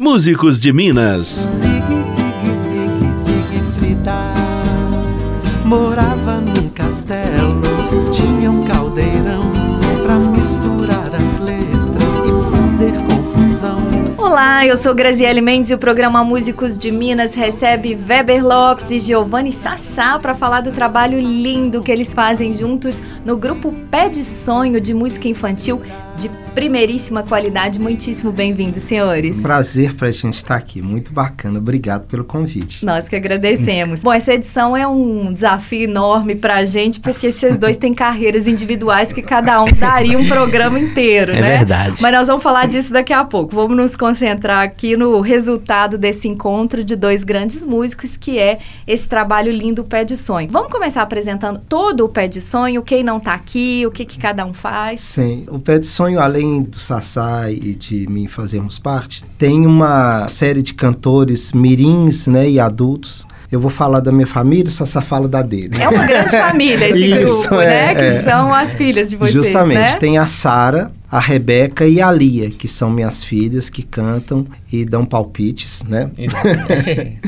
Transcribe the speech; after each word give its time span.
Músicos 0.00 0.60
de 0.60 0.72
Minas. 0.72 1.26
Sigue, 1.26 2.04
sigue, 2.04 2.54
sigue, 2.54 3.12
sigue 3.12 3.62
Frida. 3.76 4.32
Morava 5.64 6.40
num 6.40 6.68
castelo, 6.68 7.60
tinha 8.12 8.48
um 8.48 8.64
caldeirão 8.64 9.50
pra 10.04 10.14
misturar 10.14 11.10
as 11.12 11.38
letras 11.38 12.14
e 12.18 12.56
fazer 12.56 12.92
confusão. 13.08 13.78
Olá, 14.16 14.64
eu 14.64 14.76
sou 14.76 14.94
Graziele 14.94 15.40
Mendes 15.40 15.70
e 15.70 15.74
o 15.74 15.78
programa 15.78 16.22
Músicos 16.22 16.78
de 16.78 16.92
Minas 16.92 17.34
recebe 17.34 17.98
Weber 18.08 18.46
Lopes 18.46 18.92
e 18.92 19.00
Giovanni 19.00 19.52
Sassá 19.52 20.16
para 20.20 20.32
falar 20.32 20.60
do 20.60 20.70
trabalho 20.70 21.18
lindo 21.18 21.82
que 21.82 21.90
eles 21.90 22.14
fazem 22.14 22.54
juntos 22.54 23.02
no 23.26 23.36
grupo 23.36 23.74
Pé 23.90 24.08
de 24.08 24.24
Sonho 24.24 24.80
de 24.80 24.94
Música 24.94 25.26
Infantil 25.26 25.82
de 26.18 26.28
primeiríssima 26.52 27.22
qualidade. 27.22 27.78
Muitíssimo 27.78 28.32
bem-vindos, 28.32 28.82
senhores. 28.82 29.40
Prazer 29.40 29.94
pra 29.94 30.10
gente 30.10 30.34
estar 30.34 30.56
aqui. 30.56 30.82
Muito 30.82 31.12
bacana. 31.12 31.60
Obrigado 31.60 32.06
pelo 32.08 32.24
convite. 32.24 32.84
Nós 32.84 33.08
que 33.08 33.14
agradecemos. 33.14 34.02
Bom, 34.02 34.12
essa 34.12 34.34
edição 34.34 34.76
é 34.76 34.84
um 34.84 35.32
desafio 35.32 35.84
enorme 35.84 36.34
pra 36.34 36.64
gente, 36.64 36.98
porque 36.98 37.30
vocês 37.30 37.56
dois 37.58 37.76
têm 37.76 37.94
carreiras 37.94 38.48
individuais 38.48 39.12
que 39.12 39.22
cada 39.22 39.62
um 39.62 39.66
daria 39.66 40.18
um 40.18 40.26
programa 40.26 40.80
inteiro, 40.80 41.30
É 41.30 41.40
né? 41.40 41.56
verdade. 41.58 42.02
Mas 42.02 42.12
nós 42.12 42.26
vamos 42.26 42.42
falar 42.42 42.66
disso 42.66 42.92
daqui 42.92 43.12
a 43.12 43.24
pouco. 43.24 43.54
Vamos 43.54 43.76
nos 43.76 43.94
concentrar 43.94 44.64
aqui 44.64 44.96
no 44.96 45.20
resultado 45.20 45.96
desse 45.96 46.26
encontro 46.26 46.82
de 46.82 46.96
dois 46.96 47.22
grandes 47.22 47.64
músicos, 47.64 48.16
que 48.16 48.36
é 48.40 48.58
esse 48.84 49.06
trabalho 49.06 49.52
lindo 49.52 49.84
Pé 49.84 50.04
de 50.04 50.16
Sonho. 50.16 50.48
Vamos 50.50 50.72
começar 50.72 51.02
apresentando 51.02 51.60
todo 51.68 52.04
o 52.04 52.08
Pé 52.08 52.26
de 52.26 52.40
Sonho, 52.40 52.82
quem 52.82 53.04
não 53.04 53.20
tá 53.20 53.34
aqui, 53.34 53.84
o 53.86 53.92
que, 53.92 54.04
que 54.04 54.18
cada 54.18 54.44
um 54.44 54.52
faz. 54.52 55.00
Sim, 55.02 55.44
o 55.48 55.60
Pé 55.60 55.78
de 55.78 55.86
Sonho, 55.86 56.07
além 56.16 56.62
do 56.62 56.78
Sassá 56.78 57.50
e 57.50 57.74
de 57.74 58.06
mim 58.08 58.26
fazermos 58.28 58.78
parte, 58.78 59.24
tem 59.36 59.66
uma 59.66 60.28
série 60.28 60.62
de 60.62 60.72
cantores 60.74 61.52
mirins 61.52 62.26
né, 62.26 62.48
e 62.48 62.60
adultos. 62.60 63.26
Eu 63.50 63.58
vou 63.60 63.70
falar 63.70 64.00
da 64.00 64.12
minha 64.12 64.26
família, 64.26 64.68
o 64.68 64.70
Sassá 64.70 65.00
fala 65.00 65.26
da 65.26 65.42
dele. 65.42 65.70
É 65.80 65.88
uma 65.88 66.06
grande 66.06 66.30
família 66.36 66.88
esse 66.88 67.06
Isso, 67.06 67.48
grupo, 67.48 67.56
né? 67.56 67.92
é, 67.92 67.94
Que 67.94 68.00
é. 68.00 68.22
são 68.22 68.52
as 68.52 68.74
filhas 68.74 69.10
de 69.10 69.16
vocês, 69.16 69.34
Justamente, 69.34 69.92
né? 69.92 69.96
tem 69.96 70.18
a 70.18 70.26
Sara, 70.26 70.92
a 71.10 71.18
Rebeca 71.18 71.86
e 71.86 72.00
a 72.00 72.10
Lia, 72.12 72.50
que 72.50 72.68
são 72.68 72.90
minhas 72.90 73.24
filhas 73.24 73.70
que 73.70 73.82
cantam 73.82 74.46
e 74.70 74.84
dão 74.84 75.04
palpites, 75.04 75.82
né? 75.88 76.10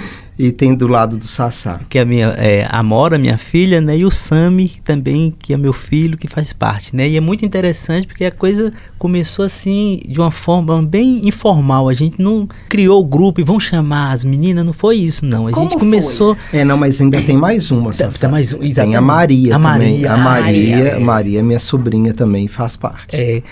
e 0.41 0.50
tem 0.52 0.74
do 0.74 0.88
lado 0.88 1.16
do 1.19 1.24
Sassá. 1.27 1.80
que 1.88 1.98
é 1.98 2.02
a 2.02 2.05
minha 2.05 2.28
é, 2.38 2.66
a 2.69 2.78
Amora, 2.78 3.19
minha 3.19 3.36
filha, 3.36 3.80
né? 3.80 3.96
E 3.98 4.05
o 4.05 4.10
Sami 4.10 4.70
também, 4.83 5.34
que 5.38 5.52
é 5.52 5.56
meu 5.56 5.72
filho, 5.72 6.16
que 6.16 6.27
faz 6.27 6.52
parte, 6.52 6.96
né? 6.96 7.08
E 7.08 7.16
é 7.16 7.20
muito 7.20 7.44
interessante 7.44 8.06
porque 8.06 8.24
a 8.24 8.33
coisa 8.33 8.72
começou 8.98 9.44
assim 9.44 10.00
de 10.08 10.18
uma 10.18 10.30
forma 10.30 10.80
bem 10.83 11.28
informal. 11.28 11.88
A 11.88 11.94
gente 11.94 12.20
não 12.20 12.48
criou 12.68 13.00
o 13.00 13.05
grupo 13.05 13.41
e 13.41 13.44
vamos 13.44 13.64
chamar 13.64 14.12
as 14.12 14.24
meninas, 14.24 14.64
não 14.64 14.72
foi 14.72 14.96
isso, 14.96 15.27
não. 15.27 15.46
A 15.46 15.50
Como 15.52 15.68
gente 15.68 15.78
foi? 15.78 15.80
começou. 15.80 16.36
É, 16.52 16.64
não, 16.64 16.77
mas 16.77 17.00
ainda 17.00 17.20
tem 17.20 17.36
mais 17.36 17.70
uma, 17.70 17.91
Tá- 17.91 18.06
Sassá. 18.06 18.18
tá 18.20 18.28
mais 18.28 18.52
um, 18.55 18.58
Tem 18.61 18.96
a. 18.96 19.00
Maria 19.00 19.56
A 19.56 19.58
também. 19.58 20.00
Maria, 20.02 20.11
a 20.11 20.14
ah, 20.14 20.16
Maria, 20.16 20.77
é. 20.77 20.98
Maria, 20.98 21.42
minha 21.42 21.58
sobrinha 21.61 22.14
também 22.14 22.48
faz 22.48 22.77
parte. 22.77 23.14
É, 23.16 23.42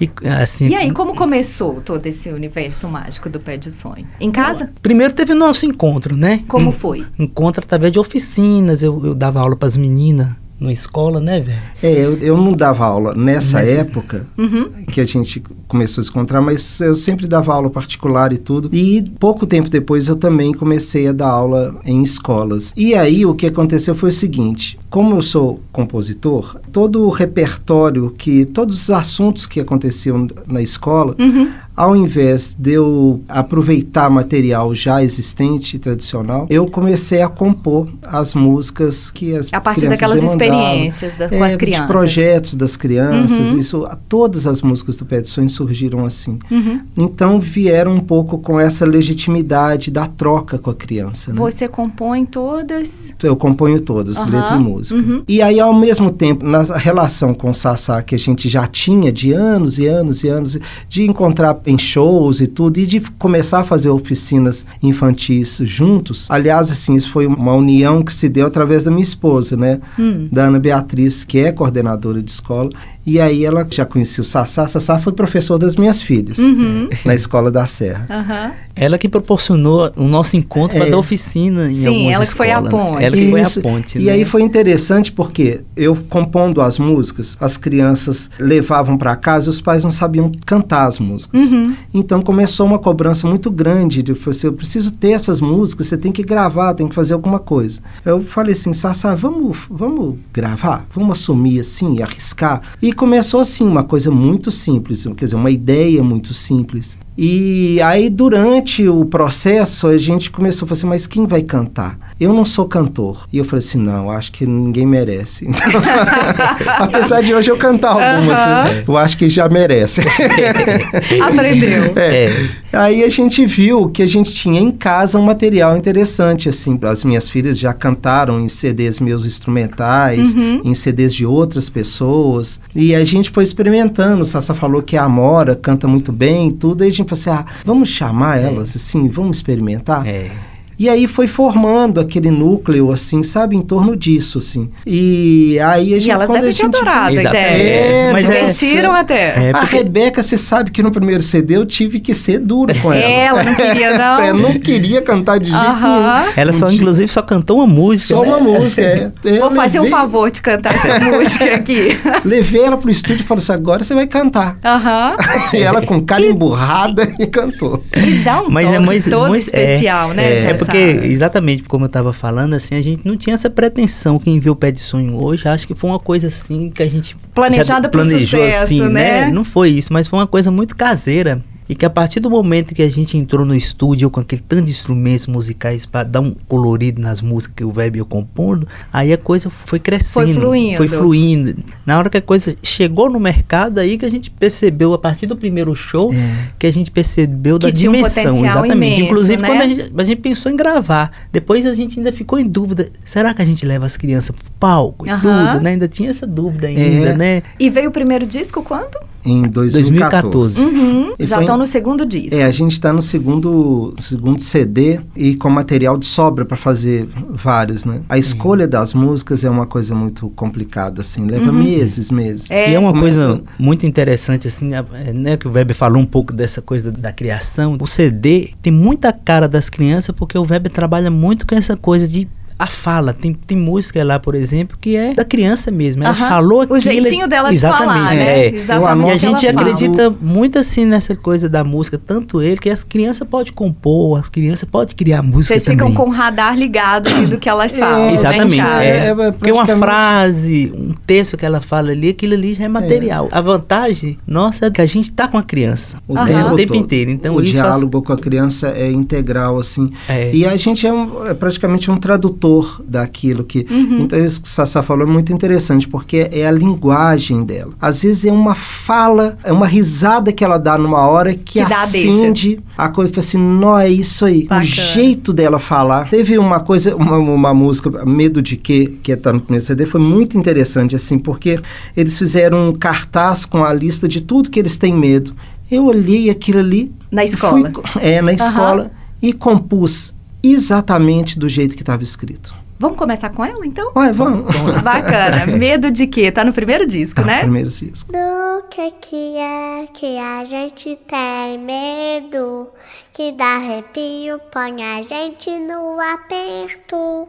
e 0.00 0.28
assim. 0.28 0.68
E 0.68 0.74
aí, 0.74 0.90
como 0.92 1.14
começou 1.14 1.80
todo 1.80 2.04
esse 2.06 2.28
universo 2.30 2.88
mágico 2.88 3.28
do 3.28 3.40
Pé 3.40 3.56
de 3.56 3.70
Sonho? 3.72 4.06
Em 4.20 4.30
casa? 4.30 4.70
Primeiro 4.80 5.12
teve 5.12 5.34
nosso 5.34 5.66
encontro, 5.66 6.16
né? 6.16 6.42
Como 6.48 6.72
foi? 6.72 7.04
Encontro 7.18 7.64
através 7.64 7.92
de 7.92 7.98
oficinas. 7.98 8.82
Eu, 8.82 9.04
eu 9.04 9.14
dava 9.14 9.40
aula 9.40 9.56
para 9.56 9.68
as 9.68 9.76
meninas 9.76 10.28
na 10.60 10.72
escola, 10.72 11.20
né, 11.20 11.40
velho? 11.40 11.58
É, 11.82 11.92
eu, 11.92 12.18
eu 12.18 12.36
não 12.36 12.52
dava 12.52 12.84
aula 12.84 13.14
nessa 13.14 13.60
época 13.60 14.26
Uhum. 14.36 14.68
que 14.90 15.00
a 15.00 15.06
gente 15.06 15.42
começou 15.68 16.00
a 16.00 16.04
se 16.04 16.10
encontrar, 16.10 16.40
mas 16.40 16.80
eu 16.80 16.96
sempre 16.96 17.26
dava 17.28 17.52
aula 17.54 17.70
particular 17.70 18.32
e 18.32 18.38
tudo. 18.38 18.68
E 18.72 19.02
pouco 19.20 19.46
tempo 19.46 19.68
depois 19.68 20.08
eu 20.08 20.16
também 20.16 20.52
comecei 20.52 21.06
a 21.08 21.12
dar 21.12 21.28
aula 21.28 21.76
em 21.84 22.02
escolas. 22.02 22.72
E 22.76 22.94
aí 22.94 23.24
o 23.24 23.34
que 23.34 23.46
aconteceu 23.46 23.94
foi 23.94 24.10
o 24.10 24.12
seguinte: 24.12 24.78
como 24.90 25.14
eu 25.14 25.22
sou 25.22 25.60
compositor, 25.70 26.56
todo 26.72 27.04
o 27.04 27.10
repertório 27.10 28.10
que 28.16 28.44
todos 28.44 28.82
os 28.82 28.90
assuntos 28.90 29.46
que 29.46 29.60
aconteciam 29.60 30.26
na 30.46 30.60
escola, 30.62 31.14
Uhum. 31.18 31.50
Ao 31.78 31.94
invés 31.94 32.56
de 32.58 32.72
eu 32.72 33.20
aproveitar 33.28 34.10
material 34.10 34.74
já 34.74 35.02
existente, 35.02 35.78
tradicional, 35.78 36.46
eu 36.50 36.66
comecei 36.66 37.22
a 37.22 37.28
compor 37.28 37.88
as 38.02 38.34
músicas 38.34 39.10
que 39.12 39.32
as 39.34 39.48
A 39.52 39.60
partir 39.60 39.82
crianças 39.82 39.98
daquelas 40.00 40.22
experiências 40.24 41.14
da- 41.16 41.28
com 41.28 41.36
É, 41.36 41.46
as 41.46 41.56
crianças. 41.56 41.86
projetos 41.86 42.54
das 42.56 42.76
crianças, 42.76 43.46
Uhum. 43.52 43.58
isso, 43.58 43.88
todas 44.08 44.46
as 44.46 44.60
músicas 44.60 44.96
do 44.96 45.04
Pé 45.06 45.20
de 45.20 45.28
Sonho 45.28 45.48
surgiram 45.48 46.04
assim. 46.04 46.38
Uhum. 46.50 46.80
Então 46.96 47.38
vieram 47.38 47.92
um 47.94 48.00
pouco 48.00 48.38
com 48.38 48.58
essa 48.58 48.84
legitimidade 48.84 49.90
da 49.90 50.06
troca 50.06 50.58
com 50.58 50.70
a 50.70 50.74
criança. 50.74 51.30
Né? 51.32 51.36
Você 51.38 51.68
compõe 51.68 52.24
todas. 52.26 53.14
Eu 53.22 53.36
componho 53.36 53.80
todas, 53.80 54.16
Aham, 54.16 54.30
letra 54.30 54.56
e 54.56 54.58
música. 54.58 55.00
uhum. 55.00 55.22
E 55.28 55.40
aí, 55.40 55.60
ao 55.60 55.72
mesmo 55.74 56.10
tempo, 56.10 56.44
na 56.44 56.62
relação 56.62 57.32
com 57.34 57.50
o 57.50 57.54
Sassá, 57.54 58.02
que 58.02 58.14
a 58.14 58.18
gente 58.18 58.48
já 58.48 58.66
tinha 58.66 59.12
de 59.12 59.32
anos 59.32 59.78
e 59.78 59.86
anos 59.86 60.24
e 60.24 60.28
anos, 60.28 60.58
de 60.88 61.02
encontrar 61.06 61.54
em 61.68 61.76
shows 61.76 62.40
e 62.40 62.46
tudo, 62.46 62.78
e 62.78 62.86
de 62.86 63.00
começar 63.18 63.60
a 63.60 63.64
fazer 63.64 63.90
oficinas 63.90 64.64
infantis 64.82 65.60
juntos. 65.64 66.26
Aliás, 66.30 66.70
assim, 66.70 66.94
isso 66.94 67.10
foi 67.10 67.26
uma 67.26 67.54
união 67.54 68.02
que 68.02 68.12
se 68.12 68.28
deu 68.28 68.46
através 68.46 68.82
da 68.82 68.90
minha 68.90 69.02
esposa, 69.02 69.56
né? 69.56 69.78
Hum. 69.98 70.28
Da 70.32 70.46
Ana 70.46 70.58
Beatriz, 70.58 71.24
que 71.24 71.38
é 71.38 71.52
coordenadora 71.52 72.22
de 72.22 72.30
escola. 72.30 72.70
E 73.08 73.18
aí 73.18 73.42
ela 73.44 73.66
já 73.70 73.86
conhecia 73.86 74.20
o 74.20 74.24
Sassá. 74.24 74.68
Sassá 74.68 74.98
foi 74.98 75.14
professor 75.14 75.56
das 75.58 75.76
minhas 75.76 76.02
filhas, 76.02 76.36
Uhum. 76.38 76.88
na 77.06 77.14
Escola 77.14 77.50
da 77.50 77.66
Serra. 77.66 78.06
Aham. 78.10 78.52
Ela 78.76 78.98
que 78.98 79.08
proporcionou 79.08 79.90
o 79.96 80.04
nosso 80.06 80.36
encontro 80.36 80.76
É. 80.76 80.80
para 80.80 80.90
dar 80.90 80.98
oficina 80.98 81.70
em 81.70 81.74
Sim, 81.82 81.86
algumas 81.86 82.14
ela 82.14 82.26
que 82.26 82.34
foi 82.34 82.50
a 82.50 82.60
né? 82.60 82.70
ponte. 82.70 83.02
Ela 83.04 83.16
que 83.16 83.30
foi 83.30 83.40
a 83.42 83.50
ponte, 83.62 83.98
E 83.98 84.04
né? 84.04 84.12
aí 84.12 84.24
foi 84.24 84.42
interessante 84.42 85.10
porque 85.10 85.62
eu 85.74 85.96
compondo 86.08 86.60
as 86.60 86.78
músicas, 86.78 87.36
as 87.40 87.56
crianças 87.56 88.30
levavam 88.38 88.96
para 88.98 89.16
casa 89.16 89.46
e 89.46 89.50
os 89.50 89.60
pais 89.60 89.82
não 89.84 89.90
sabiam 89.90 90.30
cantar 90.46 90.86
as 90.86 90.98
músicas. 90.98 91.50
Uhum. 91.50 91.74
Então 91.94 92.20
começou 92.20 92.66
uma 92.66 92.78
cobrança 92.78 93.26
muito 93.26 93.50
grande 93.50 94.02
de 94.02 94.14
falei 94.14 94.36
assim, 94.38 94.46
eu 94.48 94.52
preciso 94.52 94.90
ter 94.90 95.12
essas 95.12 95.40
músicas, 95.40 95.86
você 95.86 95.96
tem 95.96 96.12
que 96.12 96.22
gravar, 96.22 96.74
tem 96.74 96.86
que 96.88 96.94
fazer 96.94 97.14
alguma 97.14 97.38
coisa. 97.38 97.80
Eu 98.04 98.22
falei 98.22 98.52
assim, 98.52 98.72
Sassá, 98.74 99.14
vamos, 99.14 99.56
vamos 99.70 100.16
gravar, 100.32 100.84
vamos 100.94 101.18
assumir 101.18 101.60
assim, 101.60 102.02
arriscar. 102.02 102.60
E 102.82 102.92
começou 102.98 103.38
assim 103.38 103.64
uma 103.64 103.84
coisa 103.84 104.10
muito 104.10 104.50
simples, 104.50 105.06
quer 105.16 105.24
dizer, 105.24 105.36
uma 105.36 105.50
ideia 105.50 106.02
muito 106.02 106.34
simples. 106.34 106.98
E 107.20 107.80
aí, 107.82 108.08
durante 108.08 108.86
o 108.88 109.04
processo, 109.04 109.88
a 109.88 109.98
gente 109.98 110.30
começou 110.30 110.66
a 110.66 110.68
falar 110.68 110.78
assim, 110.78 110.86
mas 110.86 111.04
quem 111.04 111.26
vai 111.26 111.42
cantar? 111.42 111.98
Eu 112.20 112.32
não 112.32 112.44
sou 112.44 112.66
cantor. 112.68 113.26
E 113.32 113.38
eu 113.38 113.44
falei 113.44 113.58
assim, 113.58 113.78
não, 113.78 114.08
acho 114.08 114.30
que 114.30 114.46
ninguém 114.46 114.86
merece. 114.86 115.48
Então, 115.48 115.58
apesar 116.78 117.20
de 117.22 117.34
hoje 117.34 117.50
eu 117.50 117.58
cantar 117.58 117.90
algumas, 117.90 118.38
Aham. 118.38 118.84
eu 118.86 118.96
acho 118.96 119.16
que 119.16 119.28
já 119.28 119.48
merece. 119.48 120.00
Aprendeu. 121.20 121.92
É. 121.96 122.48
Aí 122.72 123.02
a 123.02 123.08
gente 123.08 123.44
viu 123.46 123.88
que 123.88 124.02
a 124.02 124.06
gente 124.06 124.30
tinha 124.32 124.60
em 124.60 124.70
casa 124.70 125.18
um 125.18 125.22
material 125.22 125.76
interessante, 125.76 126.48
assim. 126.48 126.78
As 126.82 127.02
minhas 127.02 127.28
filhas 127.28 127.58
já 127.58 127.72
cantaram 127.72 128.38
em 128.40 128.48
CDs 128.48 129.00
meus 129.00 129.24
instrumentais, 129.24 130.34
Uhum. 130.34 130.60
em 130.64 130.74
CDs 130.74 131.14
de 131.14 131.26
outras 131.26 131.68
pessoas. 131.68 132.60
E 132.76 132.94
a 132.94 133.04
gente 133.04 133.30
foi 133.30 133.42
experimentando. 133.44 134.22
O 134.22 134.24
Sassa 134.24 134.54
falou 134.54 134.82
que 134.82 134.96
a 134.96 135.04
Amora 135.04 135.54
canta 135.56 135.88
muito 135.88 136.12
bem 136.12 136.48
e 136.48 136.52
tudo. 136.52 136.82
Aí 136.84 136.90
a 136.90 136.92
gente 136.92 137.07
falou 137.08 137.20
assim, 137.20 137.30
ah, 137.30 137.44
vamos 137.64 137.88
chamar 137.88 138.38
elas, 138.40 138.76
assim, 138.76 139.08
vamos 139.08 139.38
experimentar? 139.38 140.06
É. 140.06 140.30
E 140.78 140.88
aí 140.88 141.06
foi 141.06 141.26
formando 141.26 142.00
aquele 142.00 142.30
núcleo, 142.30 142.92
assim, 142.92 143.22
sabe, 143.22 143.56
em 143.56 143.62
torno 143.62 143.96
disso, 143.96 144.38
assim. 144.38 144.70
E 144.86 145.58
aí 145.60 145.92
a 145.94 145.96
E 145.96 146.00
gente... 146.00 146.10
elas 146.10 146.26
quando 146.26 146.36
a 146.38 146.40
devem 146.40 146.54
ter 146.56 146.62
gente- 146.62 146.76
adorado 146.76 147.08
a 147.08 147.20
Exatamente. 147.20 147.54
ideia. 147.60 147.68
É, 147.80 148.12
mas 148.12 148.28
é- 148.30 148.32
Divertiram 148.38 148.94
até. 148.94 149.48
É, 149.48 149.50
a 149.54 149.58
porque- 149.60 149.76
Rebeca, 149.78 150.22
você 150.22 150.36
sabe 150.38 150.70
que 150.70 150.82
no 150.82 150.90
primeiro 150.90 151.22
CD 151.22 151.56
eu 151.56 151.66
tive 151.66 151.98
que 152.00 152.14
ser 152.14 152.38
duro 152.38 152.72
com 152.80 152.92
ela. 152.92 152.98
Ela 153.38 153.42
não 153.44 153.54
queria, 153.54 153.96
não? 153.98 154.24
Eu 154.24 154.34
não 154.34 154.58
queria 154.60 155.02
cantar 155.02 155.38
de 155.38 155.50
jeito 155.50 155.64
Aham. 155.64 156.20
nenhum. 156.20 156.32
Ela 156.36 156.52
só, 156.52 156.68
inclusive, 156.70 157.10
só 157.12 157.22
cantou 157.22 157.56
uma 157.58 157.66
música. 157.66 158.14
Só 158.16 158.22
né? 158.22 158.28
uma 158.28 158.40
música, 158.40 158.82
é. 158.82 159.10
Eu 159.24 159.40
Vou 159.40 159.50
fazer 159.50 159.80
um 159.80 159.82
levei- 159.84 159.98
favor 159.98 160.30
de 160.30 160.40
cantar 160.40 160.74
essa 160.74 161.00
música 161.00 161.54
aqui. 161.56 161.98
Levei 162.24 162.62
ela 162.62 162.76
pro 162.76 162.90
estúdio 162.90 163.22
e 163.22 163.26
falei 163.26 163.42
assim, 163.42 163.52
agora 163.52 163.82
você 163.82 163.94
vai 163.94 164.06
cantar. 164.06 164.56
Aham. 164.64 165.16
E 165.52 165.56
ela 165.62 165.82
com 165.82 166.00
cara 166.00 166.24
emburrada 166.24 167.08
e 167.18 167.26
cantou. 167.26 167.82
E 167.96 168.18
dá 168.22 168.42
um 168.42 168.50
Mas 168.50 168.70
é 168.72 168.78
muito, 168.78 169.10
todo 169.10 169.28
muito- 169.28 169.42
especial, 169.42 170.12
é, 170.12 170.14
né? 170.14 170.32
É, 170.32 170.42
Sassá? 170.58 170.67
Porque, 170.68 171.06
exatamente 171.06 171.62
como 171.64 171.84
eu 171.84 171.88
estava 171.88 172.12
falando, 172.12 172.54
assim, 172.54 172.74
a 172.74 172.82
gente 172.82 173.06
não 173.06 173.16
tinha 173.16 173.34
essa 173.34 173.48
pretensão. 173.48 174.18
Quem 174.18 174.38
viu 174.38 174.52
o 174.52 174.56
Pé 174.56 174.70
de 174.70 174.80
Sonho 174.80 175.22
hoje, 175.22 175.48
acho 175.48 175.66
que 175.66 175.74
foi 175.74 175.90
uma 175.90 175.98
coisa 175.98 176.28
assim 176.28 176.70
que 176.70 176.82
a 176.82 176.88
gente. 176.88 177.16
Planejada 177.34 177.86
já 177.86 177.90
planejou 177.90 178.40
sucesso, 178.40 178.64
assim, 178.64 178.88
né? 178.88 179.30
Não 179.30 179.44
foi 179.44 179.70
isso, 179.70 179.92
mas 179.92 180.06
foi 180.06 180.18
uma 180.18 180.26
coisa 180.26 180.50
muito 180.50 180.76
caseira. 180.76 181.42
E 181.68 181.74
que 181.74 181.84
a 181.84 181.90
partir 181.90 182.20
do 182.20 182.30
momento 182.30 182.74
que 182.74 182.82
a 182.82 182.88
gente 182.88 183.16
entrou 183.18 183.44
no 183.44 183.54
estúdio 183.54 184.08
com 184.10 184.20
aquele 184.20 184.40
tanto 184.40 184.62
de 184.64 184.70
instrumentos 184.70 185.26
musicais 185.26 185.84
para 185.84 186.02
dar 186.04 186.20
um 186.20 186.34
colorido 186.48 187.00
nas 187.00 187.20
músicas 187.20 187.54
que 187.56 187.64
o 187.64 187.72
Web 187.76 187.98
ia 187.98 188.04
compondo, 188.04 188.66
aí 188.92 189.12
a 189.12 189.18
coisa 189.18 189.50
foi 189.50 189.78
crescendo. 189.78 190.24
Foi 190.26 190.34
fluindo. 190.34 190.76
Foi 190.78 190.88
fluindo. 190.88 191.54
Na 191.84 191.98
hora 191.98 192.08
que 192.08 192.16
a 192.16 192.22
coisa 192.22 192.56
chegou 192.62 193.10
no 193.10 193.20
mercado, 193.20 193.78
aí 193.78 193.98
que 193.98 194.04
a 194.06 194.10
gente 194.10 194.30
percebeu, 194.30 194.94
a 194.94 194.98
partir 194.98 195.26
do 195.26 195.36
primeiro 195.36 195.74
show, 195.74 196.12
É. 196.12 196.48
que 196.58 196.66
a 196.66 196.72
gente 196.72 196.90
percebeu 196.90 197.58
da 197.58 197.68
Que 197.68 197.74
tinha 197.74 197.90
um 197.90 197.94
dimensão. 197.94 198.24
potencial 198.24 198.64
exatamente. 198.64 198.92
imenso, 198.94 199.02
Inclusive, 199.02 199.42
né? 199.42 199.48
quando 199.48 199.60
a 199.62 199.68
gente, 199.68 199.92
a 199.96 200.04
gente 200.04 200.20
pensou 200.20 200.50
em 200.50 200.56
gravar, 200.56 201.10
depois 201.30 201.66
a 201.66 201.74
gente 201.74 201.98
ainda 201.98 202.12
ficou 202.12 202.38
em 202.38 202.46
dúvida: 202.48 202.88
será 203.04 203.34
que 203.34 203.42
a 203.42 203.44
gente 203.44 203.66
leva 203.66 203.84
as 203.84 203.96
crianças 203.96 204.34
pro 204.34 204.44
palco 204.58 205.06
e 205.06 205.10
Aham. 205.10 205.50
tudo, 205.52 205.62
né? 205.62 205.70
Ainda 205.70 205.86
tinha 205.88 206.08
essa 206.10 206.26
dúvida 206.26 206.66
ainda, 206.68 207.10
É. 207.10 207.14
né? 207.16 207.42
E 207.60 207.68
veio 207.68 207.90
o 207.90 207.92
primeiro 207.92 208.26
disco 208.26 208.62
quando? 208.62 208.96
Em 209.26 209.42
2014. 209.42 210.56
2014. 210.60 210.60
Uhum, 210.64 211.14
já 211.20 211.40
estão 211.40 211.57
no 211.58 211.66
segundo 211.66 212.06
disco. 212.06 212.34
É, 212.34 212.44
a 212.44 212.50
gente 212.50 212.72
está 212.72 212.92
no 212.92 213.02
segundo, 213.02 213.94
segundo 213.98 214.40
CD 214.40 215.00
e 215.16 215.34
com 215.34 215.50
material 215.50 215.98
de 215.98 216.06
sobra 216.06 216.44
para 216.44 216.56
fazer 216.56 217.08
vários, 217.30 217.84
né? 217.84 218.00
A 218.08 218.16
escolha 218.16 218.66
das 218.66 218.94
músicas 218.94 219.44
é 219.44 219.50
uma 219.50 219.66
coisa 219.66 219.94
muito 219.94 220.30
complicada, 220.30 221.02
assim, 221.02 221.26
leva 221.26 221.52
meses, 221.52 222.10
meses. 222.10 222.50
É. 222.50 222.70
E 222.70 222.74
é 222.74 222.78
uma 222.78 222.92
Começa- 222.92 223.26
coisa 223.26 223.42
muito 223.58 223.84
interessante, 223.86 224.48
assim, 224.48 224.70
né, 225.14 225.36
que 225.36 225.46
o 225.48 225.50
Weber 225.52 225.74
falou 225.76 226.00
um 226.00 226.06
pouco 226.06 226.32
dessa 226.32 226.62
coisa 226.62 226.90
da, 226.92 226.98
da 227.08 227.12
criação. 227.12 227.76
O 227.80 227.86
CD 227.86 228.50
tem 228.62 228.72
muita 228.72 229.12
cara 229.12 229.48
das 229.48 229.68
crianças, 229.68 230.14
porque 230.16 230.38
o 230.38 230.42
Weber 230.42 230.70
trabalha 230.72 231.10
muito 231.10 231.46
com 231.46 231.54
essa 231.54 231.76
coisa 231.76 232.06
de 232.06 232.28
a 232.58 232.66
fala. 232.66 233.12
Tem, 233.12 233.32
tem 233.32 233.56
música 233.56 234.02
lá, 234.04 234.18
por 234.18 234.34
exemplo, 234.34 234.76
que 234.80 234.96
é 234.96 235.14
da 235.14 235.24
criança 235.24 235.70
mesmo. 235.70 236.02
Ela 236.02 236.12
Aham. 236.12 236.28
falou 236.28 236.58
O 236.58 236.62
aquilo. 236.62 236.80
jeitinho 236.80 237.28
dela 237.28 237.48
de 237.50 237.54
exatamente, 237.56 237.86
falar, 237.98 238.14
né? 238.14 238.38
é. 238.46 238.54
Exatamente 238.54 239.06
E 239.08 239.10
a 239.10 239.14
o 239.14 239.18
gente 239.18 239.46
fala. 239.46 239.60
acredita 239.60 240.10
muito 240.20 240.58
assim 240.58 240.84
nessa 240.84 241.14
coisa 241.16 241.48
da 241.48 241.62
música, 241.62 241.98
tanto 242.04 242.42
ele, 242.42 242.56
que 242.56 242.68
as 242.70 242.82
crianças 242.82 243.26
podem 243.28 243.52
compor, 243.52 244.18
as 244.18 244.28
crianças 244.28 244.68
podem 244.68 244.94
criar 244.96 245.22
música 245.22 245.54
Vocês 245.54 245.64
também. 245.64 245.88
ficam 245.88 245.94
com 246.04 246.10
o 246.10 246.12
radar 246.12 246.56
ligado 246.58 247.08
ali 247.08 247.26
do 247.26 247.38
que 247.38 247.48
elas 247.48 247.76
falam. 247.76 248.06
né, 248.06 248.10
em 248.10 248.14
Exatamente. 248.14 248.60
É, 248.60 248.88
É, 248.88 249.06
é 249.10 249.32
porque 249.32 249.52
uma 249.52 249.66
frase, 249.66 250.72
um 250.74 250.94
texto 251.06 251.36
que 251.36 251.44
ela 251.46 251.60
fala 251.60 251.90
ali, 251.90 252.08
aquilo 252.10 252.34
ali 252.34 252.52
já 252.54 252.64
é 252.64 252.68
material. 252.68 253.28
A 253.30 253.40
vantagem 253.40 254.18
nossa 254.26 254.66
é 254.66 254.70
que 254.70 254.80
a 254.80 254.86
gente 254.86 255.12
tá 255.12 255.28
com 255.28 255.38
a 255.38 255.42
criança 255.42 255.98
O 256.08 256.14
tempo, 256.24 256.52
o 256.52 256.56
tempo 256.56 256.74
inteiro. 256.74 257.10
Então 257.10 257.34
o 257.36 257.42
isso 257.42 257.52
diálogo 257.52 258.02
com 258.02 258.12
a 258.12 258.16
criança 258.18 258.68
é 258.68 258.90
integral, 258.90 259.58
assim. 259.58 259.90
É. 260.08 260.34
E 260.34 260.44
a 260.44 260.56
gente 260.56 260.86
é, 260.86 260.92
um- 260.92 261.26
é 261.26 261.34
praticamente 261.34 261.90
um 261.90 261.96
tradutor 261.96 262.47
daquilo 262.86 263.44
que. 263.44 263.66
Uhum. 263.70 263.98
Então, 264.00 264.18
isso 264.24 264.40
que 264.42 264.48
Sassá 264.48 264.82
falou 264.82 265.06
é 265.06 265.10
muito 265.10 265.32
interessante, 265.32 265.86
porque 265.88 266.28
é 266.32 266.46
a 266.46 266.50
linguagem 266.50 267.44
dela. 267.44 267.72
Às 267.80 268.02
vezes 268.02 268.24
é 268.24 268.32
uma 268.32 268.54
fala, 268.54 269.36
é 269.44 269.52
uma 269.52 269.66
risada 269.66 270.32
que 270.32 270.44
ela 270.44 270.58
dá 270.58 270.76
numa 270.78 271.06
hora 271.06 271.34
que, 271.34 271.64
Que 271.64 271.72
acende 271.72 272.60
a 272.76 272.88
coisa. 272.88 273.10
Fala 273.12 273.20
assim, 273.26 273.38
não, 273.38 273.78
é 273.78 273.88
isso 273.88 274.24
aí. 274.24 274.42
Bacana. 274.44 274.60
O 274.62 274.66
jeito 274.66 275.32
dela 275.32 275.58
falar. 275.58 276.08
Teve 276.10 276.38
uma 276.38 276.60
coisa, 276.60 276.94
uma, 276.96 277.16
uma 277.18 277.54
música, 277.54 278.04
Medo 278.04 278.40
de 278.40 278.56
Quê, 278.56 278.98
que 279.02 279.16
tá 279.16 279.32
no 279.32 279.40
primeiro 279.40 279.64
CD, 279.64 279.86
foi 279.86 280.00
muito 280.00 280.38
interessante, 280.38 280.94
assim, 280.96 281.18
porque 281.18 281.58
eles 281.96 282.16
fizeram 282.18 282.68
um 282.68 282.72
cartaz 282.74 283.44
com 283.44 283.64
a 283.64 283.72
lista 283.72 284.06
de 284.08 284.20
tudo 284.20 284.50
que 284.50 284.58
eles 284.58 284.78
têm 284.78 284.92
medo. 284.94 285.34
Eu 285.70 285.84
olhei 285.86 286.30
aquilo 286.30 286.60
ali. 286.60 286.92
Na 287.10 287.24
escola. 287.24 287.70
fui- 287.70 288.02
é, 288.02 288.22
na 288.22 288.32
escola. 288.32 288.90
E 289.20 289.32
compus 289.32 290.14
exatamente 290.42 291.38
do 291.38 291.48
jeito 291.48 291.74
que 291.76 291.82
estava 291.82 292.02
escrito. 292.02 292.54
Vamos 292.80 292.96
começar 292.96 293.30
com 293.30 293.44
ela, 293.44 293.66
então? 293.66 293.90
Olha, 293.94 294.12
vamos. 294.12 294.54
Bacana. 294.82 295.46
Medo 295.58 295.90
de 295.90 296.06
quê? 296.06 296.30
Tá 296.30 296.44
no 296.44 296.52
primeiro 296.52 296.86
disco, 296.86 297.20
Tá, 297.20 297.26
né? 297.26 297.40
Primeiro 297.40 297.68
disco. 297.68 298.12
Do 298.12 298.68
que 298.70 298.90
que 299.00 299.36
é 299.36 299.88
que 299.92 300.16
a 300.16 300.44
gente 300.44 300.96
tem 301.08 301.58
medo? 301.58 302.68
Que 303.12 303.32
dá 303.32 303.56
arrepio, 303.56 304.38
põe 304.52 304.80
a 304.80 305.02
gente 305.02 305.50
no 305.58 305.98
aperto. 306.00 307.26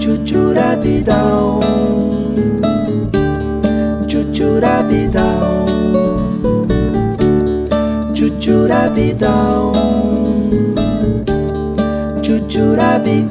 Chuchurabidão 0.00 1.60
Chuchurabidão 4.08 5.66
Chuchurabidão 8.14 9.72
Chuchurabi 12.56 13.28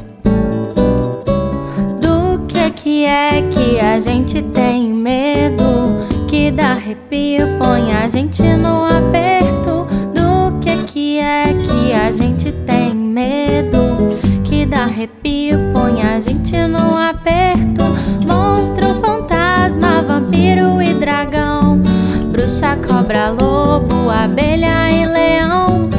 Do 2.00 2.46
que 2.46 2.70
que 2.70 3.04
é 3.06 3.42
que 3.50 3.80
a 3.80 3.98
gente 3.98 4.40
tem 4.40 4.92
medo? 4.92 5.98
Que 6.28 6.52
dá 6.52 6.72
arrepio, 6.72 7.58
põe 7.58 7.92
a 7.92 8.06
gente 8.06 8.44
no 8.44 8.84
aperto. 8.84 9.88
Do 10.14 10.60
que 10.60 10.76
que 10.84 11.18
é 11.18 11.52
que 11.54 11.92
a 11.92 12.12
gente 12.12 12.52
tem 12.52 12.94
medo? 12.94 14.16
Que 14.44 14.64
dá 14.64 14.84
arrepio, 14.84 15.58
põe 15.72 16.02
a 16.02 16.20
gente 16.20 16.56
no 16.68 16.96
aperto. 16.96 17.82
Monstro, 18.24 18.94
fantasma, 19.00 20.02
vampiro 20.02 20.80
e 20.80 20.94
dragão. 20.94 21.82
Bruxa, 22.30 22.76
cobra, 22.76 23.30
lobo, 23.30 24.08
abelha 24.08 24.88
e 24.92 25.04
leão. 25.04 25.90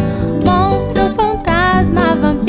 Monstro, 0.46 1.12
fantasma, 1.12 2.16
vampiro 2.16 2.47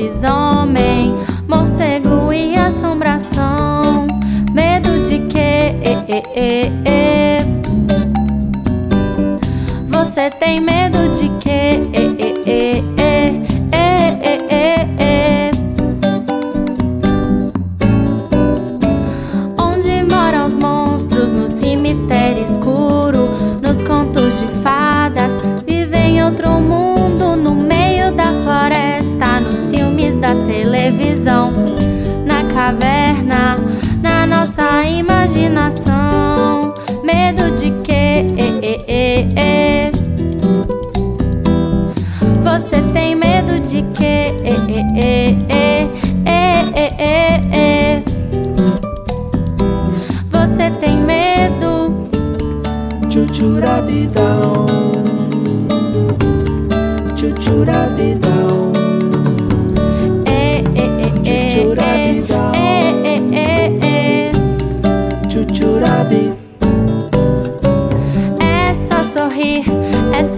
lobisomem, 0.00 1.14
morcego 1.46 2.32
e 2.32 2.56
assombração. 2.56 4.06
Medo 4.52 5.00
de 5.00 5.18
quê? 5.18 5.74
Você 9.88 10.30
tem 10.30 10.60
medo 10.60 11.08
de 11.10 11.28
quê? 11.38 11.60
Televisão, 30.90 31.52
na 32.26 32.42
caverna, 32.52 33.56
na 34.02 34.26
nossa 34.26 34.84
imaginação. 34.84 36.74
Medo 37.04 37.54
de 37.54 37.70
quê? 37.84 38.26
E, 38.36 38.78
e, 38.88 39.28
e. 39.36 39.92
Você 42.42 42.80
tem 42.92 43.14
medo 43.14 43.60
de 43.60 43.82
quê? 43.94 44.34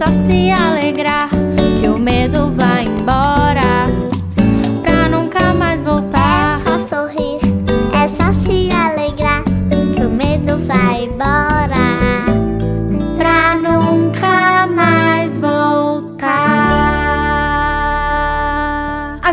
É 0.04 0.81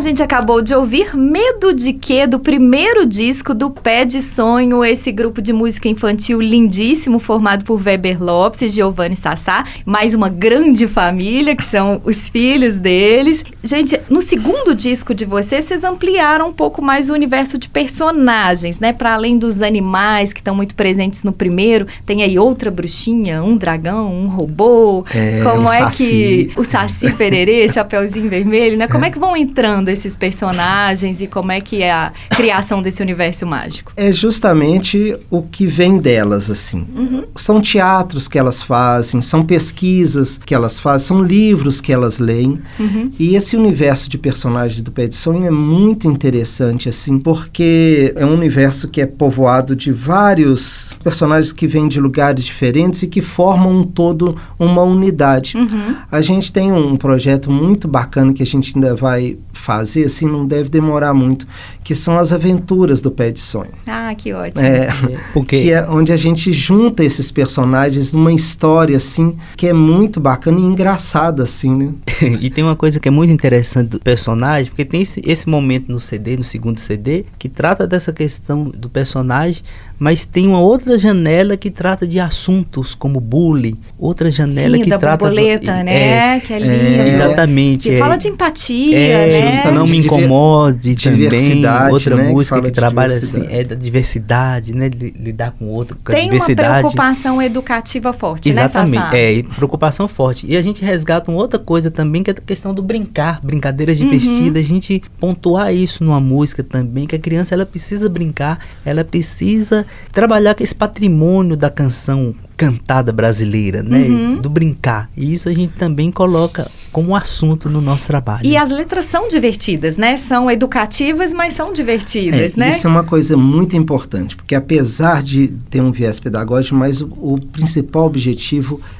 gente 0.09 0.23
acabou 0.23 0.59
de 0.59 0.73
ouvir 0.73 1.15
Medo 1.15 1.71
de 1.71 1.93
Quê, 1.93 2.25
do 2.25 2.39
primeiro 2.39 3.05
disco 3.05 3.53
do 3.53 3.69
Pé 3.69 4.05
de 4.05 4.23
Sonho, 4.23 4.83
esse 4.83 5.11
grupo 5.11 5.39
de 5.39 5.53
música 5.53 5.87
infantil 5.87 6.41
lindíssimo, 6.41 7.19
formado 7.19 7.63
por 7.63 7.79
Weber 7.79 8.21
Lopes 8.21 8.63
e 8.63 8.69
Giovanni 8.69 9.15
Sassá, 9.15 9.63
mais 9.85 10.15
uma 10.15 10.27
grande 10.27 10.87
família, 10.87 11.55
que 11.55 11.63
são 11.63 12.01
os 12.03 12.27
filhos 12.27 12.77
deles. 12.77 13.43
Gente, 13.63 13.99
no 14.09 14.21
segundo 14.21 14.73
disco 14.73 15.13
de 15.13 15.25
vocês, 15.25 15.65
vocês 15.65 15.83
ampliaram 15.83 16.49
um 16.49 16.53
pouco 16.53 16.81
mais 16.81 17.09
o 17.09 17.13
universo 17.13 17.57
de 17.57 17.67
personagens, 17.67 18.79
né? 18.79 18.93
Para 18.93 19.13
além 19.13 19.37
dos 19.37 19.61
animais 19.61 20.31
que 20.31 20.39
estão 20.39 20.55
muito 20.55 20.75
presentes 20.75 21.23
no 21.23 21.33
primeiro, 21.33 21.85
tem 22.05 22.23
aí 22.23 22.39
outra 22.39 22.71
bruxinha, 22.71 23.43
um 23.43 23.57
dragão, 23.57 24.13
um 24.13 24.27
robô. 24.27 25.05
É, 25.13 25.41
Como 25.43 25.71
é 25.71 25.79
Saci. 25.79 26.51
que 26.53 26.59
o 26.59 26.63
Saci 26.63 27.11
Pererê, 27.19 27.67
Chapeuzinho 27.67 28.29
Vermelho, 28.29 28.77
né? 28.77 28.87
Como 28.87 29.03
é 29.03 29.11
que 29.11 29.19
vão 29.19 29.35
entrando 29.35 29.89
esses 29.89 30.15
personagens 30.15 31.19
e 31.19 31.27
como 31.27 31.51
é 31.51 31.59
que 31.59 31.83
é 31.83 31.91
a 31.91 32.13
criação 32.29 32.81
desse 32.81 33.01
universo 33.01 33.45
mágico? 33.45 33.91
É 33.97 34.13
justamente 34.13 35.17
o 35.29 35.41
que 35.41 35.67
vem 35.67 35.97
delas, 35.97 36.49
assim. 36.49 36.87
Uhum. 36.95 37.25
São 37.35 37.61
teatros 37.61 38.27
que 38.27 38.39
elas 38.39 38.63
fazem, 38.63 39.21
são 39.21 39.45
pesquisas 39.45 40.37
que 40.37 40.55
elas 40.55 40.79
fazem, 40.79 41.07
são 41.07 41.21
livros 41.21 41.81
que 41.81 41.91
elas 41.91 42.19
leem. 42.19 42.59
Uhum. 42.79 43.11
E 43.19 43.35
esse 43.35 43.57
universo 43.59 44.09
de 44.09 44.17
personagens 44.17 44.81
do 44.81 44.91
Pé 44.91 45.07
de 45.07 45.15
Sonho 45.15 45.45
é 45.45 45.51
muito 45.51 46.07
interessante, 46.07 46.89
assim, 46.89 47.19
porque 47.19 48.13
é 48.15 48.25
um 48.25 48.33
universo 48.33 48.87
que 48.87 49.01
é 49.01 49.05
povoado 49.05 49.75
de 49.75 49.91
vários 49.91 50.97
personagens 51.03 51.51
que 51.51 51.67
vêm 51.67 51.87
de 51.87 51.99
lugares 51.99 52.43
diferentes 52.43 53.03
e 53.03 53.07
que 53.07 53.21
formam 53.21 53.79
um 53.79 53.83
todo, 53.83 54.35
uma 54.57 54.81
unidade. 54.81 55.55
Uhum. 55.57 55.95
A 56.11 56.21
gente 56.21 56.51
tem 56.51 56.71
um 56.71 56.95
projeto 56.95 57.51
muito 57.51 57.87
bacana 57.87 58.33
que 58.33 58.43
a 58.43 58.45
gente 58.45 58.73
ainda 58.75 58.95
vai 58.95 59.37
fazer, 59.53 60.05
assim, 60.05 60.25
não 60.25 60.45
deve 60.45 60.69
demorar 60.69 61.13
muito, 61.13 61.45
que 61.83 61.93
são 61.93 62.17
as 62.17 62.31
aventuras 62.31 63.01
do 63.01 63.11
Pé 63.11 63.31
de 63.31 63.39
Sonho. 63.39 63.71
Ah, 63.85 64.13
que 64.15 64.33
ótimo. 64.33 64.65
É, 64.65 64.89
Porque 65.33 65.63
que 65.63 65.71
é 65.71 65.87
onde 65.89 66.11
a 66.11 66.17
gente 66.17 66.51
junta 66.51 67.03
esses 67.03 67.31
personagens 67.31 68.13
numa 68.13 68.31
história, 68.31 68.95
assim, 68.95 69.35
que 69.57 69.67
é 69.67 69.73
muito 69.73 70.19
bacana 70.19 70.59
e 70.59 70.63
engraçada, 70.63 71.43
assim, 71.43 71.75
né? 71.75 71.93
e 72.39 72.49
tem 72.49 72.63
uma 72.63 72.75
coisa 72.75 72.99
que 72.99 73.07
é 73.07 73.11
muito 73.11 73.31
interessante 73.39 73.89
do 73.89 73.99
personagem, 73.99 74.69
porque 74.69 74.85
tem 74.85 75.01
esse, 75.01 75.21
esse 75.25 75.49
momento 75.49 75.91
no 75.91 75.99
CD, 75.99 76.37
no 76.37 76.43
segundo 76.43 76.79
CD, 76.79 77.25
que 77.39 77.49
trata 77.49 77.87
dessa 77.87 78.11
questão 78.13 78.65
do 78.65 78.89
personagem, 78.89 79.63
mas 79.99 80.25
tem 80.25 80.47
uma 80.47 80.59
outra 80.61 80.97
janela 80.97 81.57
que 81.57 81.69
trata 81.69 82.07
de 82.07 82.19
assuntos 82.19 82.95
como 82.95 83.19
bullying, 83.19 83.77
outra 83.97 84.31
janela 84.31 84.77
Sim, 84.77 84.83
que 84.83 84.89
da 84.89 84.97
trata 84.97 85.25
borboleta, 85.25 85.73
do, 85.77 85.83
né? 85.83 86.35
É, 86.35 86.39
que 86.39 86.53
é 86.53 86.55
é, 86.55 86.59
lindo. 86.59 87.09
exatamente. 87.09 87.89
Que 87.89 87.95
é. 87.95 87.99
fala 87.99 88.15
de 88.17 88.27
empatia, 88.29 88.97
É, 88.97 89.41
né? 89.41 89.51
justamente, 89.51 89.75
não 89.75 89.85
me 89.87 89.97
incomode 89.97 90.95
também. 90.95 91.19
diversidade, 91.19 91.93
Outra 91.93 92.15
né, 92.15 92.25
que 92.27 92.31
música 92.31 92.61
que, 92.61 92.65
de 92.67 92.71
trabalha 92.71 93.17
assim, 93.17 93.45
é 93.49 93.63
da 93.63 93.75
diversidade, 93.75 94.73
né? 94.73 94.89
lidar 94.89 95.51
com 95.51 95.65
outro, 95.65 95.97
com 96.03 96.11
a 96.11 96.15
Tem 96.15 96.25
uma 96.25 96.31
diversidade. 96.31 96.79
preocupação 96.79 97.41
educativa 97.41 98.13
forte, 98.13 98.49
Exatamente, 98.49 98.95
né, 98.97 99.03
Sassá? 99.05 99.17
é, 99.17 99.43
preocupação 99.55 100.07
forte. 100.07 100.45
E 100.47 100.55
a 100.55 100.61
gente 100.61 100.83
resgata 100.83 101.29
uma 101.29 101.39
outra 101.39 101.59
coisa 101.59 101.91
também, 101.91 102.23
que 102.23 102.31
é 102.31 102.33
a 102.33 102.35
questão 102.41 102.73
do 102.73 102.81
brincar, 102.81 103.41
brincadeiras 103.43 103.99
Uhum. 103.99 104.09
divertidas, 104.09 104.65
a 104.65 104.67
gente 104.67 105.01
pontuar 105.19 105.73
isso 105.73 106.03
numa 106.03 106.19
música 106.19 106.63
também, 106.63 107.05
que 107.05 107.15
a 107.15 107.19
criança 107.19 107.53
ela 107.53 107.65
precisa 107.65 108.07
brincar, 108.07 108.59
ela 108.85 109.03
precisa 109.03 109.85
trabalhar 110.11 110.55
com 110.55 110.63
esse 110.63 110.75
patrimônio 110.75 111.55
da 111.55 111.69
canção 111.69 112.35
cantada 112.57 113.13
brasileira, 113.13 113.81
né? 113.81 113.99
Uhum. 113.99 114.35
Do 114.35 114.49
brincar. 114.49 115.09
E 115.15 115.33
isso 115.33 115.47
a 115.47 115.53
gente 115.53 115.71
também 115.75 116.11
coloca 116.11 116.69
como 116.91 117.15
assunto 117.15 117.69
no 117.69 117.79
nosso 117.79 118.07
trabalho. 118.07 118.45
E 118.45 118.57
as 118.57 118.69
letras 118.69 119.05
são 119.05 119.29
divertidas, 119.29 119.95
né? 119.95 120.17
São 120.17 120.51
educativas, 120.51 121.33
mas 121.33 121.53
são 121.53 121.71
divertidas, 121.71 122.57
É, 122.57 122.59
né? 122.59 122.69
Isso 122.71 122.85
é 122.85 122.89
uma 122.89 123.05
coisa 123.05 123.37
muito 123.37 123.77
importante, 123.77 124.35
porque 124.35 124.55
apesar 124.55 125.23
de 125.23 125.47
ter 125.69 125.79
um 125.79 125.91
viés 125.91 126.19
pedagógico, 126.19 126.75
mas 126.75 126.99
o, 126.99 127.07
o 127.21 127.39
principal 127.39 128.05
objetivo 128.05 128.81
é 128.81 128.98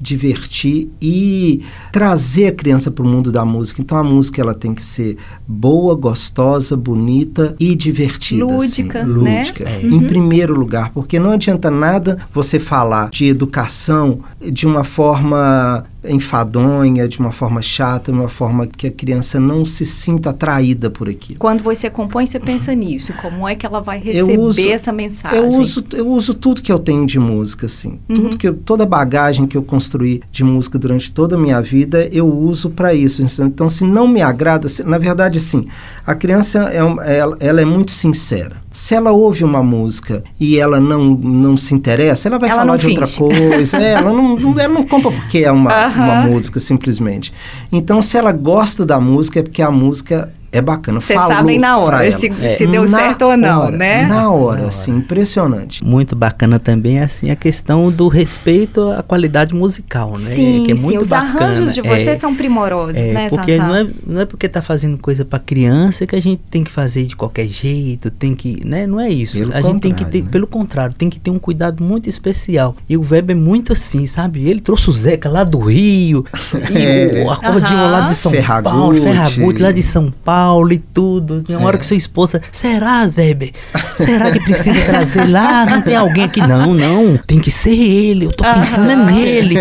divertir 0.00 0.90
e 1.00 1.62
trazer 1.92 2.48
a 2.48 2.52
criança 2.52 2.90
para 2.90 3.04
o 3.04 3.08
mundo 3.08 3.32
da 3.32 3.44
música. 3.44 3.80
Então 3.80 3.98
a 3.98 4.04
música 4.04 4.40
ela 4.40 4.54
tem 4.54 4.74
que 4.74 4.84
ser 4.84 5.16
boa, 5.46 5.94
gostosa, 5.94 6.76
bonita 6.76 7.56
e 7.58 7.74
divertida. 7.74 8.44
Lúdica, 8.44 9.00
assim, 9.00 9.08
né? 9.22 9.38
lúdica. 9.38 9.68
É. 9.68 9.80
Em 9.82 10.00
primeiro 10.00 10.54
lugar, 10.54 10.90
porque 10.92 11.18
não 11.18 11.30
adianta 11.30 11.70
nada 11.70 12.18
você 12.32 12.58
falar 12.58 13.10
de 13.10 13.26
educação 13.26 14.20
de 14.40 14.66
uma 14.66 14.84
forma 14.84 15.84
enfadonha, 16.04 17.08
de 17.08 17.18
uma 17.18 17.32
forma 17.32 17.60
chata, 17.62 18.12
de 18.12 18.18
uma 18.18 18.28
forma 18.28 18.66
que 18.66 18.86
a 18.86 18.90
criança 18.90 19.40
não 19.40 19.64
se 19.64 19.84
sinta 19.84 20.30
atraída 20.30 20.90
por 20.90 21.08
aquilo. 21.08 21.38
Quando 21.38 21.62
você 21.62 21.88
compõe, 21.90 22.26
você 22.26 22.38
pensa 22.38 22.74
nisso. 22.74 23.12
Como 23.20 23.48
é 23.48 23.54
que 23.54 23.64
ela 23.66 23.80
vai 23.80 23.98
Eu 23.98 24.26
receber 24.26 24.38
uso- 24.38 24.68
essa 24.68 24.92
mensagem? 24.92 25.38
Eu 25.38 25.48
uso, 25.48 25.84
eu 25.94 26.08
uso 26.08 26.34
tudo 26.34 26.62
que 26.62 26.70
eu 26.70 26.78
tenho 26.78 27.06
de 27.06 27.18
música, 27.18 27.66
assim. 27.66 27.98
Uhum. 28.08 28.14
Tudo 28.14 28.38
que 28.38 28.48
eu- 28.48 28.54
toda 28.54 28.84
a 28.84 28.86
bagagem 28.86 29.46
que 29.46 29.56
eu 29.56 29.62
construí 29.62 30.20
de 30.30 30.44
música 30.44 30.78
durante 30.78 31.10
toda 31.10 31.36
a 31.36 31.38
minha 31.38 31.60
vida, 31.60 32.08
eu 32.12 32.26
uso 32.26 32.70
para 32.70 32.94
isso. 32.94 33.22
Então, 33.42 33.68
se 33.68 33.84
não 33.84 34.06
me 34.06 34.22
agrada, 34.22 34.68
se- 34.68 34.84
na 34.84 34.98
verdade, 34.98 35.38
assim, 35.38 35.66
a 36.10 36.14
criança 36.14 36.70
é, 36.72 37.16
ela, 37.18 37.36
ela 37.38 37.60
é 37.60 37.64
muito 37.64 37.90
sincera. 37.90 38.56
Se 38.72 38.94
ela 38.94 39.10
ouve 39.12 39.44
uma 39.44 39.62
música 39.62 40.24
e 40.40 40.58
ela 40.58 40.80
não, 40.80 41.04
não 41.14 41.56
se 41.56 41.74
interessa, 41.74 42.28
ela 42.28 42.38
vai 42.38 42.48
Ela 42.48 42.60
falar 42.60 42.76
de 42.78 42.86
outra 42.86 43.06
finge. 43.06 43.18
coisa. 43.18 43.76
É, 43.76 43.92
ela, 43.92 44.12
não, 44.12 44.36
não- 44.36 44.54
ela 44.58 44.72
não 44.72 44.84
compra 44.86 45.10
porque 45.10 45.38
é 45.40 45.52
uma, 45.52 45.70
Aham. 45.70 46.04
uma 46.04 46.14
música, 46.22 46.58
simplesmente. 46.60 47.32
Então, 47.70 48.00
se 48.00 48.16
ela 48.16 48.32
gosta 48.32 48.86
da 48.86 48.98
música, 48.98 49.40
é 49.40 49.42
porque 49.42 49.60
a 49.60 49.70
música 49.70 50.32
é 50.50 50.60
bacana. 50.60 51.00
Vocês 51.00 51.20
sabem 51.20 51.58
na 51.58 51.76
hora 51.78 52.10
se, 52.10 52.30
se 52.56 52.66
deu 52.66 52.88
Na 52.88 52.98
certo 52.98 53.22
ou 53.26 53.36
não, 53.36 53.62
hora, 53.62 53.76
né? 53.76 54.06
Na 54.06 54.30
hora, 54.30 54.62
Na 54.62 54.68
assim, 54.68 54.92
impressionante. 54.96 55.84
Muito 55.84 56.16
bacana 56.16 56.58
também 56.58 57.00
assim 57.00 57.30
a 57.30 57.36
questão 57.36 57.90
do 57.90 58.08
respeito 58.08 58.80
à 58.90 59.02
qualidade 59.02 59.54
musical, 59.54 60.12
né? 60.18 60.34
Sim, 60.34 60.62
que 60.64 60.72
é 60.72 60.76
sim. 60.76 60.82
muito 60.82 61.02
Os 61.02 61.08
bacana. 61.08 61.44
arranjos 61.44 61.74
de 61.74 61.82
vocês 61.82 62.08
É, 62.08 62.14
são 62.14 62.34
primorosos, 62.34 62.96
é, 62.98 63.12
né, 63.12 63.28
porque 63.28 63.56
Sassá? 63.56 63.68
não 63.68 63.76
é, 63.76 63.86
não 64.06 64.20
é 64.22 64.24
porque 64.26 64.48
tá 64.48 64.62
fazendo 64.62 64.96
coisa 64.98 65.24
para 65.24 65.38
criança 65.38 66.06
que 66.06 66.16
a 66.16 66.20
gente 66.22 66.40
tem 66.50 66.64
que 66.64 66.70
fazer 66.70 67.04
de 67.04 67.14
qualquer 67.14 67.46
jeito, 67.46 68.10
tem 68.10 68.34
que, 68.34 68.66
né? 68.66 68.86
Não 68.86 68.98
é 68.98 69.10
isso. 69.10 69.38
Pelo 69.38 69.54
a 69.54 69.60
gente 69.60 69.80
tem 69.80 69.92
que 69.92 70.04
ter, 70.04 70.22
né? 70.22 70.28
pelo 70.30 70.46
contrário, 70.46 70.94
tem 70.96 71.10
que 71.10 71.18
ter 71.20 71.30
um 71.30 71.38
cuidado 71.38 71.82
muito 71.84 72.08
especial. 72.08 72.74
E 72.88 72.96
o 72.96 73.02
Weber 73.08 73.36
é 73.36 73.38
muito 73.38 73.72
assim, 73.72 74.06
sabe? 74.06 74.48
Ele 74.48 74.60
trouxe 74.60 74.88
o 74.88 74.92
Zeca 74.92 75.28
lá 75.28 75.44
do 75.44 75.58
Rio, 75.58 76.24
e 76.70 76.78
É. 77.18 77.24
o 77.24 77.30
acordinho 77.30 77.78
Aham. 77.78 77.90
lá 77.90 78.00
de 78.02 78.14
São 78.14 78.32
Paulo, 78.32 78.94
Ferragutti. 78.94 79.00
Ferragutti 79.02 79.62
lá 79.62 79.72
de 79.72 79.82
São 79.82 80.10
Paulo 80.24 80.37
e 80.74 80.78
tudo. 80.78 81.42
Tem 81.42 81.56
uma 81.56 81.66
hora 81.66 81.76
É. 81.76 81.78
que 81.80 81.86
sua 81.86 81.96
esposa, 81.96 82.40
será, 82.52 83.02
Weber? 83.16 83.52
Será 83.96 84.30
que 84.30 84.40
precisa 84.40 84.80
trazer 84.84 85.26
lá? 85.28 85.66
Não 85.66 85.82
tem 85.82 85.96
alguém 85.96 86.24
aqui? 86.24 86.40
Não, 86.40 86.72
não. 86.74 87.16
Tem 87.26 87.38
que 87.38 87.50
ser 87.50 87.74
ele. 87.74 88.26
Eu 88.26 88.32
tô 88.32 88.44
pensando 88.44 88.90
é 88.90 88.96
nele. 88.96 89.56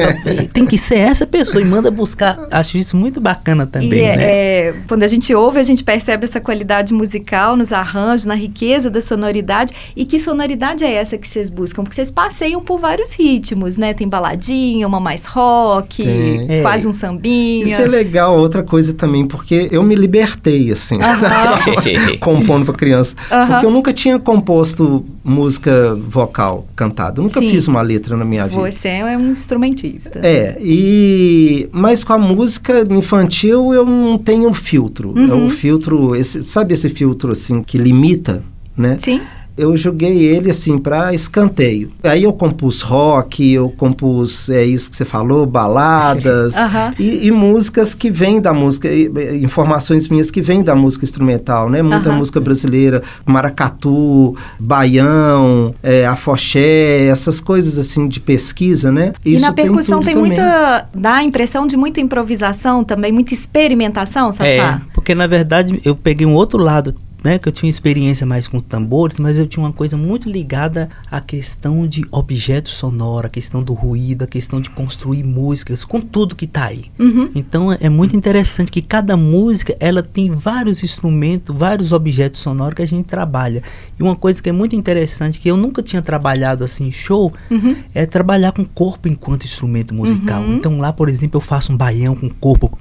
Tem 0.53 0.65
que 0.65 0.77
ser 0.77 0.99
essa 0.99 1.25
pessoa. 1.25 1.61
E 1.61 1.65
manda 1.65 1.89
buscar. 1.91 2.37
Acho 2.51 2.77
isso 2.77 2.95
muito 2.95 3.19
bacana 3.19 3.65
também, 3.65 3.99
e 3.99 4.01
é, 4.03 4.15
né? 4.17 4.23
é, 4.23 4.73
quando 4.87 5.03
a 5.03 5.07
gente 5.07 5.33
ouve, 5.33 5.59
a 5.59 5.63
gente 5.63 5.83
percebe 5.83 6.25
essa 6.25 6.39
qualidade 6.39 6.93
musical 6.93 7.55
nos 7.55 7.71
arranjos, 7.73 8.25
na 8.25 8.35
riqueza 8.35 8.89
da 8.89 9.01
sonoridade. 9.01 9.73
E 9.95 10.05
que 10.05 10.19
sonoridade 10.19 10.83
é 10.83 10.93
essa 10.93 11.17
que 11.17 11.27
vocês 11.27 11.49
buscam? 11.49 11.83
Porque 11.83 11.95
vocês 11.95 12.11
passeiam 12.11 12.61
por 12.61 12.79
vários 12.79 13.13
ritmos, 13.13 13.75
né? 13.77 13.93
Tem 13.93 14.07
baladinha, 14.07 14.87
uma 14.87 14.99
mais 14.99 15.25
rock, 15.25 16.03
Tem. 16.03 16.61
quase 16.61 16.85
É. 16.85 16.89
um 16.89 16.93
sambinha. 16.93 17.65
Isso 17.65 17.81
é 17.81 17.87
legal, 17.87 18.37
outra 18.37 18.63
coisa 18.63 18.93
também, 18.93 19.25
porque 19.27 19.67
eu 19.71 19.83
me 19.83 19.95
libertei, 19.95 20.66
assim, 20.71 20.97
compondo 22.19 22.65
para 22.65 22.73
criança. 22.75 23.15
Aham. 23.31 23.47
Porque 23.47 23.65
eu 23.65 23.71
nunca 23.71 23.93
tinha 23.93 24.19
composto 24.19 25.05
música 25.23 25.95
vocal 25.95 26.65
cantada. 26.75 27.19
Eu 27.19 27.23
nunca 27.23 27.39
Sim. 27.39 27.49
fiz 27.49 27.67
uma 27.67 27.81
letra 27.81 28.15
na 28.15 28.25
minha 28.25 28.45
vida. 28.45 28.61
Você 28.61 28.87
é 28.87 29.17
um 29.17 29.29
instrumentista. 29.29 30.19
É, 30.23 30.57
e 30.61 31.67
mas 31.71 32.03
com 32.03 32.13
a 32.13 32.17
música 32.17 32.85
infantil 32.89 33.73
eu 33.73 33.85
não 33.85 34.17
tenho 34.17 34.51
filtro. 34.53 35.13
É 35.17 35.33
Uhum. 35.33 35.47
o 35.47 35.49
filtro, 35.49 36.15
esse, 36.15 36.41
sabe 36.43 36.73
esse 36.73 36.89
filtro 36.89 37.31
assim 37.31 37.61
que 37.61 37.77
limita, 37.77 38.43
né? 38.75 38.97
Sim? 38.99 39.21
Eu 39.57 39.75
joguei 39.75 40.23
ele 40.23 40.49
assim 40.51 40.77
para 40.77 41.13
escanteio. 41.13 41.91
Aí 42.03 42.23
eu 42.23 42.33
compus 42.33 42.81
rock, 42.81 43.51
eu 43.51 43.69
compus, 43.69 44.49
é 44.49 44.63
isso 44.63 44.89
que 44.89 44.95
você 44.95 45.05
falou, 45.05 45.45
baladas 45.45 46.55
Aham. 46.59 46.93
e, 46.99 47.27
e 47.27 47.31
músicas 47.31 47.93
que 47.93 48.09
vêm 48.11 48.39
da 48.39 48.53
música, 48.53 48.87
e- 48.87 49.09
informações 49.43 50.07
minhas 50.07 50.29
que 50.29 50.41
vêm 50.41 50.63
da 50.63 50.75
música 50.75 51.03
instrumental, 51.05 51.69
né? 51.69 51.81
Muita 51.81 52.09
Aham. 52.09 52.17
música 52.19 52.39
brasileira, 52.39 53.01
maracatu, 53.25 54.35
baião, 54.59 55.73
é, 55.81 56.05
afoxé, 56.05 57.07
essas 57.07 57.41
coisas 57.41 57.77
assim 57.77 58.07
de 58.07 58.19
pesquisa, 58.19 58.91
né? 58.91 59.13
e 59.25 59.39
na 59.39 59.51
tem 59.53 59.65
percussão 59.65 59.99
tem 59.99 60.13
também. 60.15 60.29
muita. 60.31 60.87
dá 60.93 61.15
a 61.15 61.23
impressão 61.23 61.65
de 61.65 61.75
muita 61.75 61.99
improvisação 61.99 62.83
também, 62.83 63.11
muita 63.11 63.33
experimentação, 63.33 64.31
Sassá? 64.31 64.45
É, 64.45 64.81
porque 64.93 65.15
na 65.15 65.27
verdade 65.27 65.79
eu 65.83 65.95
peguei 65.95 66.25
um 66.25 66.33
outro 66.33 66.59
lado, 66.61 66.93
né, 67.23 67.37
que 67.39 67.47
eu 67.47 67.51
tinha 67.51 67.69
experiência 67.69 68.25
mais 68.25 68.47
com 68.47 68.59
tambores, 68.59 69.19
mas 69.19 69.37
eu 69.39 69.47
tinha 69.47 69.63
uma 69.63 69.73
coisa 69.73 69.97
muito 69.97 70.29
ligada 70.29 70.89
à 71.09 71.19
questão 71.19 71.87
de 71.87 72.05
objeto 72.11 72.69
sonoro, 72.69 73.27
a 73.27 73.29
questão 73.29 73.63
do 73.63 73.73
ruído, 73.73 74.23
a 74.23 74.27
questão 74.27 74.61
de 74.61 74.69
construir 74.69 75.23
músicas, 75.23 75.83
com 75.83 75.99
tudo 75.99 76.35
que 76.35 76.45
tá 76.47 76.65
aí. 76.65 76.85
Uhum. 76.99 77.29
Então 77.35 77.71
é- 77.71 77.77
é 77.81 77.89
muito 77.89 78.15
interessante 78.15 78.71
que 78.71 78.81
cada 78.81 79.17
música 79.17 79.75
ela 79.79 80.03
tem 80.03 80.29
vários 80.31 80.83
instrumentos, 80.83 81.55
vários 81.55 81.91
objetos 81.91 82.41
sonoros 82.41 82.75
que 82.75 82.81
a 82.81 82.87
gente 82.87 83.05
trabalha. 83.05 83.61
E 83.99 84.03
uma 84.03 84.15
coisa 84.15 84.41
que 84.41 84.49
é 84.49 84.51
muito 84.53 84.75
interessante 84.75 85.39
que 85.39 85.49
eu 85.49 85.57
nunca 85.57 85.81
tinha 85.81 86.01
trabalhado 86.01 86.63
assim 86.63 86.87
em 86.87 86.91
show 86.91 87.33
Uhum. 87.49 87.75
é 87.93 88.05
trabalhar 88.05 88.51
com 88.51 88.65
corpo 88.65 89.07
enquanto 89.07 89.43
instrumento 89.45 89.93
musical. 89.93 90.41
Uhum. 90.41 90.53
Então 90.53 90.77
lá, 90.77 90.93
por 90.93 91.09
exemplo, 91.09 91.37
eu 91.37 91.41
faço 91.41 91.71
um 91.73 91.77
baião 91.77 92.15
com 92.15 92.29
corpo. 92.29 92.77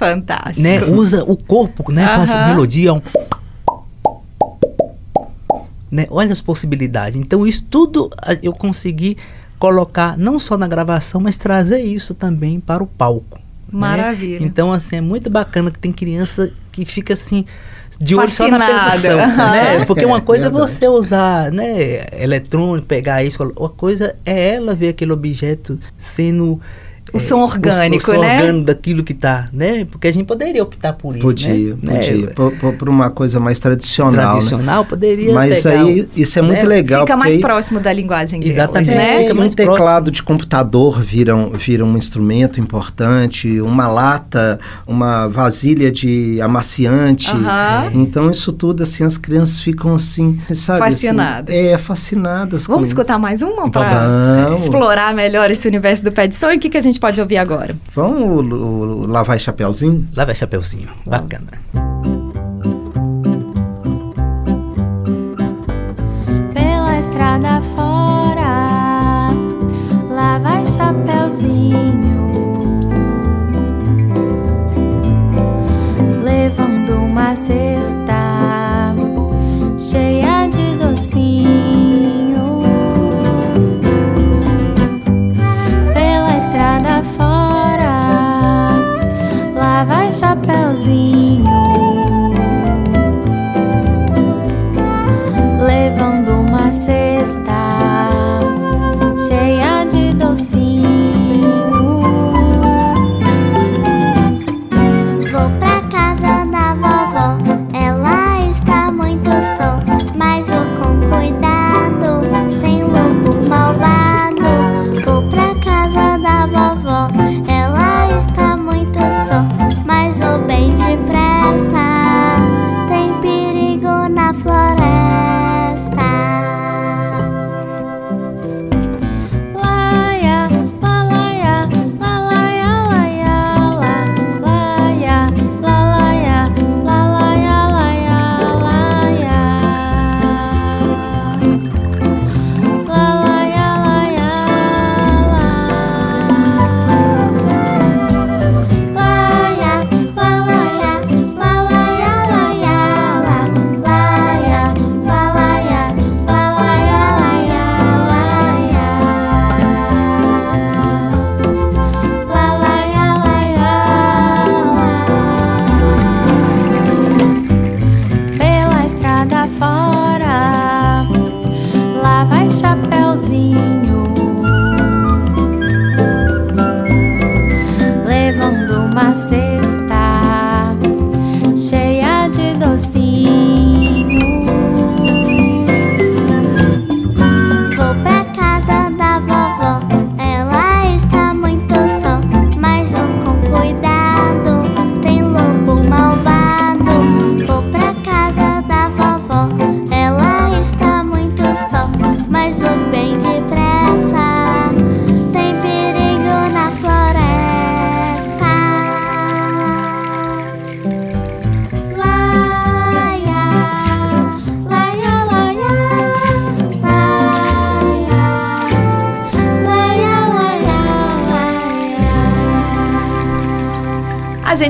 Fantástico. 0.00 0.60
né, 0.62 0.82
usa 0.84 1.22
o 1.24 1.36
corpo, 1.36 1.92
né, 1.92 2.06
faz 2.16 2.30
Aham. 2.30 2.46
melodia, 2.46 2.94
um 2.94 3.02
né, 5.90 6.06
olha 6.10 6.32
as 6.32 6.40
possibilidades. 6.40 7.18
Então 7.20 7.46
isso 7.46 7.64
tudo 7.68 8.10
a- 8.22 8.36
eu 8.42 8.52
consegui 8.52 9.16
colocar 9.58 10.16
não 10.16 10.38
só 10.38 10.56
na 10.56 10.66
gravação, 10.66 11.20
mas 11.20 11.36
trazer 11.36 11.80
isso 11.80 12.14
também 12.14 12.58
para 12.60 12.82
o 12.82 12.86
palco. 12.86 13.38
né? 13.38 13.78
Maravilha. 13.78 14.42
Então, 14.44 14.72
assim, 14.72 14.96
é 14.96 15.00
muito 15.00 15.28
bacana 15.30 15.70
que 15.70 15.78
tem 15.78 15.92
criança 15.92 16.50
que 16.72 16.84
fica 16.84 17.12
assim 17.12 17.44
de 18.00 18.16
olho 18.16 18.30
só 18.30 18.48
na 18.48 18.58
percussão, 18.66 19.20
Aham. 19.22 19.50
né? 19.52 19.84
Porque 19.84 20.02
É, 20.04 20.06
uma 20.06 20.20
coisa 20.20 20.46
é 20.46 20.50
verdade. 20.50 20.72
você 20.72 20.88
usar, 20.88 21.52
né, 21.52 22.06
eletrônico, 22.20 22.86
pegar 22.86 23.22
isso, 23.22 23.40
outra 23.56 23.68
coisa 23.76 24.16
é 24.24 24.54
ela 24.54 24.74
ver 24.74 24.88
aquele 24.88 25.12
objeto 25.12 25.78
sendo 25.96 26.58
O 27.12 27.20
som 27.20 27.40
orgânico, 27.40 27.96
o 28.10 28.14
som 28.14 28.20
né? 28.20 28.36
orgânico 28.38 28.64
daquilo 28.66 29.02
que 29.04 29.14
tá, 29.14 29.48
né? 29.52 29.84
Porque 29.90 30.08
a 30.08 30.12
gente 30.12 30.26
poderia 30.26 30.62
optar 30.62 30.92
por 30.92 31.16
isso, 31.16 31.24
Podia, 31.26 31.76
né? 31.82 31.98
podia. 31.98 32.16
Né? 32.26 32.32
Por, 32.34 32.52
por- 32.56 32.74
por 32.74 32.88
uma 32.88 33.10
coisa 33.10 33.38
mais 33.40 33.58
tradicional, 33.60 34.12
né? 34.12 34.22
Tradicional 34.30 34.84
poderia 34.84 35.32
Mas 35.34 35.62
pegar 35.62 35.80
aí 35.82 36.02
o- 36.02 36.08
isso 36.16 36.38
é 36.38 36.42
muito 36.42 36.62
né? 36.62 36.68
legal. 36.68 37.00
Fica 37.00 37.16
mais 37.16 37.34
aí- 37.34 37.40
próximo 37.40 37.80
da 37.80 37.92
linguagem 37.92 38.40
deles, 38.40 38.54
Exatamente. 38.54 38.90
né? 38.90 39.24
É, 39.24 39.28
Fica 39.28 39.40
um 39.40 39.48
teclado 39.50 40.10
de 40.10 40.22
computador 40.22 41.00
vira, 41.00 41.34
um- 41.34 41.50
vira 41.50 41.84
um 41.84 41.96
instrumento 41.96 42.60
importante, 42.60 43.60
uma 43.60 43.88
lata, 43.88 44.58
uma 44.86 45.26
vasilha 45.28 45.90
de 45.90 46.40
amaciante. 46.40 47.30
Então 47.92 48.30
isso 48.30 48.52
tudo, 48.52 48.82
assim, 48.82 49.04
as 49.04 49.16
crianças 49.18 49.58
ficam 49.58 49.94
assim, 49.94 50.38
sabe? 50.54 50.84
assim, 50.84 51.06
Fascinadas. 51.06 51.54
é, 51.54 51.78
fascinadas. 51.78 52.66
com 52.66 52.72
Vamos 52.74 52.88
isso. 52.88 52.98
escutar 52.98 53.18
mais 53.18 53.42
uma 53.42 53.66
Então 53.66 53.70
para 53.82 54.54
explorar 54.56 55.14
melhor 55.14 55.50
esse 55.50 55.66
universo 55.66 56.04
do 56.04 56.12
pé 56.12 56.26
de 56.26 56.34
sonho? 56.34 56.56
O 56.56 56.60
que, 56.60 56.68
que 56.68 56.76
a 56.78 56.80
gente 56.80 56.99
pode 57.00 57.20
ouvir 57.20 57.38
agora? 57.38 57.76
Vamos 57.94 58.46
o, 58.46 58.54
o, 58.54 59.06
lá 59.06 59.22
vai 59.22 59.38
Chapeuzinho? 59.38 60.06
Lá 60.14 60.24
vai 60.24 60.34
Chapeuzinho. 60.34 60.90
Bacana. 61.06 61.48
Pela 66.54 66.98
estrada 66.98 67.62
fora, 67.74 69.30
lá 70.10 70.38
vai 70.38 70.64
Chapeuzinho, 70.64 72.30
levando 76.22 76.92
uma 76.94 77.34
cesta 77.34 77.89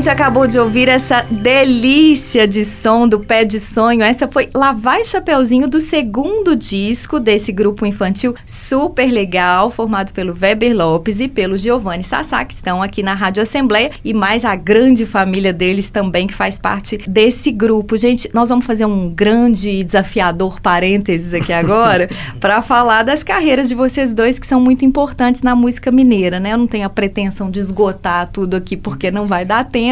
gente 0.00 0.08
acabou 0.08 0.46
de 0.46 0.58
ouvir 0.58 0.88
essa 0.88 1.26
delícia 1.30 2.48
de 2.48 2.64
som 2.64 3.06
do 3.06 3.20
Pé 3.20 3.44
de 3.44 3.60
Sonho. 3.60 4.02
Essa 4.02 4.26
foi 4.26 4.48
Lá 4.54 4.72
Vai 4.72 5.04
Chapeuzinho 5.04 5.68
do 5.68 5.78
segundo 5.78 6.56
disco 6.56 7.20
desse 7.20 7.52
grupo 7.52 7.84
infantil 7.84 8.34
super 8.46 9.12
legal, 9.12 9.70
formado 9.70 10.14
pelo 10.14 10.34
Weber 10.34 10.74
Lopes 10.74 11.20
e 11.20 11.28
pelo 11.28 11.54
Giovanni 11.54 12.02
Sassá, 12.02 12.42
que 12.46 12.54
estão 12.54 12.82
aqui 12.82 13.02
na 13.02 13.12
Rádio 13.12 13.42
Assembleia, 13.42 13.90
e 14.02 14.14
mais 14.14 14.42
a 14.42 14.56
grande 14.56 15.04
família 15.04 15.52
deles 15.52 15.90
também, 15.90 16.26
que 16.26 16.32
faz 16.32 16.58
parte 16.58 16.96
desse 17.06 17.50
grupo. 17.52 17.98
Gente, 17.98 18.30
nós 18.32 18.48
vamos 18.48 18.64
fazer 18.64 18.86
um 18.86 19.10
grande 19.10 19.84
desafiador 19.84 20.62
parênteses 20.62 21.34
aqui 21.34 21.52
agora 21.52 22.08
para 22.40 22.62
falar 22.62 23.02
das 23.02 23.22
carreiras 23.22 23.68
de 23.68 23.74
vocês 23.74 24.14
dois, 24.14 24.38
que 24.38 24.46
são 24.46 24.62
muito 24.62 24.82
importantes 24.82 25.42
na 25.42 25.54
música 25.54 25.90
mineira, 25.90 26.40
né? 26.40 26.54
Eu 26.54 26.58
não 26.58 26.66
tenho 26.66 26.86
a 26.86 26.90
pretensão 26.90 27.50
de 27.50 27.60
esgotar 27.60 28.30
tudo 28.32 28.56
aqui, 28.56 28.78
porque 28.78 29.10
não 29.10 29.26
vai 29.26 29.44
dar 29.44 29.64
tempo, 29.64 29.89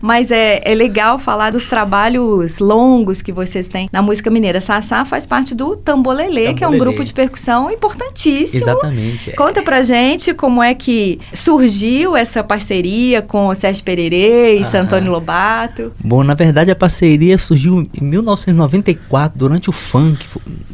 mas 0.00 0.30
é, 0.30 0.60
é 0.64 0.74
legal 0.74 1.18
falar 1.18 1.50
dos 1.50 1.66
trabalhos 1.66 2.58
longos 2.58 3.20
que 3.20 3.32
vocês 3.32 3.66
têm 3.68 3.88
na 3.92 4.00
música 4.00 4.30
mineira. 4.30 4.60
Sassá 4.60 5.04
faz 5.04 5.26
parte 5.26 5.54
do 5.54 5.76
Tambolelê, 5.76 6.54
que 6.54 6.64
é 6.64 6.68
um 6.68 6.72
Tambolelê. 6.72 6.78
grupo 6.80 7.04
de 7.04 7.12
percussão 7.12 7.70
importantíssimo. 7.70 8.62
Exatamente. 8.62 9.30
é. 9.30 9.32
Conta 9.34 9.62
pra 9.62 9.82
gente 9.82 10.32
como 10.32 10.62
é 10.62 10.74
que 10.74 11.20
surgiu 11.32 12.16
essa 12.16 12.42
parceria 12.42 13.20
com 13.22 13.46
o 13.48 13.54
Sérgio 13.54 13.84
Pererê 13.84 14.56
e 14.56 14.62
Aham. 14.62 14.70
Santônio 14.70 15.12
Lobato. 15.12 15.92
Bom, 16.02 16.24
na 16.24 16.34
verdade 16.34 16.70
a 16.70 16.76
parceria 16.76 17.36
surgiu 17.38 17.88
em 18.00 18.04
1994, 18.04 19.38
durante 19.38 19.68
o 19.68 19.72
FUNK, 19.72 20.26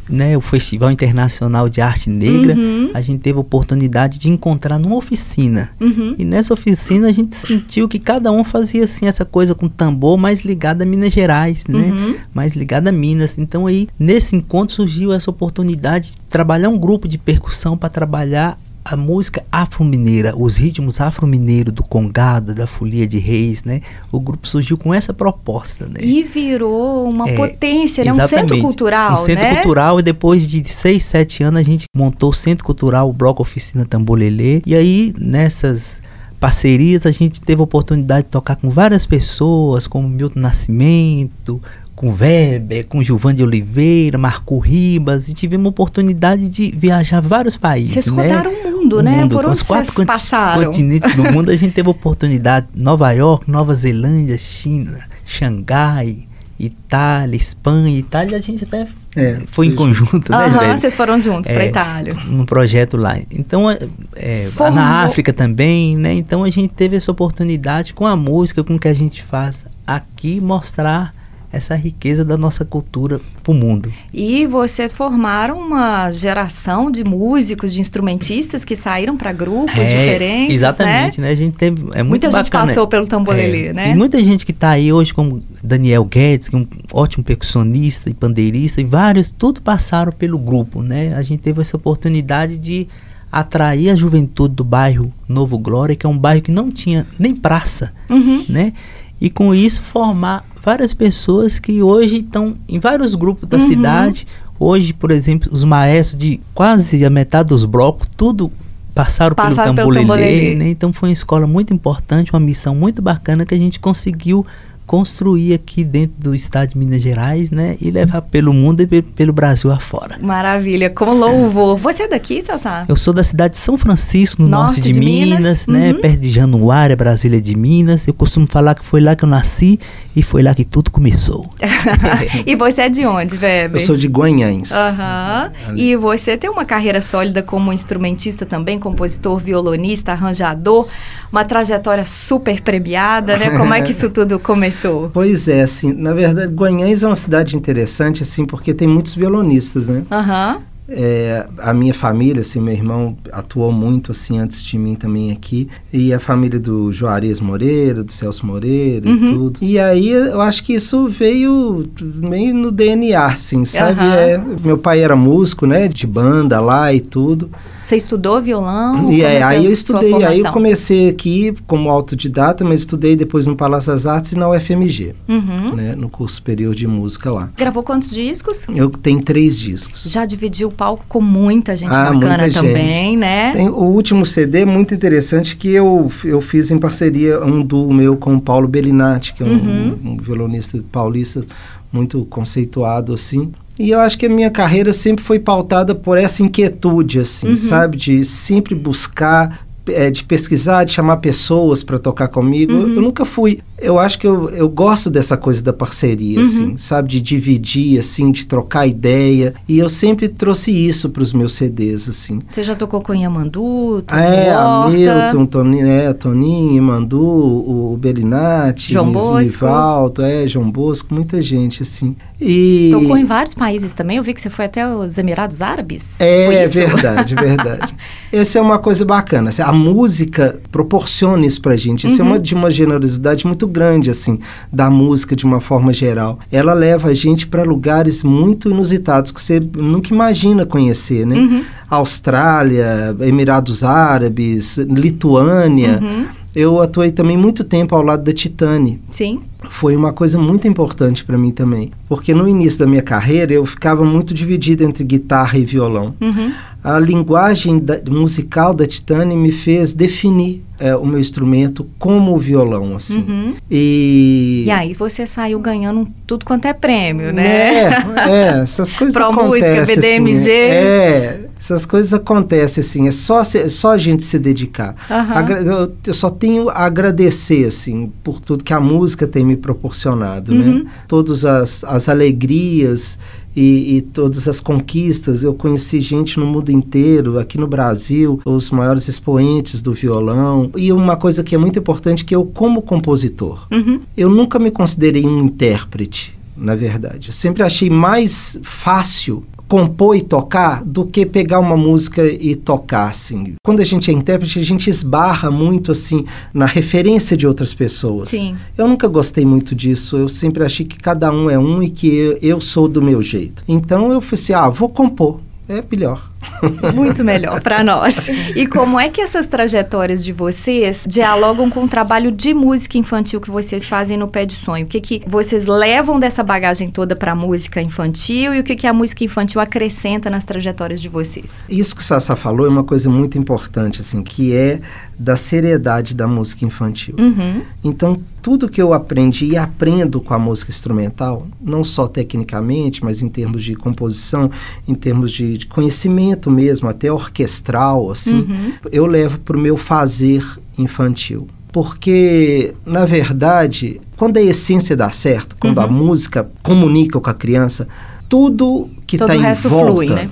né, 0.09 0.37
o 0.37 0.41
Festival 0.41 0.91
Internacional 0.91 1.69
de 1.69 1.81
Arte 1.81 2.11
Negra. 2.11 2.55
Uhum. 2.55 2.91
A 2.95 3.01
gente 3.01 3.21
teve 3.21 3.39
a 3.39 3.41
oportunidade 3.41 4.19
de 4.19 4.29
encontrar 4.31 4.79
numa 4.79 4.97
oficina. 4.97 5.71
Uhum. 5.81 6.15
E 6.19 6.25
nessa 6.25 6.53
oficina 6.53 7.09
a 7.09 7.13
gente 7.13 7.35
sentiu 7.35 7.89
que 7.89 7.99
cada 7.99 8.31
um 8.31 8.45
fazia 8.45 8.62
assim 8.63 9.07
essa 9.07 9.25
coisa 9.25 9.55
com 9.55 9.69
tambor 9.69 10.17
mais 10.17 10.43
ligada 10.45 10.85
a 10.85 10.87
Minas 10.87 11.13
Gerais, 11.13 11.67
né? 11.67 11.79
Uhum. 11.79 12.15
Mais 12.33 12.55
ligada 12.55 12.91
a 12.91 12.93
Minas. 12.93 13.37
Então 13.39 13.67
aí 13.67 13.89
nesse 13.99 14.37
encontro 14.37 14.75
surgiu 14.75 15.13
essa 15.13 15.31
oportunidade 15.31 16.13
de 16.13 16.17
trabalhar 16.29 16.69
um 16.69 16.79
grupo 16.79 17.09
de 17.09 17.19
percussão 17.19 17.77
para 17.77 17.89
trabalhar 17.89 18.59
a 18.85 18.97
música 18.97 19.45
afro-mineira, 19.51 20.35
os 20.37 20.57
ritmos 20.57 21.01
afro-mineiros 21.01 21.73
do 21.73 21.85
congado, 21.85 22.53
da 22.53 22.67
folia 22.67 23.07
de 23.07 23.19
reis, 23.19 23.63
né? 23.65 23.81
O 24.11 24.19
grupo 24.19 24.47
surgiu 24.49 24.77
com 24.77 24.93
essa 24.93 25.15
proposta, 25.15 25.87
né? 25.87 26.01
E 26.03 26.23
virou 26.25 27.09
uma 27.09 27.29
É, 27.29 27.37
potência, 27.37 28.05
né? 28.05 28.13
Um 28.13 28.27
centro 28.27 28.59
cultural, 28.61 29.13
Um 29.13 29.17
centro 29.17 29.45
né? 29.45 29.55
cultural 29.55 30.01
e 30.01 30.03
depois 30.03 30.49
de 30.49 30.69
seis, 30.69 31.05
sete 31.05 31.45
anos 31.45 31.61
a 31.61 31.63
gente 31.63 31.85
montou 31.97 32.31
o 32.31 32.35
Centro 32.35 32.65
Cultural, 32.65 33.09
o 33.09 33.13
Bloco 33.13 33.41
Oficina 33.43 33.85
Tambolelê. 33.85 34.63
E 34.67 34.75
aí, 34.75 35.15
nessas 35.17 36.03
parcerias, 36.43 37.07
a 37.07 37.13
gente 37.13 37.41
teve 37.41 37.61
a 37.61 37.65
oportunidade 37.65 38.25
de 38.25 38.31
tocar 38.31 38.57
com 38.57 38.69
várias 38.69 39.07
pessoas, 39.07 39.87
como 39.87 40.09
Milton 40.09 40.41
Nascimento, 40.41 41.63
com 41.95 42.13
Weber, 42.13 42.85
com 42.89 43.01
Gilvan 43.01 43.33
de 43.33 43.45
Oliveira, 43.45 44.19
Marco 44.19 44.59
Ribas, 44.59 45.29
e 45.29 45.35
tivemos 45.35 45.67
a 45.67 45.69
oportunidade 45.69 46.49
de 46.49 46.73
viajar 46.77 47.21
vários 47.21 47.57
países. 47.57 47.93
Vocês 47.93 48.07
né? 48.17 48.25
rodaram 48.25 48.51
o 48.51 48.73
mundo, 48.73 48.97
O 48.99 49.03
né? 49.03 49.21
mundo, 49.21 49.37
Por 49.37 49.45
onde 49.45 49.55
os 49.55 49.63
quatro 49.63 49.93
vocês 49.93 50.05
passaram? 50.05 50.65
continentes 50.65 51.15
do 51.15 51.23
mundo, 51.31 51.53
a 51.53 51.55
gente 51.57 51.75
teve 51.75 51.87
a 51.87 51.93
oportunidade. 51.93 52.67
Nova 52.75 53.13
York, 53.13 53.49
Nova 53.49 53.73
Zelândia, 53.73 54.37
China, 54.37 54.99
Xangai, 55.25 56.27
Itália, 56.67 57.37
Espanha. 57.37 57.99
Itália 57.99 58.37
a 58.37 58.41
gente 58.41 58.65
até 58.65 58.87
É, 59.17 59.41
foi 59.49 59.67
em 59.67 59.75
conjunto, 59.75 60.31
né, 60.31 60.39
Aham, 60.39 60.59
velho? 60.61 60.79
vocês 60.79 60.95
foram 60.95 61.19
juntos 61.19 61.51
É, 61.51 61.67
Itália. 61.67 62.15
Num 62.27 62.47
projeto 62.47 62.97
lá. 62.97 63.19
Então, 63.31 63.71
é, 63.71 63.79
é, 64.17 64.49
na 64.73 65.03
África 65.03 65.33
também, 65.33 65.97
né? 65.97 66.15
Então 66.15 66.45
a 66.45 66.51
gente 66.51 66.73
teve 66.73 66.97
essa 66.97 67.11
oportunidade 67.11 67.93
com 67.93 68.07
a 68.07 68.17
música, 68.17 68.63
com 68.65 68.77
o 68.77 68.79
que 68.79 68.89
a 68.89 68.95
gente 68.95 69.23
faz 69.23 69.67
aqui, 69.87 70.41
mostrar 70.41 71.13
essa 71.53 71.75
riqueza 71.77 72.25
da 72.25 72.37
nossa 72.37 72.65
cultura 72.65 73.21
pro 73.43 73.53
mundo. 73.53 73.93
E 74.13 74.47
vocês 74.47 74.95
formaram 74.95 75.59
uma 75.59 76.11
geração 76.11 76.91
de 76.91 77.05
músicos, 77.05 77.73
de 77.75 77.81
instrumentistas 77.81 78.65
que 78.65 78.75
saíram 78.75 79.17
para 79.17 79.33
grupos 79.33 79.77
É, 79.77 79.85
diferentes, 79.85 80.55
Exatamente, 80.57 81.21
né? 81.21 81.27
né? 81.29 81.33
A 81.33 81.37
gente 81.37 81.55
teve. 81.57 81.83
É 81.93 82.03
muito 82.03 82.09
Muita 82.23 82.31
gente 82.31 82.45
bacana. 82.51 82.67
passou 82.67 82.87
pelo 82.87 83.07
tamborelê, 83.07 83.67
É, 83.67 83.73
né? 83.73 83.91
E 83.91 83.95
muita 83.95 84.23
gente 84.25 84.47
que 84.47 84.53
está 84.53 84.71
aí 84.71 84.93
hoje, 84.93 85.13
como 85.13 85.41
Daniel 85.63 86.05
Guedes, 86.05 86.49
que 86.49 86.57
é 86.57 86.59
um 86.59 86.67
ótimo 86.93 87.23
percussionista 87.23 88.09
e 88.09 88.15
pandeirista, 88.15 88.81
e 88.81 88.85
vários, 88.85 89.31
tudo 89.31 89.61
passaram 89.61 90.11
pelo 90.13 90.39
grupo, 90.39 90.83
né? 90.83 91.15
A 91.15 91.23
gente 91.23 91.41
teve 91.41 91.61
essa 91.61 91.77
oportunidade 91.77 92.57
de 92.57 92.89
atrair 93.31 93.91
a 93.91 93.95
juventude 93.95 94.55
do 94.55 94.65
bairro 94.65 95.13
Novo 95.29 95.59
Glória, 95.59 95.97
que 95.97 96.05
é 96.05 96.09
um 96.09 96.17
bairro 96.19 96.43
que 96.43 96.53
não 96.53 96.71
tinha 96.71 97.07
nem 97.19 97.35
praça, 97.35 97.93
Uhum. 98.09 98.45
né? 98.49 98.73
E 99.21 99.31
com 99.31 99.55
isso 99.55 99.83
formar 99.83 100.45
várias 100.63 100.95
pessoas 100.95 101.59
que 101.59 101.83
hoje 101.83 102.17
estão 102.19 102.55
em 102.69 102.79
vários 102.79 103.15
grupos 103.15 103.49
da 103.49 103.57
Uhum. 103.59 103.67
cidade. 103.67 104.27
Hoje, 104.59 104.93
por 104.93 105.11
exemplo, 105.11 105.51
os 105.53 105.65
maestros 105.65 106.21
de 106.21 106.41
quase 106.55 107.05
a 107.05 107.11
metade 107.11 107.49
dos 107.49 107.65
blocos, 107.65 108.09
tudo 108.17 108.51
passaram, 108.95 109.35
Passaram 109.35 109.75
pelo 109.75 109.89
pelo 109.89 110.01
tambolelê, 110.01 110.55
né? 110.55 110.69
Então 110.69 110.93
foi 110.93 111.09
uma 111.09 111.13
escola 111.15 111.47
muito 111.47 111.73
importante, 111.73 112.33
uma 112.33 112.39
missão 112.41 112.75
muito 112.75 113.03
bacana 113.03 113.45
que 113.45 113.55
a 113.55 113.59
gente 113.59 113.81
conseguiu 113.81 114.47
construir 114.93 115.55
aqui 115.55 115.85
dentro 115.85 116.17
do 116.19 116.35
estado 116.35 116.69
de 116.69 116.77
Minas 116.77 117.01
Gerais, 117.01 117.51
né? 117.51 117.79
E 117.81 117.91
levar 117.91 118.21
pelo 118.21 118.53
mundo 118.53 118.83
e 118.83 118.87
pe- 118.87 119.01
pelo 119.01 119.33
Brasil 119.33 119.73
afora. 119.73 120.19
Maravilha, 120.21 120.91
com 120.91 121.15
louvor. 121.15 121.79
Você 121.79 122.03
é 122.03 122.09
daqui, 122.09 122.43
Sassá? 122.43 122.85
Eu 122.87 122.95
sou 122.95 123.15
da 123.15 123.23
cidade 123.23 123.55
de 123.55 123.59
São 123.59 123.79
Francisco, 123.79 124.43
no 124.43 124.49
norte, 124.49 124.83
de, 124.83 125.01
Minas, 125.01 125.67
né? 125.67 125.93
Uhum. 125.93 126.01
Perto 126.03 126.21
de 126.21 126.29
Januária, 126.29 126.95
Brasília 126.95 127.41
de 127.41 127.57
Minas. 127.57 128.07
Eu 128.07 128.13
costumo 128.13 128.47
falar 128.47 128.75
que 128.75 128.85
foi 128.85 129.01
lá 129.01 129.17
que 129.17 129.25
eu 129.25 129.29
nasci 129.31 129.81
e 130.15 130.23
foi 130.23 130.43
lá 130.43 130.55
que 130.55 130.63
tudo 130.63 130.91
começou. 130.91 131.49
e 132.45 132.55
você 132.55 132.83
é 132.83 132.89
de 132.91 133.07
onde, 133.07 133.37
Weber? 133.39 133.81
Eu 133.81 133.87
sou 133.87 133.97
de 133.97 134.07
Guanhães. 134.09 134.73
Aham. 134.73 135.53
E 135.75 135.97
você 135.97 136.37
tem 136.37 136.51
uma 136.51 136.67
carreira 136.67 137.01
sólida 137.01 137.43
como 137.43 137.73
instrumentista 137.73 138.45
também, 138.45 138.79
compositor, 138.79 139.39
violonista, 139.39 140.13
arranjador, 140.13 140.87
uma 141.33 141.45
trajetória 141.45 142.05
super 142.05 142.61
premiada, 142.61 143.37
né? 143.39 143.57
Como 143.57 143.73
é 143.73 143.81
que 143.81 143.91
isso 143.91 144.09
tudo 144.13 144.39
começou? 144.39 145.11
Pois 145.13 145.49
é, 145.49 145.63
assim, 145.63 145.93
na 145.93 146.13
verdade, 146.13 146.53
Guanhães 146.53 147.03
é 147.03 147.07
uma 147.07 147.15
cidade 147.17 147.57
interessante, 147.57 148.23
assim, 148.23 148.45
porque 148.45 148.75
tem 148.75 148.87
muitos 148.87 149.15
violonistas, 149.15 149.89
né? 149.89 150.03
Aham. 150.11 150.59
É, 150.95 151.47
a 151.59 151.73
minha 151.73 151.95
família, 151.95 152.43
assim, 152.43 152.61
meu 152.61 152.75
irmão 152.75 153.17
atuou 153.33 153.73
muito, 153.73 154.13
assim, 154.13 154.39
antes 154.39 154.63
de 154.63 154.77
mim 154.77 154.95
também 154.95 155.31
aqui. 155.33 155.67
E 155.91 156.13
a 156.13 156.21
família 156.21 156.61
do 156.61 156.93
Juarez 156.93 157.41
Moreira, 157.41 158.03
do 158.05 158.13
Celso 158.13 158.45
Moreira 158.45 159.09
Uhum. 159.09 159.15
e 159.15 159.31
tudo. 159.31 159.59
E 159.63 159.79
aí, 159.79 160.11
eu 160.11 160.41
acho 160.43 160.63
que 160.63 160.75
isso 160.75 161.09
veio 161.09 161.89
meio 162.03 162.53
no 162.53 162.71
DNA, 162.71 163.25
assim, 163.25 163.65
sabe? 163.65 164.01
Aham. 164.01 164.15
É, 164.19 164.39
meu 164.63 164.77
pai 164.77 165.01
era 165.01 165.17
músico, 165.17 165.65
né, 165.67 165.89
de 165.89 166.07
banda 166.07 166.61
lá 166.61 166.93
e 166.93 167.01
tudo. 167.01 167.49
Você 167.83 167.97
estudou 167.97 168.41
violão? 168.41 168.95
E 168.95 168.99
Como 169.01 169.13
é, 169.13 169.17
que 169.17 169.25
aí 169.43 169.65
é 169.65 169.69
eu 169.69 169.73
estudei, 169.73 170.15
aí 170.25 170.39
eu 170.41 170.53
comecei 170.53 171.09
aqui 171.09 171.53
como 171.67 171.91
autodidata, 171.91 172.65
mas 172.65 172.81
estudei 172.81 173.17
depois 173.17 173.47
no 173.47 173.57
Palácio 173.57 173.93
das 173.93 174.07
Artes 174.07 174.33
e 174.33 174.37
na 174.39 174.49
UFMG, 174.49 175.15
Uhum. 175.29 175.75
né, 175.75 175.95
no 175.97 176.09
curso 176.09 176.37
superior 176.37 176.75
de 176.75 176.87
música 176.87 177.31
lá. 177.33 177.51
Gravou 177.57 177.83
quantos 177.83 178.13
discos? 178.13 178.67
Eu 178.75 178.89
tenho 178.89 179.21
três 179.23 179.59
discos. 179.59 180.05
Já 180.05 180.25
dividiu 180.25 180.69
o 180.69 180.73
palco 180.73 181.05
com 181.09 181.21
muita 181.21 181.77
gente 181.77 181.91
Ah, 181.93 182.13
bacana 182.13 182.39
muita 182.45 182.53
também, 182.63 182.95
gente. 183.11 183.17
né? 183.17 183.53
Tem 183.53 183.69
o 183.69 183.75
último 183.83 184.25
CD 184.25 184.65
muito 184.65 184.95
interessante 184.95 185.57
que 185.57 185.69
eu, 185.71 186.11
eu 186.25 186.41
fiz 186.41 186.71
em 186.71 186.79
parceria 186.79 187.45
um 187.45 187.63
duo 187.63 187.93
meu 187.93 188.17
com 188.17 188.37
o 188.37 188.41
Paulo 188.41 188.69
Bellinati, 188.69 189.35
que 189.35 189.43
é 189.43 189.47
um, 189.47 189.51
Uhum. 189.53 189.99
um 190.05 190.17
violonista 190.17 190.83
paulista 190.93 191.45
muito 191.93 192.25
conceituado 192.27 193.13
assim. 193.13 193.53
E 193.79 193.91
eu 193.91 193.99
acho 194.01 194.19
que 194.19 194.27
a 194.27 194.29
minha 194.29 194.51
carreira 194.51 194.93
sempre 194.93 195.25
foi 195.25 195.39
pautada 195.39 195.95
por 195.95 196.19
essa 196.19 196.43
inquietude, 196.43 197.19
assim, 197.21 197.51
Uhum. 197.51 197.57
sabe? 197.57 197.97
De 197.97 198.25
sempre 198.25 198.75
buscar, 198.75 199.67
eh, 199.89 200.11
de 200.11 200.25
pesquisar, 200.25 200.85
de 200.85 200.93
chamar 200.93 201.19
pessoas 201.19 201.83
para 201.83 201.99
tocar 201.99 202.29
comigo. 202.29 202.73
Uhum. 202.73 202.81
Eu, 202.89 202.95
eu 202.95 203.03
nunca 203.03 203.25
fui. 203.25 203.61
Eu 203.79 203.99
acho 203.99 204.17
que 204.19 204.27
eu, 204.27 204.49
eu 204.51 204.69
gosto 204.69 205.11
dessa 205.11 205.37
coisa 205.37 205.61
da 205.61 205.73
parceria, 205.73 206.39
Uhum. 206.39 206.45
assim, 206.45 206.77
sabe? 206.77 207.09
De 207.09 207.21
dividir, 207.21 207.99
assim, 207.99 208.31
de 208.31 208.47
trocar 208.47 208.87
ideia. 208.87 209.55
E 209.69 209.79
eu 209.79 209.89
sempre 209.89 210.29
trouxe 210.29 210.71
isso 210.71 211.11
para 211.11 211.23
os 211.23 211.33
meus 211.33 211.55
CDs, 211.55 212.09
assim. 212.09 212.39
Você 212.49 212.63
já 212.63 212.75
tocou 212.77 213.01
com 213.01 213.13
Yamandu, 213.15 214.05
Ah, 214.07 214.21
É, 214.25 214.53
a 214.53 214.81
Horta, 214.85 214.91
Milton, 214.97 215.47
Toninho, 215.47 215.87
é, 215.89 216.13
Toninho, 216.13 216.83
Mandu, 216.83 217.21
o 217.21 217.97
Belinati, 217.99 218.93
João 218.93 219.11
Bosco. 219.13 219.65
Nivaldo, 219.65 220.23
é, 220.23 220.47
João 220.47 220.71
Bosco, 220.71 221.13
muita 221.15 221.43
gente, 221.43 221.83
assim. 221.83 222.15
E... 222.41 222.89
Tocou 222.93 223.17
em 223.17 223.25
vários 223.25 223.55
países 223.55 223.93
também. 223.93 224.17
Eu 224.17 224.23
vi 224.23 224.35
que 224.35 224.41
você 224.41 224.51
foi 224.51 224.65
até 224.67 224.87
os 224.87 225.19
Emirados 225.19 225.61
Árabes. 225.61 226.05
Foi 226.19 226.27
É 226.27 226.65
isso? 226.65 226.73
verdade, 226.75 227.35
verdade. 227.35 227.95
Essa 228.33 228.59
é 228.59 228.63
uma 228.63 228.79
coisa 228.79 229.05
bacana. 229.05 229.51
assim, 229.51 229.63
A 229.63 229.72
música 229.73 230.61
proporciona 230.71 231.45
isso 231.47 231.61
pra 231.61 231.77
gente. 231.77 232.07
Isso 232.07 232.21
é 232.21 232.25
Uhum. 232.25 232.31
uma, 232.33 232.39
de 232.39 232.55
uma 232.55 232.71
generosidade 232.71 233.47
muito 233.47 233.67
grande, 233.67 234.11
assim, 234.11 234.39
da 234.73 234.91
música 234.91 235.35
de 235.35 235.45
uma 235.45 235.61
forma 235.61 235.93
geral. 235.93 236.39
Ela 236.51 236.75
leva 236.75 237.09
a 237.09 237.15
gente 237.15 237.47
para 237.47 237.63
lugares 237.63 238.23
muito 238.23 238.71
inusitados 238.71 239.31
que 239.31 239.43
você 239.43 239.61
nunca 239.61 240.13
imagina 240.13 240.65
conhecer, 240.67 241.27
né? 241.27 241.37
Uhum. 241.37 241.65
Austrália, 241.91 243.17
Emirados 243.21 243.83
Árabes, 243.83 244.77
Lituânia. 244.79 245.99
Uhum. 246.03 246.27
Eu 246.55 246.83
atuei 246.83 247.11
também 247.11 247.37
muito 247.37 247.65
tempo 247.65 247.97
ao 247.97 248.03
lado 248.03 248.23
da 248.25 248.33
Titane. 248.33 249.01
Sim. 249.11 249.41
Foi 249.71 249.97
uma 249.97 250.13
coisa 250.13 250.39
muito 250.39 250.69
importante 250.69 251.25
para 251.25 251.39
mim 251.39 251.51
também, 251.51 251.91
porque 252.09 252.35
no 252.35 252.47
início 252.47 252.81
da 252.81 252.87
minha 252.87 253.01
carreira 253.01 253.55
eu 253.55 253.65
ficava 253.65 254.05
muito 254.05 254.35
dividido 254.35 254.85
entre 254.85 255.03
guitarra 255.03 255.57
e 255.57 255.65
violão. 255.65 256.15
Uhum. 256.21 256.53
A 256.85 256.99
linguagem 256.99 257.79
da- 257.79 258.01
musical 258.11 258.75
da 258.75 258.87
Titane 258.87 259.37
me 259.37 259.53
fez 259.53 259.95
definir 259.95 260.63
é, 260.81 260.97
o 260.97 261.07
meu 261.07 261.21
instrumento 261.21 261.89
como 261.97 262.35
o 262.35 262.39
violão, 262.39 262.97
assim. 262.97 263.19
Uhum. 263.19 263.55
E... 263.71 264.65
E 264.67 264.71
aí 264.71 264.93
você 264.93 265.25
saiu 265.25 265.61
ganhando 265.61 266.09
tudo 266.27 266.45
quanto 266.45 266.67
é 266.67 266.73
prêmio, 266.73 267.33
né? 267.33 267.85
É, 267.85 267.89
é, 268.29 268.63
essas 268.63 268.91
coisas 268.95 269.15
Pro 269.15 269.33
música, 269.33 269.67
acontecem. 269.75 269.97
BDMG. 269.97 270.41
Assim, 270.41 270.51
é, 270.51 271.42
essas 271.63 271.87
coisas 271.87 272.13
acontecem, 272.13 272.81
assim, 272.81 273.07
é 273.07 273.13
só, 273.13 273.41
é 273.43 273.69
só 273.69 273.93
a 273.93 273.99
gente 273.99 274.25
se 274.25 274.37
dedicar. 274.37 274.97
Agra- 275.09 275.61
eu, 275.63 275.93
eu 276.09 276.13
só 276.13 276.29
tenho 276.29 276.69
a 276.69 276.79
agradecer, 276.87 277.65
assim, 277.67 278.11
por 278.25 278.41
tudo 278.41 278.65
que 278.65 278.73
a 278.75 278.81
música 278.81 279.29
tem 279.29 279.45
me 279.45 279.57
proporcionado, 279.57 280.53
Uhum. 280.53 280.83
né? 280.83 280.91
Todas 281.07 281.45
as, 281.45 281.85
as 281.85 282.09
alegrias 282.09 283.17
e, 283.55 283.99
e 283.99 284.01
todas 284.03 284.49
as 284.49 284.61
conquistas. 284.61 285.45
Eu 285.45 285.55
conheci 285.55 286.01
gente 286.01 286.37
no 286.41 286.47
mundo 286.47 286.71
inteiro, 286.73 287.39
aqui 287.39 287.57
no 287.59 287.69
Brasil, 287.69 288.41
os 288.45 288.69
maiores 288.71 289.07
expoentes 289.07 289.81
do 289.81 289.93
violão. 289.95 290.69
E 290.77 290.93
uma 290.93 291.17
coisa 291.17 291.45
que 291.45 291.55
é 291.55 291.59
muito 291.59 291.79
importante, 291.79 292.25
que 292.25 292.35
eu, 292.35 292.45
como 292.45 292.83
compositor, 292.83 293.69
Uhum. 293.71 294.01
eu 294.17 294.29
nunca 294.29 294.59
me 294.59 294.73
considerei 294.73 295.25
um 295.25 295.45
intérprete, 295.45 296.37
na 296.57 296.75
verdade. 296.75 297.29
Eu 297.29 297.33
sempre 297.33 297.63
achei 297.63 297.89
mais 297.89 298.59
fácil 298.65 299.45
compor 299.73 300.15
e 300.15 300.21
tocar 300.21 300.85
do 300.85 301.07
que 301.07 301.25
pegar 301.25 301.59
uma 301.59 301.79
música 301.79 302.27
e 302.27 302.55
tocar, 302.55 303.09
assim. 303.09 303.55
Quando 303.65 303.81
a 303.81 303.85
gente 303.87 304.11
é 304.11 304.13
intérprete, 304.13 304.59
a 304.59 304.63
gente 304.63 304.91
esbarra 304.91 305.51
muito, 305.51 305.91
assim, 305.91 306.27
na 306.53 306.67
referência 306.67 307.35
de 307.39 307.47
outras 307.47 307.73
pessoas. 307.73 308.29
Sim. 308.29 308.55
Eu 308.77 308.87
nunca 308.87 309.09
gostei 309.09 309.47
muito 309.47 309.75
disso. 309.75 310.19
Eu 310.19 310.29
sempre 310.29 310.63
achei 310.63 310.85
que 310.85 310.99
cada 310.99 311.33
um 311.33 311.49
é 311.49 311.59
um 311.59 311.83
e 311.83 311.89
que 311.89 312.07
eu, 312.07 312.39
eu 312.43 312.61
sou 312.61 312.87
do 312.87 313.01
meu 313.01 313.23
jeito. 313.23 313.65
Então 313.67 314.13
eu 314.13 314.21
falei 314.21 314.43
assim, 314.43 314.53
ah, 314.53 314.69
vou 314.69 314.91
compor. 314.91 315.41
É 315.67 315.83
melhor. 315.91 316.31
Muito 316.95 317.25
melhor 317.25 317.61
para 317.61 317.83
nós. 317.83 318.29
E 318.55 318.67
como 318.67 318.99
é 318.99 319.09
que 319.09 319.21
essas 319.21 319.47
trajetórias 319.47 320.25
de 320.25 320.33
vocês 320.33 321.05
dialogam 321.07 321.71
com 321.71 321.85
o 321.85 321.89
trabalho 321.89 322.31
de 322.31 322.55
música 322.55 322.99
infantil 322.99 323.41
que 323.41 323.51
vocês 323.51 323.87
fazem 323.87 324.17
no 324.17 324.29
Pé 324.29 324.47
de 324.47 324.55
Sonho? 324.55 324.85
O 324.85 324.89
que, 324.89 325.01
que 325.01 325.23
vocês 325.27 325.67
levam 325.67 326.19
dessa 326.19 326.43
bagagem 326.43 326.91
toda 326.91 327.15
para 327.17 327.33
a 327.33 327.35
música 327.35 327.81
infantil 327.81 328.55
e 328.55 328.61
o 328.61 328.65
que, 328.65 328.77
que 328.77 328.87
a 328.87 328.93
música 328.93 329.25
infantil 329.25 329.61
acrescenta 329.61 330.31
nas 330.31 330.45
trajetórias 330.45 331.01
de 331.01 331.09
vocês? 331.09 331.47
Isso 331.69 331.95
que 331.95 332.03
o 332.03 332.05
Sassá 332.05 332.37
falou 332.37 332.67
é 332.67 332.69
uma 332.69 332.85
coisa 332.85 333.09
muito 333.09 333.39
importante, 333.39 334.01
assim, 334.01 334.23
que 334.23 334.55
é 334.55 334.81
da 335.19 335.37
seriedade 335.37 336.15
da 336.15 336.27
música 336.27 336.65
infantil. 336.65 337.15
Uhum. 337.19 337.63
Então, 337.85 338.21
tudo 338.41 338.69
que 338.69 338.83
eu 338.83 338.93
aprendi 338.93 339.47
e 339.47 339.57
aprendo 339.57 340.21
com 340.21 340.35
a 340.35 340.39
música 340.39 340.71
instrumental, 340.71 341.47
não 341.61 341.85
só 341.85 342.09
tecnicamente, 342.09 343.05
mas 343.05 343.23
em 343.23 343.29
termos 343.29 343.63
de 343.63 343.77
composição, 343.77 344.51
em 344.87 344.95
termos 344.95 345.33
de, 345.33 345.59
de 345.59 345.67
conhecimento 345.67 346.32
mesmo, 346.51 346.89
até 346.89 347.11
orquestral, 347.13 348.11
assim, 348.11 348.41
Uhum. 348.41 348.73
eu 348.91 349.07
levo 349.07 349.39
para 349.41 349.57
o 349.57 349.61
meu 349.61 349.77
fazer 349.77 350.45
infantil. 350.79 351.47
Porque, 351.71 352.75
na 352.85 353.05
verdade, 353.05 354.01
quando 354.17 354.37
a 354.37 354.43
essência 354.43 354.97
dá 354.97 355.11
certo, 355.11 355.57
quando 355.59 355.79
a 355.81 355.87
Uhum. 355.87 355.93
música 355.93 356.49
comunica 356.63 357.19
com 357.21 357.31
a 357.31 357.35
criança, 357.35 357.89
tudo 358.29 358.89
que 359.07 359.17
está 359.17 359.35
em 359.37 359.41
resto 359.41 359.69
volta, 359.69 359.91
flui, 359.93 360.07
né? 360.09 360.31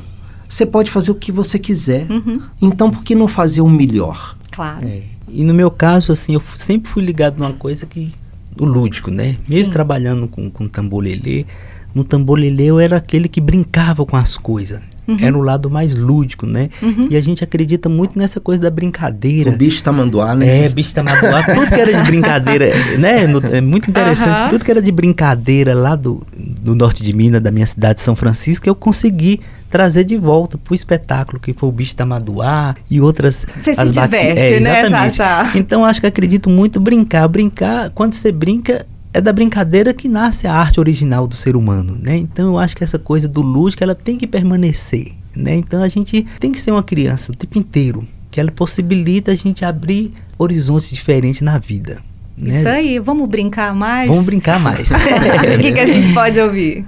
você 0.48 0.66
pode 0.66 0.90
fazer 0.90 1.10
o 1.10 1.14
que 1.14 1.30
você 1.32 1.58
quiser. 1.58 2.10
Uhum. 2.10 2.40
Então, 2.60 2.90
por 2.90 3.02
que 3.02 3.14
não 3.14 3.28
fazer 3.28 3.60
o 3.60 3.68
melhor? 3.68 4.36
Claro. 4.50 4.86
É. 4.86 5.02
E 5.28 5.44
no 5.44 5.54
meu 5.54 5.70
caso, 5.70 6.12
assim, 6.12 6.34
eu 6.34 6.42
sempre 6.54 6.90
fui 6.90 7.02
ligado 7.04 7.38
numa 7.38 7.52
coisa 7.52 7.86
que. 7.86 8.12
o 8.58 8.64
lúdico, 8.64 9.10
né? 9.10 9.36
Mesmo 9.48 9.66
Sim. 9.66 9.70
trabalhando 9.70 10.26
com, 10.28 10.50
com 10.50 10.66
tambolelê, 10.68 11.46
no 11.94 12.04
tambolelê 12.04 12.64
eu 12.66 12.78
era 12.80 12.96
aquele 12.96 13.28
que 13.28 13.40
brincava 13.40 14.04
com 14.04 14.16
as 14.16 14.36
coisas. 14.36 14.82
Uhum. 15.10 15.16
Era 15.20 15.36
o 15.38 15.40
lado 15.40 15.70
mais 15.70 15.96
lúdico, 15.96 16.46
né? 16.46 16.68
Uhum. 16.82 17.08
E 17.10 17.16
a 17.16 17.20
gente 17.20 17.42
acredita 17.42 17.88
muito 17.88 18.18
nessa 18.18 18.38
coisa 18.40 18.62
da 18.62 18.70
brincadeira. 18.70 19.50
O 19.50 19.56
bicho 19.56 19.82
tamanduá, 19.82 20.34
né? 20.34 20.66
É, 20.66 20.68
bicho 20.68 20.94
tamanduá, 20.94 21.42
tudo 21.42 21.66
que 21.66 21.74
era 21.80 21.92
de 21.92 22.02
brincadeira, 22.02 22.66
né? 22.98 23.26
No- 23.26 23.40
é 23.46 23.60
muito 23.60 23.90
interessante, 23.90 24.40
Aham. 24.42 24.48
tudo 24.50 24.64
que 24.64 24.70
era 24.70 24.80
de 24.82 24.92
brincadeira 24.92 25.74
lá 25.74 25.96
do, 25.96 26.22
do 26.36 26.74
norte 26.74 27.02
de 27.02 27.12
Minas, 27.12 27.40
da 27.40 27.50
minha 27.50 27.66
cidade 27.66 27.94
de 27.94 28.00
São 28.02 28.14
Francisco, 28.14 28.68
eu 28.68 28.74
consegui 28.74 29.40
trazer 29.68 30.02
de 30.04 30.16
volta 30.16 30.58
pro 30.58 30.74
espetáculo, 30.74 31.38
que 31.40 31.52
foi 31.52 31.68
o 31.68 31.72
bicho 31.72 31.94
tamanduá 31.94 32.74
e 32.90 33.00
outras... 33.00 33.46
Você 33.56 33.72
se 33.74 33.80
as 33.80 33.92
baqui- 33.92 34.16
diverte, 34.16 34.40
é, 34.54 34.60
né, 34.60 34.86
exatamente. 34.86 35.58
Então, 35.58 35.84
acho 35.84 36.00
que 36.00 36.06
acredito 36.08 36.50
muito 36.50 36.80
brincar. 36.80 37.28
Brincar, 37.28 37.90
quando 37.90 38.12
você 38.14 38.32
brinca, 38.32 38.84
é 39.12 39.20
da 39.20 39.32
brincadeira 39.32 39.92
que 39.92 40.08
nasce 40.08 40.46
a 40.46 40.54
arte 40.54 40.78
original 40.78 41.26
do 41.26 41.34
ser 41.34 41.56
humano, 41.56 41.98
né? 42.00 42.16
Então, 42.16 42.48
eu 42.48 42.58
acho 42.58 42.76
que 42.76 42.84
essa 42.84 42.98
coisa 42.98 43.28
do 43.28 43.42
lúdico, 43.42 43.82
ela 43.82 43.94
tem 43.94 44.16
que 44.16 44.26
permanecer, 44.26 45.12
né? 45.36 45.54
Então, 45.56 45.82
a 45.82 45.88
gente 45.88 46.26
tem 46.38 46.52
que 46.52 46.60
ser 46.60 46.70
uma 46.70 46.82
criança 46.82 47.32
o 47.32 47.34
tempo 47.34 47.58
inteiro, 47.58 48.06
que 48.30 48.40
ela 48.40 48.50
possibilita 48.50 49.32
a 49.32 49.34
gente 49.34 49.64
abrir 49.64 50.12
horizontes 50.38 50.90
diferentes 50.90 51.40
na 51.42 51.58
vida, 51.58 52.00
né? 52.40 52.58
Isso 52.58 52.68
aí, 52.68 52.98
vamos 52.98 53.28
brincar 53.28 53.74
mais? 53.74 54.08
Vamos 54.08 54.24
brincar 54.24 54.58
mais. 54.60 54.88
o 54.90 55.60
que, 55.60 55.72
que 55.72 55.80
a 55.80 55.86
gente 55.86 56.12
pode 56.14 56.40
ouvir? 56.40 56.84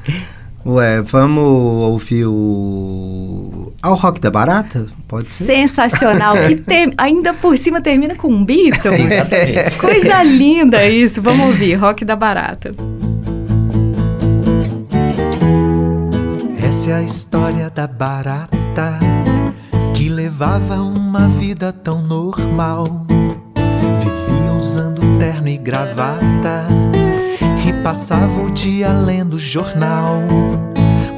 Ué, 0.65 1.03
vamos 1.03 1.45
ouvir 1.45 2.25
o. 2.27 3.62
Ao 3.83 3.95
Rock 3.97 4.21
da 4.21 4.31
Barata? 4.31 4.87
Pode 5.09 5.27
ser? 5.29 5.45
Sensacional. 5.45 6.37
que 6.47 6.55
ter- 6.57 6.95
ainda 6.97 7.35
por 7.35 7.59
cima 7.59 7.81
termina 7.81 8.15
com 8.15 8.29
um 8.29 8.45
Beatles. 8.45 9.11
Exatamente. 9.11 9.79
Coisa 9.79 10.23
linda 10.23 10.87
isso. 10.87 11.21
Vamos 11.21 11.47
ouvir, 11.49 11.75
Rock 11.75 12.05
da 12.05 12.15
Barata. 12.15 12.71
Essa 16.65 16.91
é 16.91 16.95
a 16.95 17.03
história 17.03 17.69
da 17.71 17.87
barata 17.87 18.99
que 19.95 20.09
levava 20.09 20.77
uma 20.77 21.29
vida 21.29 21.73
tão 21.73 22.01
normal. 22.01 23.05
Vivia 23.99 24.53
usando 24.57 25.19
terno 25.19 25.49
e 25.49 25.59
gravata 25.59 26.67
e 27.69 27.73
passava 27.83 28.41
o 28.43 28.51
dia 28.51 28.93
lendo 28.93 29.39
jornal. 29.39 30.23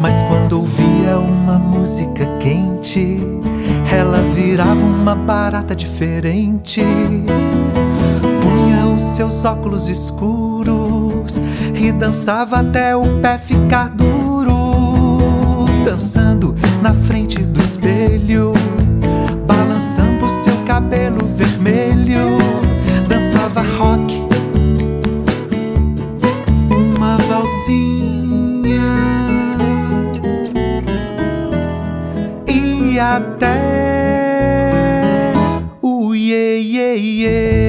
Mas 0.05 0.23
quando 0.25 0.61
ouvia 0.61 1.19
uma 1.19 1.59
música 1.59 2.27
quente, 2.39 3.19
ela 3.91 4.21
virava 4.35 4.79
uma 4.79 5.15
barata 5.15 5.75
diferente. 5.75 6.83
Punha 8.43 8.85
os 8.95 9.01
seus 9.01 9.47
óculos 9.47 9.89
escuros 9.89 11.41
e 11.75 11.91
dançava 11.91 12.59
até 12.59 12.95
o 12.95 13.19
pé 13.23 13.39
ficar 13.39 13.89
duro. 13.89 15.65
Dançando 15.87 16.55
na 16.83 16.93
frente 16.93 17.43
do 17.43 17.59
espelho, 17.59 18.53
balançando 19.47 20.29
seu 20.29 20.55
cabelo 20.67 21.27
vermelho. 21.29 22.37
Dançava 23.09 23.63
rock, 23.63 24.23
uma 26.95 27.17
valsinha 27.17 29.14
até 32.99 33.61
o 35.83 36.15
iê, 36.15 36.59
iê, 36.61 36.97
iê. 36.97 37.64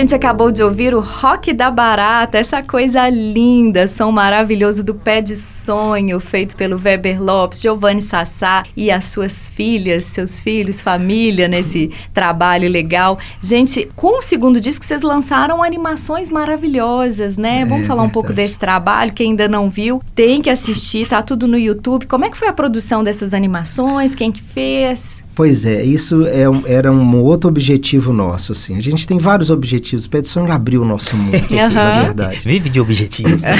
Gente 0.00 0.14
acabou 0.14 0.52
de 0.52 0.62
ouvir 0.62 0.94
o 0.94 1.00
Rock 1.00 1.52
da 1.52 1.72
Barata, 1.72 2.38
essa 2.38 2.62
coisa 2.62 3.08
linda, 3.08 3.88
som 3.88 4.12
maravilhoso 4.12 4.84
do 4.84 4.94
Pé 4.94 5.20
de 5.20 5.34
Sonho, 5.34 6.20
feito 6.20 6.54
pelo 6.54 6.80
Weber 6.80 7.20
Lopes, 7.20 7.60
Giovanni 7.60 8.00
Sassá 8.00 8.62
e 8.76 8.92
as 8.92 9.06
suas 9.06 9.48
filhas, 9.48 10.04
seus 10.04 10.38
filhos, 10.38 10.80
família 10.80 11.48
nesse 11.48 11.90
trabalho 12.14 12.68
legal. 12.68 13.18
Gente, 13.42 13.90
com 13.96 14.20
o 14.20 14.22
segundo 14.22 14.60
disco 14.60 14.84
vocês 14.84 15.02
lançaram 15.02 15.64
animações 15.64 16.30
maravilhosas, 16.30 17.36
né? 17.36 17.62
É, 17.62 17.64
Vamos 17.64 17.88
falar 17.88 18.04
um 18.04 18.08
pouco 18.08 18.32
desse 18.32 18.56
trabalho, 18.56 19.12
quem 19.12 19.30
ainda 19.30 19.48
não 19.48 19.68
viu, 19.68 20.00
tem 20.14 20.40
que 20.40 20.48
assistir, 20.48 21.08
tá 21.08 21.22
tudo 21.22 21.48
no 21.48 21.58
YouTube. 21.58 22.06
Como 22.06 22.24
é 22.24 22.30
que 22.30 22.38
foi 22.38 22.46
a 22.46 22.52
produção 22.52 23.02
dessas 23.02 23.34
animações? 23.34 24.14
Quem 24.14 24.30
que 24.30 24.42
fez? 24.42 25.24
Pois 25.38 25.64
é, 25.64 25.84
isso 25.84 26.26
é 26.26 26.50
um- 26.50 26.64
era 26.66 26.90
um 26.90 27.22
outro 27.22 27.48
objetivo 27.48 28.12
nosso, 28.12 28.50
assim. 28.50 28.76
A 28.76 28.80
gente 28.82 29.06
tem 29.06 29.18
vários 29.18 29.50
objetivos. 29.50 30.04
O 30.04 30.10
Pé 30.10 30.20
de 30.20 30.26
Sonho 30.26 30.50
abriu 30.50 30.82
o 30.82 30.84
nosso 30.84 31.16
mundo, 31.16 31.30
na 31.48 31.66
Aham. 31.66 32.02
verdade. 32.06 32.40
Vive 32.44 32.68
de 32.68 32.80
objetivos. 32.80 33.40
né? 33.42 33.56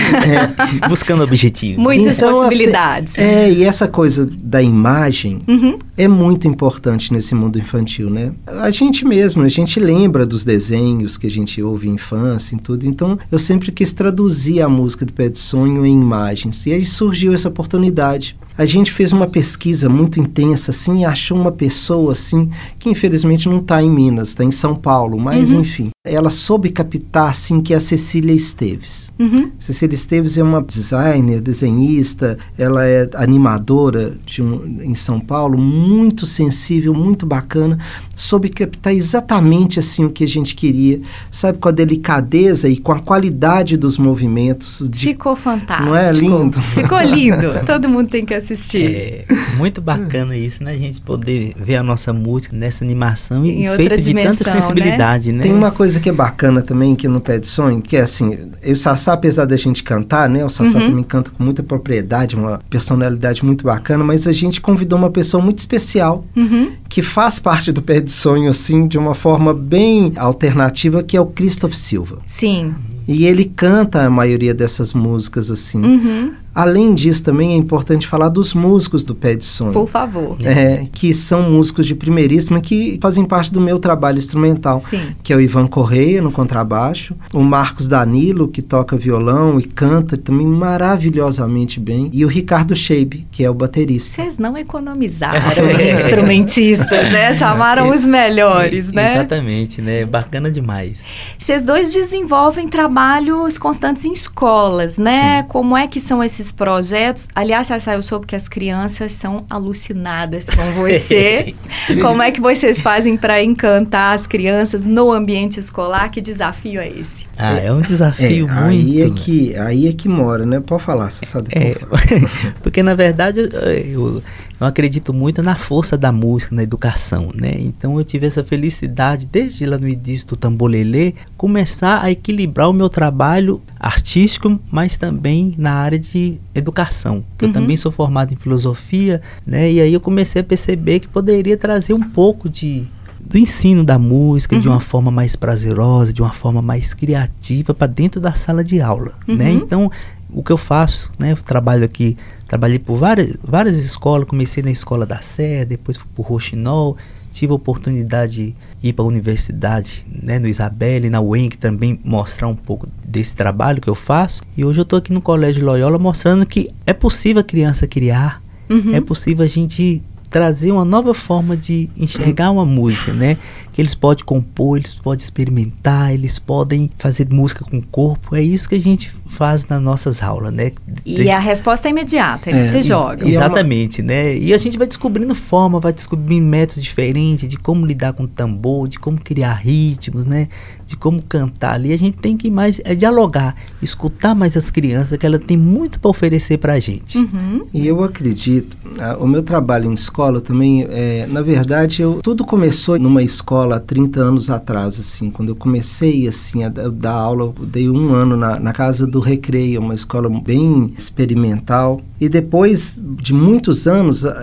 Buscando 0.91 1.23
objetivos. 1.23 1.81
Muitas 1.81 2.19
Então, 2.19 2.41
assim, 2.41 2.49
possibilidades. 2.49 3.17
É, 3.17 3.49
e 3.53 3.63
essa 3.63 3.87
coisa 3.87 4.27
da 4.27 4.61
imagem 4.61 5.41
Uhum. 5.47 5.79
é 5.97 6.09
muito 6.09 6.49
importante 6.49 7.13
nesse 7.13 7.33
mundo 7.33 7.61
infantil, 7.61 8.11
né? 8.11 8.33
A 8.61 8.73
gente 8.73 9.05
mesmo, 9.05 9.45
a 9.45 9.49
gente 9.49 9.79
lembra 9.79 10.27
dos 10.27 10.45
desenhos 10.45 11.17
que 11.17 11.29
a 11.29 11.31
gente 11.31 11.63
ouve 11.63 11.89
em 11.89 11.93
infância 11.93 12.57
e 12.57 12.59
tudo. 12.59 12.87
Então, 12.89 13.17
eu 13.31 13.39
sempre 13.39 13.71
quis 13.71 13.93
traduzir 13.93 14.61
a 14.63 14.69
música 14.69 15.07
do 15.07 15.13
Pé 15.13 15.29
de 15.29 15.39
Sonho 15.39 15.87
em 15.87 15.93
imagens. 15.93 16.67
E 16.67 16.73
aí 16.73 16.85
surgiu 16.85 17.33
essa 17.33 17.49
oportunidade. 17.49 18.37
A 18.59 18.67
gente 18.67 18.91
fez 18.93 19.13
uma 19.13 19.29
pesquisa 19.29 19.89
muito 19.89 20.19
intensa, 20.19 20.73
assim, 20.73 21.03
e 21.03 21.05
achou 21.05 21.39
uma 21.39 21.53
pessoa, 21.53 22.11
assim, 22.11 22.51
que 22.77 22.91
infelizmente 22.91 23.49
não 23.49 23.61
está 23.61 23.81
em 23.81 23.89
Minas, 23.89 24.31
está 24.31 24.43
em 24.43 24.51
São 24.51 24.75
Paulo, 24.75 25.17
mas 25.17 25.53
enfim. 25.53 25.91
Ela 26.11 26.31
soube 26.31 26.71
captar, 26.71 27.31
assim, 27.31 27.61
que 27.61 27.73
é 27.75 27.77
a 27.77 27.81
Cecília 27.81 28.33
Esteves. 28.33 29.13
Uhum. 29.19 29.51
Cecília 29.59 29.95
Esteves 29.95 30.37
é 30.39 30.43
uma 30.43 30.63
designer, 30.63 31.41
desenhista, 31.41 32.39
ela 32.57 32.85
é 32.87 33.09
animadora 33.15 34.13
de 34.27 34.43
um- 34.43 34.81
em 34.83 34.95
São 34.95 35.21
Paulo, 35.21 35.59
muito 35.59 36.27
sensível, 36.27 36.93
muito 36.95 37.25
bacana, 37.27 37.79
soube 38.17 38.49
captar 38.49 38.93
exatamente 38.95 39.79
assim 39.79 40.05
o 40.05 40.11
que 40.11 40.25
a 40.25 40.29
gente 40.29 40.55
queria, 40.55 41.01
sabe, 41.31 41.59
com 41.59 41.69
a 41.69 41.73
delicadeza 41.73 42.69
e 42.69 42.77
com 42.77 42.93
a 42.93 42.99
qualidade 43.01 43.77
dos 43.77 43.99
movimentos. 43.99 44.89
De, 44.91 44.99
Ficou 44.99 45.37
fantástico. 45.37 45.89
Não 45.91 45.97
é 45.97 46.13
lindo? 46.13 46.61
Ficou 46.61 47.01
lindo. 47.01 47.53
Todo 47.67 47.89
mundo 47.89 48.09
tem 48.09 48.25
que 48.25 48.35
assistir. 48.35 48.85
É 48.85 49.25
muito 49.57 49.81
bacana 49.81 50.37
isso, 50.37 50.63
né? 50.65 50.73
A 50.73 50.77
gente 50.77 51.01
poder 51.01 51.55
ver 51.57 51.77
a 51.77 51.83
nossa 51.83 52.13
música 52.13 52.57
nessa 52.57 52.85
animação 52.85 53.45
e 53.47 53.67
feito 53.77 54.01
de 54.01 54.15
tanta 54.15 54.45
né? 54.51 54.61
sensibilidade, 54.61 55.33
né? 55.33 55.43
Tem 55.43 55.53
uma 55.53 55.71
coisa 55.71 55.98
que 55.99 56.09
é 56.09 56.13
bacana 56.13 56.63
também, 56.63 56.95
que 56.95 57.07
no 57.09 57.21
Pé 57.21 57.39
de 57.39 57.47
Sonho, 57.47 57.81
que 57.83 57.97
é 57.97 58.03
assim, 58.03 58.37
o 58.67 58.77
Sassá, 58.77 59.13
apesar 59.13 59.45
da 59.45 59.57
gente 59.57 59.83
cantar, 59.83 60.29
né? 60.29 60.45
O 60.45 60.49
Sassá 60.51 60.79
Uhum. 60.79 60.89
também 60.89 61.05
canta 61.05 61.31
com 61.31 61.43
muita 61.43 61.63
propriedade, 61.63 62.37
uma 62.37 62.61
personalidade 62.71 63.45
muito 63.45 63.65
bacana, 63.65 64.03
mas 64.05 64.27
a 64.27 64.33
gente 64.33 64.61
convidou 64.61 64.99
uma 64.99 65.11
pessoa 65.11 65.43
muito 65.43 65.59
especial, 65.59 66.25
Uhum. 66.37 66.73
que 66.89 67.03
faz 67.03 67.39
parte 67.41 67.73
do 67.73 67.83
Pé 67.83 68.01
de 68.01 68.11
Sonho, 68.11 68.51
assim, 68.51 68.87
de 68.87 68.99
uma 68.99 69.15
forma 69.15 69.53
bem 69.55 70.13
alternativa, 70.17 71.03
que 71.03 71.17
é 71.17 71.21
o 71.21 71.27
Christoph 71.27 71.75
Silva. 71.75 72.19
Sim. 72.27 72.75
E 73.09 73.25
ele 73.25 73.47
canta 73.47 74.05
a 74.05 74.11
maioria 74.11 74.53
dessas 74.53 74.93
músicas, 74.93 75.51
assim. 75.51 75.83
Uhum. 75.83 76.33
Além 76.59 76.93
disso, 76.93 77.23
também 77.23 77.53
é 77.53 77.55
importante 77.55 78.05
falar 78.05 78.29
dos 78.29 78.53
músicos 78.53 79.05
do 79.05 79.15
Pé 79.15 79.37
de 79.37 79.45
Sonho. 79.45 79.73
Por 79.73 79.89
favor. 79.89 80.37
É, 80.45 80.89
que 80.91 81.15
são 81.15 81.49
músicos 81.49 81.87
de 81.87 81.95
primeiríssima 81.95 82.61
que 82.61 82.99
fazem 83.01 83.25
parte 83.25 83.53
do 83.53 83.61
meu 83.61 83.79
trabalho 83.79 84.19
instrumental 84.19 84.83
Sim. 84.91 85.15
que 85.23 85.33
é 85.33 85.37
o 85.37 85.41
Ivan 85.41 85.69
Correia 85.69 86.21
no 86.21 86.33
contrabaixo, 86.33 87.15
o 87.33 87.45
Marcos 87.45 87.87
Danilo, 87.87 88.49
que 88.49 88.61
toca 88.61 88.97
violão 88.97 89.61
e 89.61 89.63
canta 89.63 90.17
também 90.17 90.49
maravilhosamente 90.49 91.79
bem, 91.79 92.11
e 92.13 92.25
o 92.25 92.29
Ricardo 92.29 92.75
Scheib, 92.75 93.25
que 93.31 93.45
é 93.45 93.49
o 93.49 93.55
baterista. 93.55 94.21
Vocês 94.21 94.37
não 94.37 94.57
economizaram 94.57 95.39
instrumentistas, 95.95 97.13
né? 97.13 97.33
Chamaram 97.35 97.89
os 97.91 98.05
melhores, 98.05 98.91
né? 98.91 99.15
Exatamente, 99.15 99.81
né? 99.81 100.05
Bacana 100.05 100.51
demais. 100.51 101.05
Vocês 101.39 101.63
dois 101.63 101.93
desenvolvem 101.93 102.67
trabalhos 102.99 103.57
constantes 103.59 104.05
em 104.05 104.13
escolas, 104.13 104.99
né? 104.99 105.45
Como 105.45 105.77
é 105.77 105.87
que 105.87 106.01
são 106.01 106.23
esses 106.23 106.51
projetos? 106.51 107.29
Aliás, 107.33 107.69
Sassá, 107.69 107.95
eu 107.95 108.03
soube 108.03 108.27
que 108.27 108.35
as 108.35 108.49
crianças 108.49 109.13
são 109.13 109.45
alucinadas 109.49 110.51
com 110.51 110.63
você. 110.83 111.55
Como 112.03 112.21
é 112.21 112.33
que 112.33 112.41
vocês 112.41 112.81
fazem 112.81 113.17
para 113.17 113.41
encantar 113.41 114.17
as 114.17 114.27
crianças 114.27 114.85
no 114.85 115.13
ambiente 115.13 115.61
escolar? 115.61 116.11
Que 116.11 116.21
desafio 116.21 116.81
é 116.81 116.89
esse? 116.89 117.29
Ah, 117.39 117.55
é 117.55 117.73
um 117.73 117.79
É, 117.79 117.83
desafio 117.87 118.49
muito. 118.49 118.59
aí 118.65 119.03
é 119.03 119.11
que 119.11 119.57
aí 119.57 119.87
é 119.87 119.93
que 119.93 120.09
mora, 120.09 120.45
né? 120.45 120.59
Pode 120.59 120.83
falar, 120.83 121.09
sabe. 121.13 121.51
É, 121.53 121.77
porque 122.61 122.83
na 122.83 122.97
verdade 122.97 123.39
eu, 123.39 123.47
eu, 123.49 124.23
eu 124.61 124.67
acredito 124.67 125.15
muito 125.15 125.41
na 125.41 125.55
força 125.55 125.97
da 125.97 126.11
música, 126.11 126.53
na 126.53 126.65
educação, 126.65 127.31
né? 127.33 127.55
Então 127.61 127.97
eu 127.97 128.03
tive 128.03 128.27
essa 128.27 128.43
felicidade 128.43 129.25
desde 129.25 129.65
lá 129.67 129.79
no 129.79 129.87
início 129.87 130.27
do 130.27 130.37
Tambolelê 130.37 131.15
começar 131.37 132.03
a 132.03 132.11
equilibrar 132.11 132.69
o 132.69 132.73
meu 132.73 132.88
trabalho 132.89 133.61
artístico, 133.79 134.59
mas 134.71 134.97
também 134.97 135.55
na 135.59 135.73
área 135.73 135.99
de 135.99 136.39
educação. 136.55 137.25
que 137.37 137.45
Uhum. 137.45 137.51
Eu 137.51 137.53
também 137.53 137.77
sou 137.77 137.91
formado 137.93 138.33
em 138.33 138.37
filosofia, 138.37 139.21
né? 139.47 139.71
E 139.71 139.81
aí 139.81 139.93
eu 139.93 140.01
comecei 140.01 140.41
a 140.41 140.45
perceber 140.45 141.01
que 141.01 141.09
poderia 141.09 141.57
trazer 141.57 141.93
um 141.95 142.03
pouco 142.03 142.49
de 142.49 142.87
do 143.21 143.37
ensino 143.37 143.85
da 143.85 143.99
música 143.99 144.59
de 144.59 144.67
Uhum. 144.69 144.75
uma 144.75 144.81
forma 144.81 145.11
mais 145.11 145.37
prazerosa, 145.37 146.15
de 146.15 146.23
uma 146.23 146.33
forma 146.33 146.63
mais 146.63 146.95
criativa 146.95 147.75
para 147.75 147.87
dentro 147.87 148.21
da 148.23 148.33
sala 148.35 148.65
de 148.65 148.81
aula, 148.81 149.13
né? 149.27 149.51
Uhum. 149.51 149.57
Então, 149.57 149.93
o 150.31 150.43
que 150.43 150.51
eu 150.51 150.57
faço, 150.57 151.11
né? 151.19 151.33
Eu 151.33 151.37
trabalho 151.37 151.85
aqui, 151.85 152.17
trabalhei 152.47 152.79
por 152.79 152.97
várias, 152.97 153.37
várias 153.43 153.79
escolas, 153.79 154.27
comecei 154.27 154.63
na 154.63 154.71
escola 154.71 155.05
da 155.05 155.21
Sé, 155.21 155.65
depois 155.67 155.99
fui 155.99 156.07
por 156.15 156.25
Rochinol, 156.27 156.97
tive 157.39 157.53
a 157.53 157.57
oportunidade 157.57 158.55
de 158.81 158.89
ir 158.89 158.93
para 158.93 159.05
a 159.05 159.09
universidade, 159.09 160.05
né, 160.11 160.39
no 160.39 160.49
Isabelle, 160.49 161.09
na 161.09 161.21
UENC 161.21 161.57
também 161.57 161.99
mostrar 162.05 162.49
um 162.49 162.55
pouco 162.55 162.89
desse 163.05 163.35
trabalho 163.37 163.81
que 163.81 163.89
eu 163.89 163.95
faço. 163.95 164.43
E 164.57 164.65
hoje 164.65 164.81
eu 164.81 164.83
estou 164.83 164.99
aqui 164.99 165.13
no 165.13 165.21
Colégio 165.21 165.65
Loyola 165.65 165.99
mostrando 165.99 166.45
que 166.45 166.69
é 166.87 166.93
possível 166.93 167.41
a 167.41 167.45
criança 167.45 167.87
criar, 167.87 168.43
Uhum. 168.71 168.95
é 168.95 169.01
possível 169.01 169.45
a 169.45 169.49
gente 169.49 170.03
trazer 170.31 170.73
uma 170.73 170.85
nova 170.85 171.15
forma 171.15 171.57
de 171.57 171.89
enxergar 171.97 172.51
uma 172.51 172.65
música, 172.65 173.13
né? 173.13 173.37
Que 173.73 173.81
eles 173.83 173.95
podem 173.95 174.25
compor, 174.25 174.77
eles 174.79 174.95
podem 174.95 175.23
experimentar, 175.23 176.13
eles 176.13 176.39
podem 176.39 176.91
fazer 176.99 177.29
música 177.33 177.65
com 177.65 177.79
o 177.79 177.87
corpo. 177.87 178.35
É 178.35 178.43
isso 178.43 178.69
que 178.69 178.75
a 178.75 178.81
gente 178.81 179.11
faz 179.27 179.67
nas 179.69 179.81
nossas 179.81 180.23
aulas, 180.23 180.53
né? 180.53 180.73
E 181.07 181.15
De- 181.17 181.31
a 181.31 181.39
resposta 181.39 181.87
é 181.89 181.91
imediata, 181.91 182.51
eles 182.51 182.63
É, 182.63 182.73
se 182.73 182.83
jogam. 182.89 183.27
Exatamente, 183.29 184.03
né? 184.03 184.37
E 184.37 184.53
a 184.53 184.59
gente 184.59 184.77
vai 184.77 184.87
descobrindo 184.87 185.35
forma, 185.35 185.79
vai 185.79 185.93
descobrindo 185.93 186.47
métodos 186.47 186.83
diferentes 186.83 187.49
de 187.49 187.57
como 187.57 187.87
lidar 187.87 188.13
com 188.15 188.27
tambor, 188.27 188.89
de 188.89 188.99
como 188.99 189.19
criar 189.21 189.55
ritmos, 189.55 190.25
né? 190.27 190.49
De 190.87 190.97
como 190.97 191.23
cantar 191.23 191.75
ali. 191.75 191.93
A 191.93 191.99
gente 191.99 192.19
tem 192.19 192.37
que 192.37 192.51
mais 192.51 192.81
é 192.85 192.95
dialogar, 192.95 193.55
escutar 193.81 194.35
mais 194.35 194.57
as 194.57 194.71
crianças, 194.71 195.17
que 195.17 195.25
ela 195.27 195.39
tem 195.39 195.57
muito 195.57 196.01
para 196.01 196.11
oferecer 196.11 196.59
pra 196.59 196.79
gente. 196.81 197.19
Uhum. 197.19 197.67
E 197.73 197.87
eu 197.87 198.03
acredito, 198.03 198.77
o 199.21 199.27
meu 199.27 199.43
trabalho 199.43 199.91
em 199.91 199.95
escola 199.95 200.41
também, 200.41 200.87
é, 200.91 201.27
na 201.27 201.43
verdade, 201.43 202.03
eu, 202.03 202.21
tudo 202.23 202.45
começou 202.45 202.99
numa 202.99 203.23
escola 203.23 203.77
há 203.77 203.81
30 203.81 204.21
anos 204.21 204.51
atrás, 204.51 204.99
assim, 204.99 205.31
quando 205.31 205.51
eu 205.51 205.57
comecei, 205.57 206.27
assim, 206.29 206.65
a 206.65 206.69
da- 206.69 206.89
dar 206.89 207.13
aula, 207.13 207.45
eu 207.59 207.67
dei 207.67 207.89
um 207.89 208.13
ano 208.13 208.37
na, 208.37 208.59
na 208.59 208.73
Casa 208.73 209.07
do 209.07 209.21
Recreio, 209.21 209.81
uma 209.81 209.95
escola 209.95 210.29
bem 210.41 210.93
experimental, 210.99 212.01
e 212.21 212.29
depois 212.29 213.01
de 213.21 213.33
muitos 213.33 213.87
anos 213.87 214.25
é, 214.25 214.37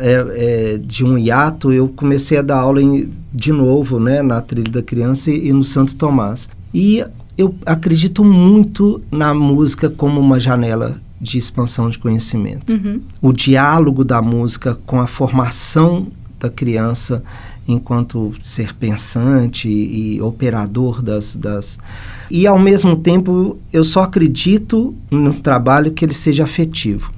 é, 0.73 0.77
de 0.77 1.03
um 1.03 1.17
hiato, 1.17 1.71
eu 1.73 1.87
comecei 1.89 2.37
a 2.37 2.41
dar 2.41 2.59
aula 2.59 2.81
em- 2.81 3.09
de 3.33 3.51
novo, 3.51 3.99
né, 3.99 4.21
na 4.21 4.39
Trilha 4.41 4.71
da 4.71 4.81
Criança 4.81 5.29
e, 5.31 5.47
e 5.49 5.53
no 5.53 5.63
Santo 5.65 5.95
Tomás. 5.95 6.47
E 6.73 7.03
eu 7.37 7.53
acredito 7.65 8.23
muito 8.23 9.01
na 9.11 9.33
música 9.33 9.89
como 9.89 10.21
uma 10.21 10.39
janela 10.39 10.95
de 11.19 11.37
expansão 11.37 11.89
de 11.89 11.97
conhecimento. 11.97 12.71
Uhum. 12.71 13.01
O 13.21 13.31
diálogo 13.31 14.03
da 14.03 14.21
música 14.21 14.77
com 14.85 14.99
a 14.99 15.07
formação 15.07 16.07
da 16.39 16.49
criança 16.49 17.23
enquanto 17.67 18.31
ser 18.41 18.75
pensante 18.75 19.67
e, 19.67 20.21
operador 20.21 21.01
das, 21.01 21.35
das. 21.35 21.79
E 22.29 22.45
ao 22.45 22.59
mesmo 22.59 22.95
tempo, 22.95 23.57
eu 23.73 23.83
só 23.83 24.03
acredito 24.03 24.95
no 25.09 25.33
trabalho 25.33 25.91
que 25.91 26.05
ele 26.05 26.13
seja 26.13 26.43
afetivo 26.43 27.14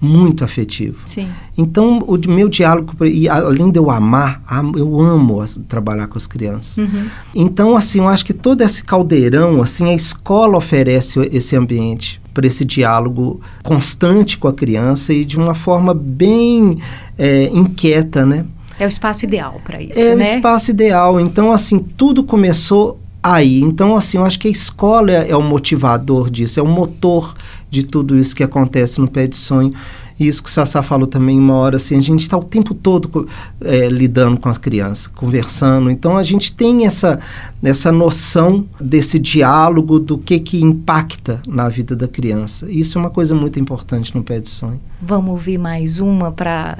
muito 0.00 0.44
afetivo. 0.44 0.98
Sim. 1.06 1.28
Então, 1.56 1.98
o 1.98 2.16
meu 2.30 2.48
diálogo, 2.48 3.04
e 3.04 3.28
além 3.28 3.70
de 3.70 3.78
eu 3.78 3.90
amar, 3.90 4.40
am- 4.48 4.72
eu 4.76 5.00
amo 5.00 5.44
trabalhar 5.68 6.06
com 6.06 6.16
as 6.16 6.26
crianças. 6.26 6.78
Uhum. 6.78 7.06
Então, 7.34 7.76
assim, 7.76 7.98
eu 7.98 8.08
acho 8.08 8.24
que 8.24 8.32
todo 8.32 8.60
esse 8.62 8.84
caldeirão, 8.84 9.60
assim, 9.60 9.90
a 9.90 9.94
escola 9.94 10.56
oferece 10.56 11.18
esse 11.32 11.56
ambiente 11.56 12.20
para 12.32 12.46
esse 12.46 12.64
diálogo 12.64 13.40
constante 13.64 14.38
com 14.38 14.46
a 14.46 14.52
criança 14.52 15.12
e 15.12 15.24
de 15.24 15.36
uma 15.36 15.54
forma 15.54 15.92
bem 15.92 16.78
é, 17.18 17.44
inquieta, 17.52 18.24
né? 18.24 18.44
É 18.78 18.86
o 18.86 18.88
espaço 18.88 19.24
ideal 19.24 19.60
para 19.64 19.82
isso, 19.82 19.98
É 19.98 20.14
o 20.14 20.16
né? 20.16 20.22
espaço 20.36 20.70
ideal. 20.70 21.18
Então, 21.18 21.50
assim, 21.50 21.80
tudo 21.80 22.22
começou 22.22 23.00
aí. 23.20 23.60
Então, 23.60 23.96
assim, 23.96 24.18
eu 24.18 24.24
acho 24.24 24.38
que 24.38 24.46
a 24.46 24.50
escola 24.52 25.10
é, 25.10 25.30
é 25.32 25.36
o 25.36 25.42
motivador 25.42 26.30
disso, 26.30 26.60
é 26.60 26.62
o 26.62 26.66
motor 26.68 27.34
de 27.70 27.82
tudo 27.82 28.16
isso 28.18 28.34
que 28.34 28.42
acontece 28.42 29.00
no 29.00 29.08
Pé 29.08 29.26
de 29.26 29.36
Sonho. 29.36 29.72
E 30.20 30.26
isso 30.26 30.42
que 30.42 30.48
o 30.48 30.52
Sassá 30.52 30.82
falou 30.82 31.06
também 31.06 31.38
uma 31.38 31.54
hora, 31.54 31.76
assim, 31.76 31.96
a 31.96 32.00
gente 32.00 32.22
está 32.22 32.36
o 32.36 32.42
tempo 32.42 32.74
todo 32.74 33.28
é, 33.60 33.86
lidando 33.88 34.36
com 34.36 34.48
as 34.48 34.58
crianças, 34.58 35.06
conversando. 35.06 35.88
Então 35.92 36.16
a 36.16 36.24
gente 36.24 36.52
tem 36.52 36.86
essa, 36.86 37.20
essa 37.62 37.92
noção 37.92 38.64
desse 38.80 39.16
diálogo 39.16 40.00
do 40.00 40.18
que 40.18 40.40
que 40.40 40.60
impacta 40.60 41.40
na 41.46 41.68
vida 41.68 41.94
da 41.94 42.08
criança. 42.08 42.66
Isso 42.68 42.98
é 42.98 43.00
uma 43.00 43.10
coisa 43.10 43.32
muito 43.32 43.60
importante 43.60 44.12
no 44.16 44.24
Pé 44.24 44.40
de 44.40 44.48
Sonho. 44.48 44.80
Vamos 45.00 45.30
ouvir 45.30 45.56
mais 45.56 46.00
uma 46.00 46.32
para 46.32 46.78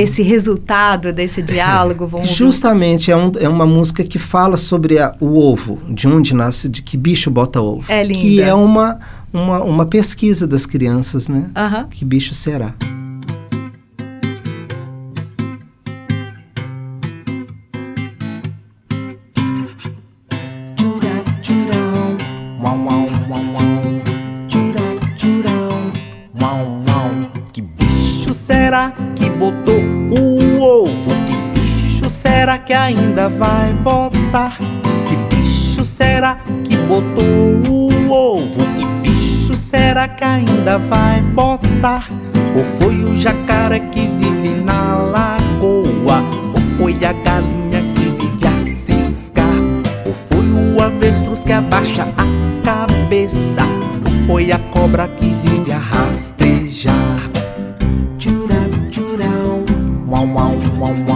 esse 0.00 0.22
resultado 0.22 1.12
desse 1.12 1.42
diálogo? 1.44 2.06
Vamos. 2.06 2.30
Justamente, 2.30 3.10
é, 3.10 3.16
um, 3.16 3.32
é 3.38 3.50
uma 3.50 3.66
música 3.66 4.02
que 4.02 4.18
fala 4.18 4.56
sobre 4.56 4.98
a- 4.98 5.14
o 5.20 5.38
ovo, 5.38 5.78
de 5.90 6.08
onde 6.08 6.34
nasce, 6.34 6.70
de 6.70 6.80
que 6.80 6.96
bicho 6.96 7.30
bota 7.30 7.60
ovo. 7.60 7.84
É 7.88 8.02
linda. 8.02 8.18
Que 8.18 8.40
é 8.40 8.54
uma, 8.54 8.98
uma, 9.32 9.62
uma 9.62 9.86
pesquisa 9.86 10.46
das 10.46 10.66
crianças, 10.66 11.28
né? 11.28 11.50
Aham. 11.56 11.88
Que 11.88 12.04
bicho 12.04 12.34
será? 12.34 12.74
Que 27.52 27.60
bicho 27.60 28.32
será 28.32 28.92
que 29.14 29.28
botou 29.28 29.78
o 29.78 30.60
ovo? 30.62 31.10
Que 31.26 31.60
bicho 31.60 32.08
será 32.08 32.56
que 32.58 32.72
ainda 32.72 33.28
vai 33.28 33.74
botar? 33.74 34.56
Que 35.06 35.36
bicho 35.36 35.84
será 35.84 36.38
que 36.64 36.76
botou 36.76 37.24
o 37.70 38.10
ovo? 38.10 38.71
Será 39.72 40.06
que 40.06 40.22
ainda 40.22 40.78
vai 40.78 41.22
botar? 41.22 42.06
Ou 42.54 42.62
foi 42.78 42.94
o 43.04 43.16
jacaré 43.16 43.80
que 43.80 44.06
vive 44.06 44.60
na 44.62 44.96
lagoa? 44.96 46.22
Ou 46.52 46.60
foi 46.76 46.92
a 46.96 47.14
galinha 47.14 47.80
que 47.94 48.10
vive 48.10 48.46
a 48.46 48.60
ciscar? 48.62 49.42
Ou 50.04 50.12
foi 50.12 50.44
o 50.44 50.82
avestruz 50.82 51.42
que 51.42 51.52
abaixa 51.54 52.02
a 52.02 52.62
cabeça? 52.62 53.62
Ou 54.04 54.26
foi 54.26 54.52
a 54.52 54.58
cobra 54.58 55.08
que 55.08 55.34
vive 55.42 55.72
a 55.72 55.78
rastejar? 55.78 57.30
Tchurap, 58.18 58.90
tchurau, 58.90 59.64
uau, 60.06 60.26
uau, 60.26 60.58
uau, 60.80 60.94
uau. 61.08 61.11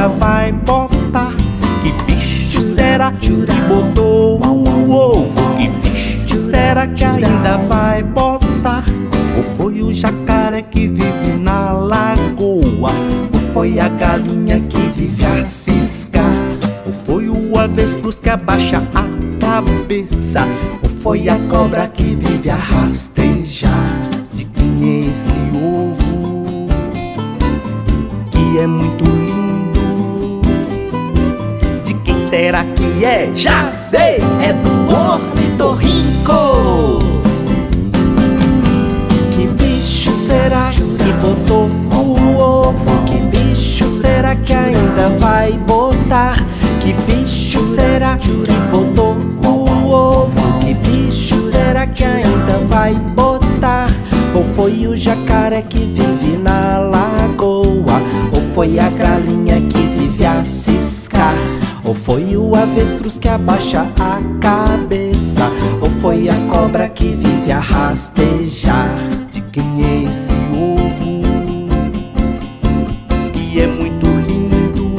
Ainda 0.00 0.08
vai 0.08 0.52
botar? 0.52 1.34
Que 1.82 1.92
bicho 2.04 2.62
será 2.62 3.12
que 3.12 3.30
botou 3.68 4.40
o 4.40 4.90
ovo? 4.90 5.56
Que 5.56 5.68
bicho 5.68 6.36
será 6.36 6.86
que 6.86 7.04
ainda 7.04 7.58
vai 7.68 8.02
botar? 8.02 8.84
Ou 9.36 9.42
foi 9.56 9.82
o 9.82 9.92
jacaré 9.92 10.62
que 10.62 10.88
vive 10.88 11.32
na 11.38 11.72
lagoa? 11.72 12.92
Ou 13.32 13.52
foi 13.52 13.78
a 13.78 13.88
galinha 13.88 14.60
que 14.60 14.80
vive 14.96 15.26
a 15.26 15.46
ciscar? 15.46 16.24
Ou 16.86 16.92
foi 17.04 17.28
o 17.28 17.58
avestruz 17.58 18.20
que 18.20 18.30
abaixa 18.30 18.82
a 18.94 19.04
cabeça? 19.38 20.46
Ou 20.82 20.88
foi 20.88 21.28
a 21.28 21.38
cobra 21.40 21.86
que 21.88 22.14
vive 22.14 22.48
a 22.48 22.56
rastejar? 22.56 24.08
De 24.32 24.44
quem 24.46 24.82
é 24.82 25.12
esse 25.12 25.40
ovo? 25.54 26.66
Que 28.30 28.60
é 28.60 28.66
muito 28.66 28.89
é? 33.04 33.30
Já 33.34 33.66
sei! 33.68 34.18
É 34.42 34.52
do 34.52 34.92
ornitorrinco! 34.92 37.00
Que 39.32 39.46
bicho 39.46 40.14
será 40.14 40.70
que 40.70 41.12
botou 41.14 41.68
o 41.92 42.38
ovo? 42.38 43.02
Que 43.04 43.16
bicho 43.18 43.88
será 43.88 44.36
que 44.36 44.52
ainda 44.52 45.08
vai 45.18 45.52
botar? 45.52 46.36
Que 46.80 46.92
bicho 46.92 47.62
será 47.62 48.16
que 48.16 48.30
botou 48.70 49.16
o 49.44 49.90
ovo? 49.90 50.58
Que 50.60 50.74
bicho 50.74 51.38
será 51.38 51.86
que 51.86 52.04
ainda 52.04 52.58
vai 52.68 52.94
botar? 53.14 53.88
Ou 54.34 54.44
foi 54.54 54.86
o 54.86 54.96
jacaré 54.96 55.62
que 55.62 55.78
vive 55.78 56.36
na 56.38 56.78
lagoa? 56.78 58.00
Ou 58.32 58.54
foi 58.54 58.78
a 58.78 58.88
galinha 58.90 59.60
que? 59.62 59.69
Ou 61.90 61.94
foi 61.94 62.36
o 62.36 62.54
avestruz 62.54 63.18
que 63.18 63.26
abaixa 63.26 63.84
a 63.98 64.20
cabeça? 64.40 65.50
Ou 65.80 65.90
foi 66.00 66.28
a 66.28 66.34
cobra 66.48 66.88
que 66.88 67.16
vive 67.16 67.50
a 67.50 67.58
rastejar? 67.58 68.94
De 69.32 69.40
quem 69.40 69.64
é 69.84 70.04
esse 70.08 70.30
ovo? 70.54 71.20
Que 73.32 73.62
é 73.62 73.66
muito 73.66 74.06
lindo. 74.06 74.94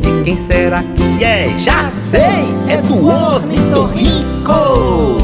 De 0.00 0.22
quem 0.22 0.36
será 0.36 0.80
que 0.80 1.24
é? 1.24 1.58
Já 1.58 1.88
sei! 1.88 2.46
É 2.68 2.80
do 2.80 3.08
ornitorrinco! 3.08 5.18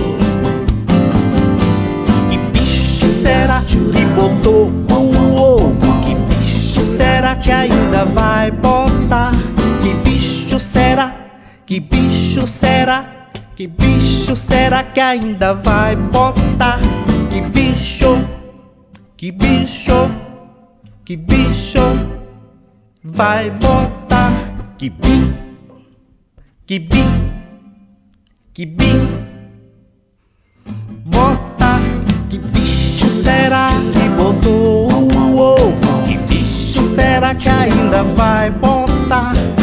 Que 2.29 2.39
bicho 2.59 3.09
será 3.09 3.61
que 3.61 3.77
botou 4.17 4.69
o 4.91 5.41
ovo? 5.41 6.01
Que 6.05 6.17
bicho 6.35 6.83
será 6.83 7.37
que 7.37 7.53
ainda 7.53 8.05
vai 8.07 8.51
botar? 8.51 9.31
Bicho 10.57 10.69
será? 10.69 11.15
Que 11.67 11.81
bicho 11.81 12.47
será? 12.47 13.29
Que 13.55 13.67
bicho 13.67 14.35
será 14.35 14.83
que 14.85 15.01
ainda 15.01 15.53
vai 15.53 15.95
botar? 15.95 16.79
Que 17.29 17.43
bicho? 17.43 18.27
Que 19.19 19.31
bicho? 19.31 20.11
Que 21.05 21.15
bicho 21.15 21.83
vai 23.05 23.51
botar? 23.51 24.33
Que 24.79 24.89
bi? 24.89 25.35
Que 26.67 26.79
bi? 26.79 27.05
Que 28.55 28.65
bi? 28.65 28.93
Bota, 31.05 31.81
que 32.31 32.39
bicho 32.39 33.11
será 33.11 33.69
que 33.93 34.09
botou 34.09 34.89
o 34.89 35.37
ovo? 35.37 36.03
Que 36.09 36.17
bicho 36.17 36.83
será 36.83 37.35
que 37.35 37.47
ainda 37.47 38.03
vai 38.05 38.51
botar? 38.51 39.56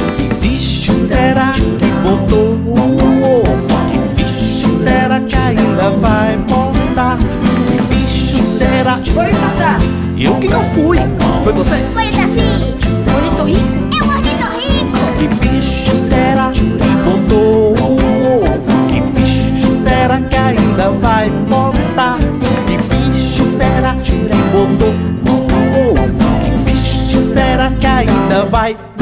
Que 0.83 0.91
bicho 0.91 1.07
será 1.07 1.51
que 1.53 1.85
botou 2.03 2.55
o 2.55 2.73
ovo? 2.73 3.45
Que 3.89 4.21
bicho 4.21 4.69
será 4.69 5.21
que 5.21 5.37
ainda 5.37 5.89
vai 5.91 6.35
botar? 6.35 7.17
Que 7.17 7.81
bicho 7.83 8.35
será? 8.57 8.95
Oi, 8.95 9.33
Sassá. 9.33 9.77
Eu 10.17 10.35
que 10.35 10.49
não 10.49 10.61
fui, 10.61 10.97
foi 11.41 11.53
você? 11.53 11.77
Foi, 11.93 12.11
Davi. 12.11 12.41
Ornitorrinco? 13.15 13.95
É 13.95 14.03
o 14.03 14.09
ornitorrinco. 14.09 14.97
Que 15.19 15.27
bicho 15.47 15.95
será 15.95 16.51
que 16.51 16.65
botou 16.65 17.77
o 17.77 17.93
ovo? 18.41 18.87
Que 18.89 18.99
bicho 18.99 19.71
será 19.83 20.19
que 20.19 20.35
ainda 20.35 20.89
vai 20.99 21.29
botar? 21.47 22.17
Que 22.67 22.77
bicho 22.93 23.45
será 23.45 23.95
que 24.03 24.17
botou 24.51 24.93
o 25.29 25.91
ovo? 25.91 26.09
Que 26.43 26.71
bicho 26.71 27.21
será 27.21 27.71
que 27.79 27.87
ainda 27.87 28.43
vai 28.51 28.73
botar? 28.73 28.92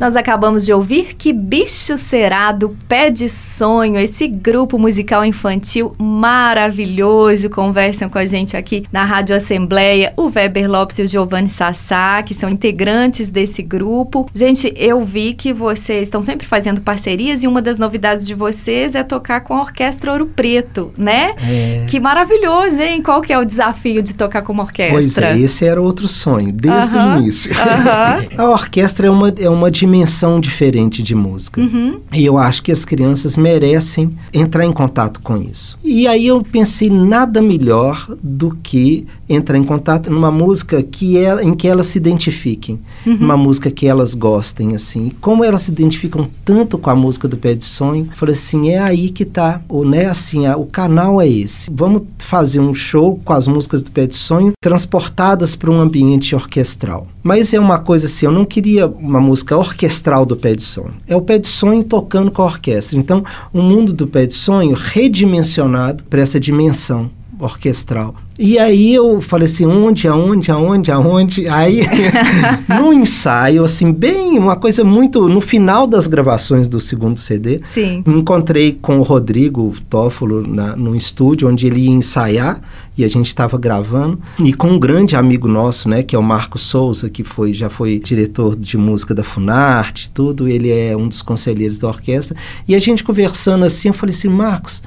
Nós 0.00 0.14
acabamos 0.14 0.64
de 0.64 0.72
ouvir 0.72 1.16
Que 1.18 1.32
Bicho 1.32 1.98
Será 1.98 2.52
do 2.52 2.68
Pé 2.88 3.10
de 3.10 3.28
Sonho, 3.28 3.98
esse 3.98 4.28
grupo 4.28 4.78
musical 4.78 5.24
infantil 5.24 5.92
maravilhoso. 5.98 7.50
Conversam 7.50 8.08
com 8.08 8.16
a 8.16 8.24
gente 8.24 8.56
aqui 8.56 8.84
na 8.92 9.04
Rádio 9.04 9.34
Assembleia, 9.34 10.12
o 10.16 10.30
Weber 10.32 10.70
Lopes 10.70 11.00
e 11.00 11.02
o 11.02 11.06
Giovanni 11.06 11.48
Sassá, 11.48 12.22
que 12.22 12.32
são 12.32 12.48
integrantes 12.48 13.28
desse 13.28 13.60
grupo. 13.60 14.30
Gente, 14.32 14.72
eu 14.76 15.02
vi 15.02 15.34
que 15.34 15.52
vocês 15.52 16.02
estão 16.02 16.22
sempre 16.22 16.46
fazendo 16.46 16.80
parcerias 16.80 17.42
e 17.42 17.48
uma 17.48 17.60
das 17.60 17.76
novidades 17.76 18.24
de 18.24 18.34
vocês 18.34 18.94
é 18.94 19.02
tocar 19.02 19.40
com 19.40 19.54
a 19.54 19.62
Orquestra 19.62 20.12
Ouro 20.12 20.26
Preto, 20.26 20.92
né? 20.96 21.34
É. 21.42 21.86
Que 21.88 21.98
maravilhoso, 21.98 22.80
hein? 22.80 23.02
Qual 23.02 23.20
que 23.20 23.32
é 23.32 23.38
o 23.38 23.44
desafio 23.44 24.00
de 24.00 24.14
tocar 24.14 24.42
com 24.42 24.52
uma 24.52 24.62
orquestra? 24.62 24.92
Pois 24.92 25.18
é, 25.18 25.38
esse 25.40 25.66
era 25.66 25.82
outro 25.82 26.06
sonho, 26.06 26.52
desde 26.52 26.96
Aham, 26.96 27.16
o 27.16 27.18
início. 27.18 27.52
aham. 27.60 28.24
A 28.38 28.50
orquestra 28.50 29.08
é 29.08 29.10
uma, 29.10 29.34
é 29.36 29.50
uma 29.50 29.68
dimensão 29.68 29.87
dimensão 29.88 30.38
diferente 30.38 31.02
de 31.02 31.14
música. 31.14 31.60
Uhum. 31.62 32.00
E 32.12 32.24
eu 32.24 32.36
acho 32.36 32.62
que 32.62 32.70
as 32.70 32.84
crianças 32.84 33.36
merecem 33.36 34.10
entrar 34.32 34.64
em 34.66 34.72
contato 34.72 35.20
com 35.22 35.36
isso. 35.38 35.78
E 35.82 36.06
aí 36.06 36.26
eu 36.26 36.42
pensei 36.42 36.90
nada 36.90 37.40
melhor 37.40 38.06
do 38.22 38.50
que 38.62 39.06
entrar 39.28 39.56
em 39.58 39.64
contato 39.64 40.10
numa 40.10 40.30
música 40.30 40.82
que 40.82 41.18
ela, 41.18 41.42
em 41.44 41.54
que 41.54 41.66
elas 41.68 41.86
se 41.88 41.98
identifiquem, 41.98 42.78
uma 43.06 43.36
música 43.36 43.70
que 43.70 43.86
elas 43.86 44.14
gostem 44.14 44.74
assim. 44.74 45.06
E 45.06 45.10
como 45.10 45.42
elas 45.44 45.62
se 45.62 45.70
identificam 45.70 46.28
tanto 46.44 46.76
com 46.78 46.90
a 46.90 46.94
música 46.94 47.26
do 47.28 47.36
Pé 47.36 47.54
de 47.54 47.64
Sonho, 47.64 48.06
eu 48.10 48.16
falei 48.16 48.34
assim, 48.34 48.70
é 48.70 48.78
aí 48.78 49.10
que 49.10 49.24
tá, 49.24 49.60
ou 49.68 49.84
né, 49.84 50.06
assim, 50.06 50.46
a- 50.46 50.56
o 50.56 50.64
canal 50.66 51.20
é 51.20 51.28
esse. 51.28 51.70
Vamos 51.72 52.02
fazer 52.18 52.60
um 52.60 52.72
show 52.74 53.20
com 53.24 53.32
as 53.32 53.46
músicas 53.48 53.82
do 53.82 53.90
Pé 53.90 54.06
de 54.06 54.16
Sonho 54.16 54.52
transportadas 54.62 55.54
para 55.56 55.70
um 55.70 55.80
ambiente 55.80 56.34
orquestral. 56.34 57.06
Mas 57.22 57.52
é 57.52 57.60
uma 57.60 57.78
coisa 57.78 58.06
assim, 58.06 58.24
eu 58.26 58.32
não 58.32 58.44
queria 58.46 58.86
uma 58.86 59.20
música 59.20 59.56
orquestral 59.56 59.77
do 60.26 60.36
Pé 60.36 60.54
de 60.54 60.62
Sonho. 60.62 60.94
É 61.06 61.14
o 61.14 61.22
Pé 61.22 61.38
de 61.38 61.46
Sonho 61.46 61.84
tocando 61.84 62.30
com 62.30 62.42
a 62.42 62.46
orquestra. 62.46 62.98
Então, 62.98 63.24
o 63.52 63.62
mundo 63.62 63.92
do 63.92 64.06
Pé 64.06 64.26
de 64.26 64.34
Sonho 64.34 64.74
redimensionado 64.74 66.04
para 66.04 66.20
essa 66.20 66.40
dimensão 66.40 67.10
orquestral. 67.38 68.14
E 68.38 68.56
aí 68.56 68.94
eu 68.94 69.20
falei 69.20 69.46
assim, 69.46 69.66
onde, 69.66 70.06
aonde, 70.06 70.52
aonde, 70.52 70.92
aonde? 70.92 71.48
Aí, 71.48 71.80
no 72.68 72.92
ensaio, 72.92 73.64
assim, 73.64 73.92
bem, 73.92 74.38
uma 74.38 74.54
coisa 74.54 74.84
muito... 74.84 75.28
No 75.28 75.40
final 75.40 75.88
das 75.88 76.06
gravações 76.06 76.68
do 76.68 76.78
segundo 76.78 77.18
CD, 77.18 77.60
Sim. 77.64 78.04
encontrei 78.06 78.78
com 78.80 79.00
o 79.00 79.02
Rodrigo 79.02 79.74
Toffolo 79.90 80.46
na, 80.46 80.76
no 80.76 80.94
estúdio, 80.94 81.48
onde 81.48 81.66
ele 81.66 81.80
ia 81.80 81.90
ensaiar, 81.90 82.62
e 82.96 83.04
a 83.04 83.08
gente 83.08 83.26
estava 83.26 83.58
gravando, 83.58 84.20
e 84.38 84.52
com 84.52 84.70
um 84.70 84.78
grande 84.78 85.16
amigo 85.16 85.48
nosso, 85.48 85.88
né, 85.88 86.04
que 86.04 86.14
é 86.14 86.18
o 86.18 86.22
Marco 86.22 86.58
Souza, 86.58 87.10
que 87.10 87.24
foi, 87.24 87.52
já 87.52 87.68
foi 87.68 87.98
diretor 87.98 88.54
de 88.54 88.76
música 88.76 89.14
da 89.14 89.24
Funarte, 89.24 90.10
tudo, 90.10 90.48
ele 90.48 90.70
é 90.70 90.96
um 90.96 91.08
dos 91.08 91.22
conselheiros 91.22 91.78
da 91.80 91.88
orquestra, 91.88 92.36
e 92.66 92.74
a 92.74 92.78
gente 92.78 93.02
conversando 93.02 93.64
assim, 93.64 93.88
eu 93.88 93.94
falei 93.94 94.14
assim, 94.14 94.28
Marcos, 94.28 94.82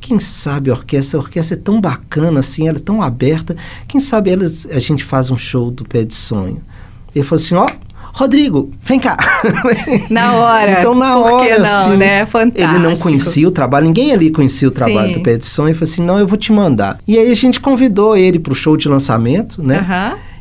quem 0.00 0.20
sabe 0.20 0.70
a 0.70 0.74
orquestra, 0.74 1.18
a 1.18 1.22
orquestra 1.22 1.56
é 1.56 1.60
tão 1.60 1.80
bacana 1.80 2.40
assim, 2.40 2.68
ela 2.68 2.78
é 2.78 2.80
tão 2.80 3.02
aberta, 3.02 3.56
quem 3.88 4.00
sabe 4.00 4.30
elas, 4.30 4.66
a 4.70 4.78
gente 4.78 5.04
faz 5.04 5.30
um 5.30 5.36
show 5.36 5.70
do 5.70 5.84
Pé 5.84 6.04
de 6.04 6.14
Sonho. 6.14 6.62
Ele 7.14 7.24
falou 7.24 7.42
assim, 7.42 7.54
ó, 7.54 7.66
Rodrigo, 8.16 8.70
vem 8.80 8.98
cá. 8.98 9.16
Na 10.08 10.34
hora. 10.36 10.80
Então, 10.80 10.94
na 10.94 11.18
hora, 11.18 11.58
não, 11.58 11.88
assim, 11.88 11.96
né? 11.98 12.24
Fantástico. 12.24 12.74
Ele 12.74 12.78
não 12.78 12.96
conhecia 12.96 13.46
o 13.46 13.50
trabalho, 13.50 13.86
ninguém 13.86 14.10
ali 14.10 14.30
conhecia 14.30 14.66
o 14.68 14.70
trabalho 14.70 15.08
Sim. 15.08 15.14
do 15.14 15.20
Pé 15.20 15.36
de 15.36 15.44
Sonho. 15.44 15.68
Ele 15.68 15.74
falou 15.74 15.92
assim, 15.92 16.02
não, 16.02 16.18
eu 16.18 16.26
vou 16.26 16.38
te 16.38 16.50
mandar. 16.50 16.98
E 17.06 17.18
aí 17.18 17.30
a 17.30 17.34
gente 17.34 17.60
convidou 17.60 18.16
ele 18.16 18.38
para 18.38 18.52
o 18.52 18.56
show 18.56 18.74
de 18.74 18.88
lançamento, 18.88 19.62
né? 19.62 19.76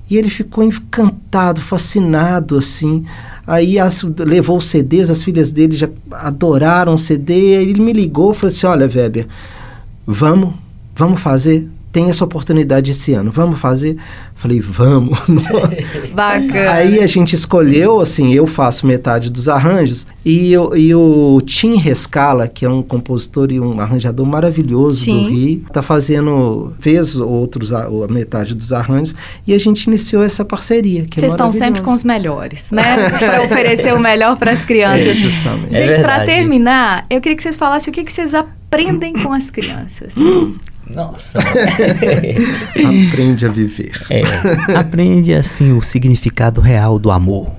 E 0.10 0.16
ele 0.16 0.30
ficou 0.30 0.64
encantado, 0.64 1.60
fascinado, 1.60 2.58
assim. 2.58 3.04
Aí 3.48 3.78
as- 3.80 4.04
levou 4.20 4.58
os 4.58 4.66
CDs, 4.68 5.10
as 5.10 5.24
filhas 5.24 5.52
dele 5.52 5.76
já 5.76 5.88
adoraram 6.12 6.94
o 6.96 6.98
CD. 6.98 7.34
Aí 7.58 7.70
ele 7.70 7.82
me 7.82 7.94
ligou 7.94 8.32
e 8.32 8.36
falou 8.36 8.48
assim: 8.54 8.66
Olha, 8.68 8.90
Weber, 8.94 9.28
vamos, 10.06 10.54
vamos 10.96 11.22
fazer. 11.22 11.68
Tem 11.92 12.10
essa 12.10 12.26
oportunidade 12.26 12.92
esse 12.92 13.14
ano, 13.14 13.32
vamos 13.32 13.58
fazer? 13.60 13.98
Falei, 14.46 14.60
vamos. 14.62 15.18
Bacana. 16.14 16.72
Aí 16.74 17.00
a 17.00 17.08
gente 17.08 17.34
escolheu, 17.34 18.00
assim, 18.00 18.32
eu 18.32 18.46
faço 18.46 18.86
metade 18.86 19.32
dos 19.32 19.50
arranjos 19.50 20.06
e, 20.24 20.56
o- 20.56 20.76
e 20.76 20.94
o 20.94 21.42
Tim 21.44 21.78
Rescala, 21.78 22.48
que 22.48 22.64
é 22.64 22.70
um 22.70 22.84
compositor 22.84 23.52
e 23.52 23.60
um 23.60 23.80
arranjador 23.80 24.24
maravilhoso 24.24 25.04
Sim. 25.06 25.24
do 25.24 25.30
Rio, 25.30 25.62
tá 25.74 25.82
fazendo, 25.82 26.72
fez 26.80 27.16
outros, 27.16 27.74
a, 27.74 27.86
a 27.86 28.08
metade 28.08 28.54
dos 28.54 28.72
arranjos 28.72 29.16
e 29.48 29.54
a 29.56 29.58
gente 29.58 29.86
iniciou 29.86 30.24
essa 30.24 30.46
parceria. 30.46 31.06
Que 31.06 31.20
Vocês 31.20 31.32
é 31.32 31.36
estão 31.36 31.52
sempre 31.52 31.82
com 31.82 31.92
os 31.92 32.04
melhores, 32.04 32.70
né? 32.70 33.10
para 33.18 33.42
oferecer 33.46 33.96
o 33.96 34.00
melhor 34.00 34.38
para 34.38 34.52
as 34.52 34.64
crianças. 34.64 35.08
É, 35.08 35.14
justamente. 35.16 35.76
É 35.76 35.88
Gente, 35.88 36.02
para 36.02 36.18
verdade. 36.20 36.26
terminar, 36.28 37.08
eu 37.10 37.20
queria 37.20 37.36
que 37.36 37.42
vocês 37.42 37.56
falassem 37.56 37.90
o 37.90 37.94
que, 37.94 38.04
que 38.04 38.14
vocês 38.14 38.36
aprendem 38.36 39.14
com 39.14 39.34
as 39.34 39.50
crianças. 39.50 40.14
Nossa. 40.90 41.40
Aprende 43.10 43.46
a 43.46 43.50
viver. 43.50 43.92
É, 44.10 44.22
aprende 44.76 45.34
assim 45.34 45.74
o 45.74 45.82
significado 45.82 46.62
real 46.62 47.00
do 47.00 47.12
amor, 47.12 47.52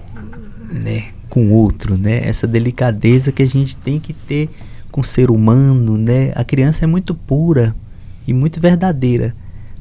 né, 0.71 1.05
com 1.29 1.47
o 1.47 1.53
outro, 1.53 1.97
né? 1.99 2.21
Essa 2.27 2.47
delicadeza 2.47 3.33
que 3.33 3.43
a 3.43 3.47
gente 3.47 3.77
tem 3.77 3.99
que 3.99 4.13
ter 4.13 4.49
com 4.91 5.01
o 5.01 5.05
ser 5.05 5.31
humano, 5.31 5.97
né? 5.97 6.33
A 6.35 6.45
criança 6.45 6.85
é 6.85 6.87
muito 6.87 7.15
pura 7.15 7.75
e 8.27 8.33
muito 8.33 8.61
verdadeira. 8.61 9.35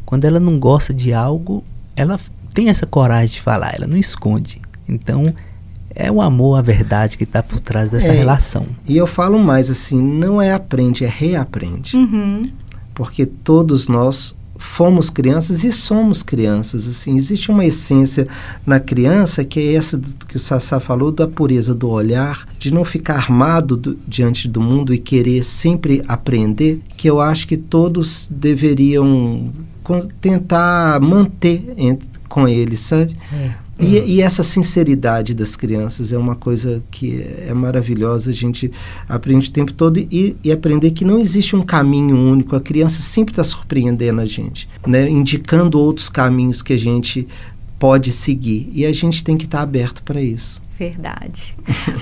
Quando 0.06 0.26
ela 0.26 0.40
não 0.40 0.60
gosta 0.60 0.94
de 0.94 1.14
algo, 1.14 1.64
ela 1.96 2.20
tem 2.54 2.70
essa 2.70 2.86
coragem 2.86 3.36
de 3.36 3.42
falar, 3.42 3.74
ela 3.76 3.88
não 3.88 3.98
esconde. 3.98 4.62
Então, 4.88 5.24
é 5.96 6.12
o 6.12 6.22
amor, 6.22 6.60
a 6.60 6.62
verdade 6.62 7.18
que 7.18 7.24
está 7.24 7.42
por 7.42 7.60
trás 7.60 7.90
dessa 7.90 8.08
É. 8.10 8.12
relação. 8.12 8.66
E 8.88 8.98
eu 8.98 9.08
falo 9.08 9.40
mais 9.40 9.70
assim, 9.70 10.00
não 10.02 10.42
é 10.42 10.54
aprende, 10.54 11.06
é 11.06 11.08
reaprende. 11.10 11.96
Uhum. 11.96 12.50
Porque 12.96 13.26
todos 13.26 13.88
nós 13.88 14.36
fomos 14.58 15.10
crianças 15.10 15.64
e 15.66 15.72
somos 15.72 16.24
crianças. 16.24 16.88
Assim, 16.88 17.18
existe 17.18 17.52
uma 17.52 17.66
essência 17.66 18.26
na 18.66 18.80
criança 18.80 19.44
que 19.44 19.60
é 19.60 19.74
essa 19.76 19.98
do, 19.98 20.08
que 20.26 20.38
o 20.38 20.40
Sassá 20.40 20.80
falou 20.80 21.12
da 21.12 21.28
pureza 21.28 21.76
do 21.76 21.90
olhar, 21.90 22.48
de 22.58 22.74
não 22.74 22.86
ficar 22.86 23.16
armado 23.16 23.76
do- 23.76 23.98
diante 24.08 24.48
do 24.48 24.62
mundo 24.62 24.94
e 24.94 24.98
querer 24.98 25.44
sempre 25.44 26.02
aprender, 26.08 26.82
que 26.98 27.08
eu 27.10 27.20
acho 27.20 27.46
que 27.48 27.58
todos 27.58 28.28
deveriam 28.32 29.52
tentar 30.22 31.00
manter 31.02 31.74
com 32.28 32.48
eles, 32.48 32.80
sabe? 32.80 33.16
E, 33.80 33.98
e 34.16 34.22
essa 34.22 34.42
sinceridade 34.42 35.34
das 35.34 35.56
crianças 35.56 36.12
é 36.14 36.18
uma 36.18 36.36
coisa 36.36 36.82
que 36.90 37.26
é 37.48 37.54
maravilhosa. 37.54 38.32
A 38.32 38.34
gente 38.34 38.72
aprende 39.08 39.50
o 39.50 39.52
tempo 39.52 39.74
todo 39.74 39.98
e, 40.00 40.36
e 40.44 40.52
aprender 40.52 40.92
que 40.92 41.04
não 41.04 41.20
existe 41.20 41.56
um 41.56 41.62
caminho 41.62 42.16
único. 42.18 42.56
A 42.56 42.62
criança 42.62 43.02
sempre 43.02 43.34
está 43.34 43.44
surpreendendo 43.44 44.22
a 44.22 44.26
gente, 44.26 44.70
né? 44.88 45.10
indicando 45.10 45.78
outros 45.80 46.08
caminhos 46.10 46.62
que 46.62 46.72
a 46.74 46.80
gente 46.80 47.28
pode 47.78 48.14
seguir. 48.14 48.70
E 48.74 48.86
a 48.86 48.94
gente 48.94 49.24
tem 49.24 49.36
que 49.36 49.44
estar 49.46 49.62
aberto 49.62 50.02
para 50.04 50.22
isso. 50.22 50.64
Verdade. 50.80 51.54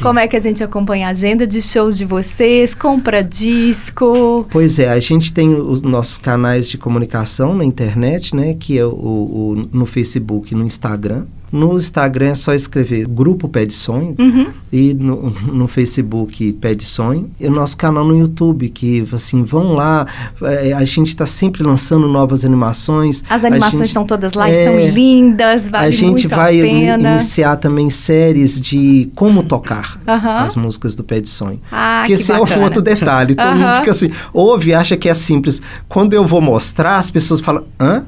Como 0.01 0.17
é 0.17 0.27
que 0.27 0.35
a 0.35 0.39
gente 0.39 0.63
acompanha 0.63 1.07
a 1.07 1.11
agenda 1.11 1.45
de 1.45 1.61
shows 1.61 1.95
de 1.97 2.05
vocês? 2.05 2.73
Compra 2.73 3.23
disco? 3.23 4.47
Pois 4.49 4.79
é, 4.79 4.89
a 4.89 4.99
gente 4.99 5.31
tem 5.33 5.53
os 5.53 5.81
nossos 5.81 6.17
canais 6.17 6.69
de 6.69 6.77
comunicação 6.77 7.55
na 7.55 7.63
internet, 7.65 8.35
né? 8.35 8.53
Que 8.55 8.77
é 8.79 8.85
o, 8.85 8.89
o- 8.89 9.69
no 9.71 9.85
Facebook 9.85 10.53
e 10.53 10.57
no 10.57 10.65
Instagram. 10.65 11.25
No 11.53 11.77
Instagram 11.77 12.29
é 12.29 12.35
só 12.35 12.53
escrever 12.53 13.07
Grupo 13.07 13.47
Pé 13.47 13.65
de 13.65 13.73
Sonho 13.75 14.15
Uhum. 14.19 14.47
e 14.71 14.93
no, 14.93 15.29
no 15.53 15.67
Facebook 15.67 16.51
Pé 16.53 16.73
de 16.73 16.83
Sonho. 16.83 17.29
E 17.39 17.45
o 17.47 17.51
nosso 17.51 17.77
canal 17.77 18.03
no 18.03 18.17
YouTube, 18.17 18.69
que 18.69 19.07
assim, 19.13 19.43
vão 19.43 19.73
lá. 19.73 20.07
é, 20.41 20.73
a 20.73 20.83
gente 20.83 21.09
está 21.09 21.25
sempre 21.27 21.61
lançando 21.63 22.07
novas 22.07 22.43
animações. 22.43 23.23
As 23.29 23.43
animações 23.45 23.73
gente- 23.81 23.87
estão 23.89 24.03
todas 24.05 24.33
lá 24.33 24.49
e 24.49 24.55
é, 24.55 24.65
são 24.65 24.79
lindas, 24.95 25.69
vale 25.69 25.85
a 25.85 25.91
gente 25.91 26.09
muito 26.27 26.29
vai 26.29 26.59
a 26.59 26.97
iniciar 26.97 27.55
também 27.57 27.89
séries 27.89 28.59
de 28.59 29.11
como 29.13 29.43
tocar 29.43 29.99
Aham. 30.07 30.43
as 30.45 30.55
músicas 30.55 30.95
do 30.95 31.03
Pé 31.03 31.21
de 31.21 31.29
Sonho. 31.29 31.61
Ah, 31.71 31.99
Porque 32.01 32.15
que 32.15 32.21
esse 32.21 32.31
é 32.31 32.39
bacana. 32.39 32.61
um 32.61 32.63
outro 32.63 32.81
detalhe. 32.81 33.35
Todo 33.35 33.51
mundo 33.51 33.63
Aham. 33.65 33.79
fica 33.79 33.91
assim, 33.91 34.09
ouve 34.33 34.71
e 34.71 34.73
acha 34.73 34.97
que 34.97 35.07
é 35.07 35.13
simples. 35.13 35.61
Quando 35.87 36.13
eu 36.15 36.25
vou 36.25 36.41
mostrar, 36.41 36.97
as 36.97 37.11
pessoas 37.11 37.39
falam, 37.41 37.63
hã? 37.79 38.03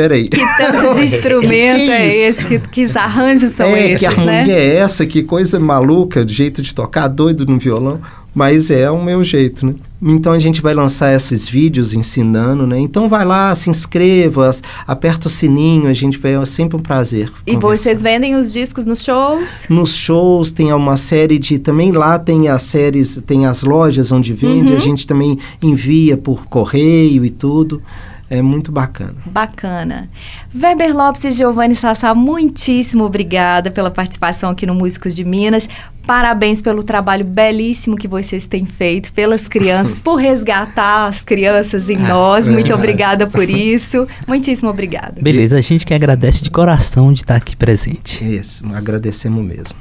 Peraí. 0.00 0.28
Que 0.30 0.40
tanto 0.56 0.94
de 0.94 1.02
instrumento 1.14 1.84
Que 1.84 1.90
é 1.90 2.28
esse? 2.28 2.44
Que, 2.46 2.58
que 2.58 2.98
arranjos 2.98 3.52
são 3.52 3.66
é, 3.66 3.84
esses, 3.88 3.98
que 3.98 4.06
harmonia 4.06 4.46
né? 4.46 4.50
é 4.50 4.76
essa? 4.76 5.04
Que 5.04 5.22
coisa 5.22 5.60
maluca, 5.60 6.24
do 6.24 6.32
jeito 6.32 6.62
de 6.62 6.74
tocar, 6.74 7.06
doido 7.06 7.44
no 7.44 7.58
violão. 7.58 8.00
Mas 8.34 8.70
é 8.70 8.90
o 8.90 9.02
meu 9.02 9.22
jeito, 9.24 9.66
né? 9.66 9.74
Então 10.00 10.32
a 10.32 10.38
gente 10.38 10.62
vai 10.62 10.72
lançar 10.72 11.14
esses 11.14 11.46
vídeos 11.46 11.92
ensinando, 11.92 12.66
né? 12.66 12.78
Então 12.78 13.08
vai 13.08 13.24
lá, 13.26 13.54
se 13.54 13.68
inscreva, 13.68 14.50
aperta 14.86 15.26
o 15.26 15.30
sininho, 15.30 15.88
a 15.88 15.92
gente 15.92 16.16
vai, 16.16 16.34
é 16.40 16.46
sempre 16.46 16.76
um 16.78 16.80
prazer. 16.80 17.30
E 17.46 17.54
conversar. 17.54 17.82
vocês 17.82 18.00
vendem 18.00 18.36
os 18.36 18.52
discos 18.52 18.86
nos 18.86 19.02
shows? 19.02 19.66
Nos 19.68 19.94
shows 19.94 20.52
tem 20.52 20.72
uma 20.72 20.96
série 20.96 21.38
de. 21.38 21.58
Também 21.58 21.92
lá 21.92 22.18
tem 22.18 22.48
as 22.48 22.62
séries, 22.62 23.20
tem 23.26 23.44
as 23.44 23.62
lojas 23.62 24.10
onde 24.12 24.32
vende, 24.32 24.72
Uhum. 24.72 24.78
a 24.78 24.80
gente 24.80 25.06
também 25.06 25.38
envia 25.60 26.16
por 26.16 26.46
correio 26.46 27.22
e 27.24 27.30
tudo. 27.30 27.82
É 28.30 28.40
muito 28.40 28.70
bacana. 28.70 29.16
Bacana. 29.26 30.08
Weber 30.54 30.96
Lopes 30.96 31.24
e 31.24 31.32
Giovanni 31.32 31.74
Sassá, 31.74 32.14
muitíssimo 32.14 33.02
obrigada 33.02 33.72
pela 33.72 33.90
participação 33.90 34.50
aqui 34.50 34.64
no 34.64 34.72
Músicos 34.72 35.16
de 35.16 35.24
Minas. 35.24 35.68
Parabéns 36.06 36.62
pelo 36.62 36.84
trabalho 36.84 37.24
belíssimo 37.24 37.96
que 37.96 38.06
vocês 38.06 38.46
têm 38.46 38.64
feito 38.64 39.12
pelas 39.12 39.48
crianças, 39.48 39.98
por 40.00 40.14
resgatar 40.14 41.08
as 41.08 41.22
crianças 41.22 41.90
em 41.90 41.96
nós. 41.96 42.46
é 42.46 42.52
Muito 42.52 42.72
obrigada 42.72 43.26
por 43.26 43.50
isso. 43.50 44.06
Muitíssimo 44.28 44.70
obrigada. 44.70 45.20
Beleza, 45.20 45.58
a 45.58 45.60
gente 45.60 45.84
que 45.84 45.92
agradece 45.92 46.44
de 46.44 46.52
coração 46.52 47.12
de 47.12 47.22
estar 47.22 47.34
aqui 47.34 47.56
presente. 47.56 48.24
Isso, 48.24 48.64
agradecemos 48.72 49.44
mesmo. 49.44 49.76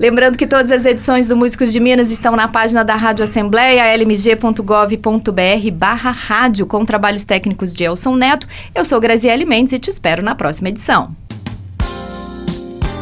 Lembrando 0.00 0.38
que 0.38 0.46
todas 0.46 0.70
as 0.70 0.86
edições 0.86 1.28
do 1.28 1.36
Músicos 1.36 1.70
de 1.70 1.78
Minas 1.78 2.10
estão 2.10 2.34
na 2.34 2.48
página 2.48 2.82
da 2.82 2.96
Rádio 2.96 3.22
Assembleia, 3.22 3.94
lmg.gov.br 3.98 5.70
barra 5.74 6.10
rádio, 6.10 6.64
com 6.64 6.86
trabalhos 6.86 7.26
técnicos 7.26 7.74
de 7.74 7.84
Elson 7.84 8.16
Neto. 8.16 8.48
Eu 8.74 8.82
sou 8.82 8.98
Graziele 8.98 9.44
Mendes 9.44 9.74
e 9.74 9.78
te 9.78 9.90
espero 9.90 10.22
na 10.22 10.34
próxima 10.34 10.70
edição. 10.70 11.14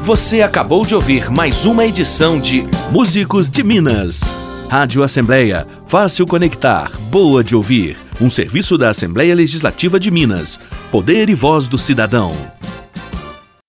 Você 0.03 0.43
acabou 0.43 0.85
de 0.85 0.97
ouvir 0.97 1.31
mais 1.31 1.65
uma 1.65 1.87
edição 1.87 2.37
de 2.41 2.67
Músicos 2.91 3.49
de 3.49 3.63
Minas. 3.63 4.21
Rádio 4.69 5.05
Assembleia, 5.05 5.69
fácil 5.87 6.27
conectar, 6.27 6.91
boa 7.13 7.45
de 7.45 7.55
ouvir. 7.55 7.97
Um 8.21 8.29
serviço 8.29 8.77
da 8.77 8.89
Assembleia 8.89 9.37
Legislativa 9.37 10.01
de 10.01 10.11
Minas. 10.11 10.59
Poder 10.91 11.31
e 11.31 11.35
voz 11.35 11.69
do 11.69 11.79
cidadão. 11.79 12.33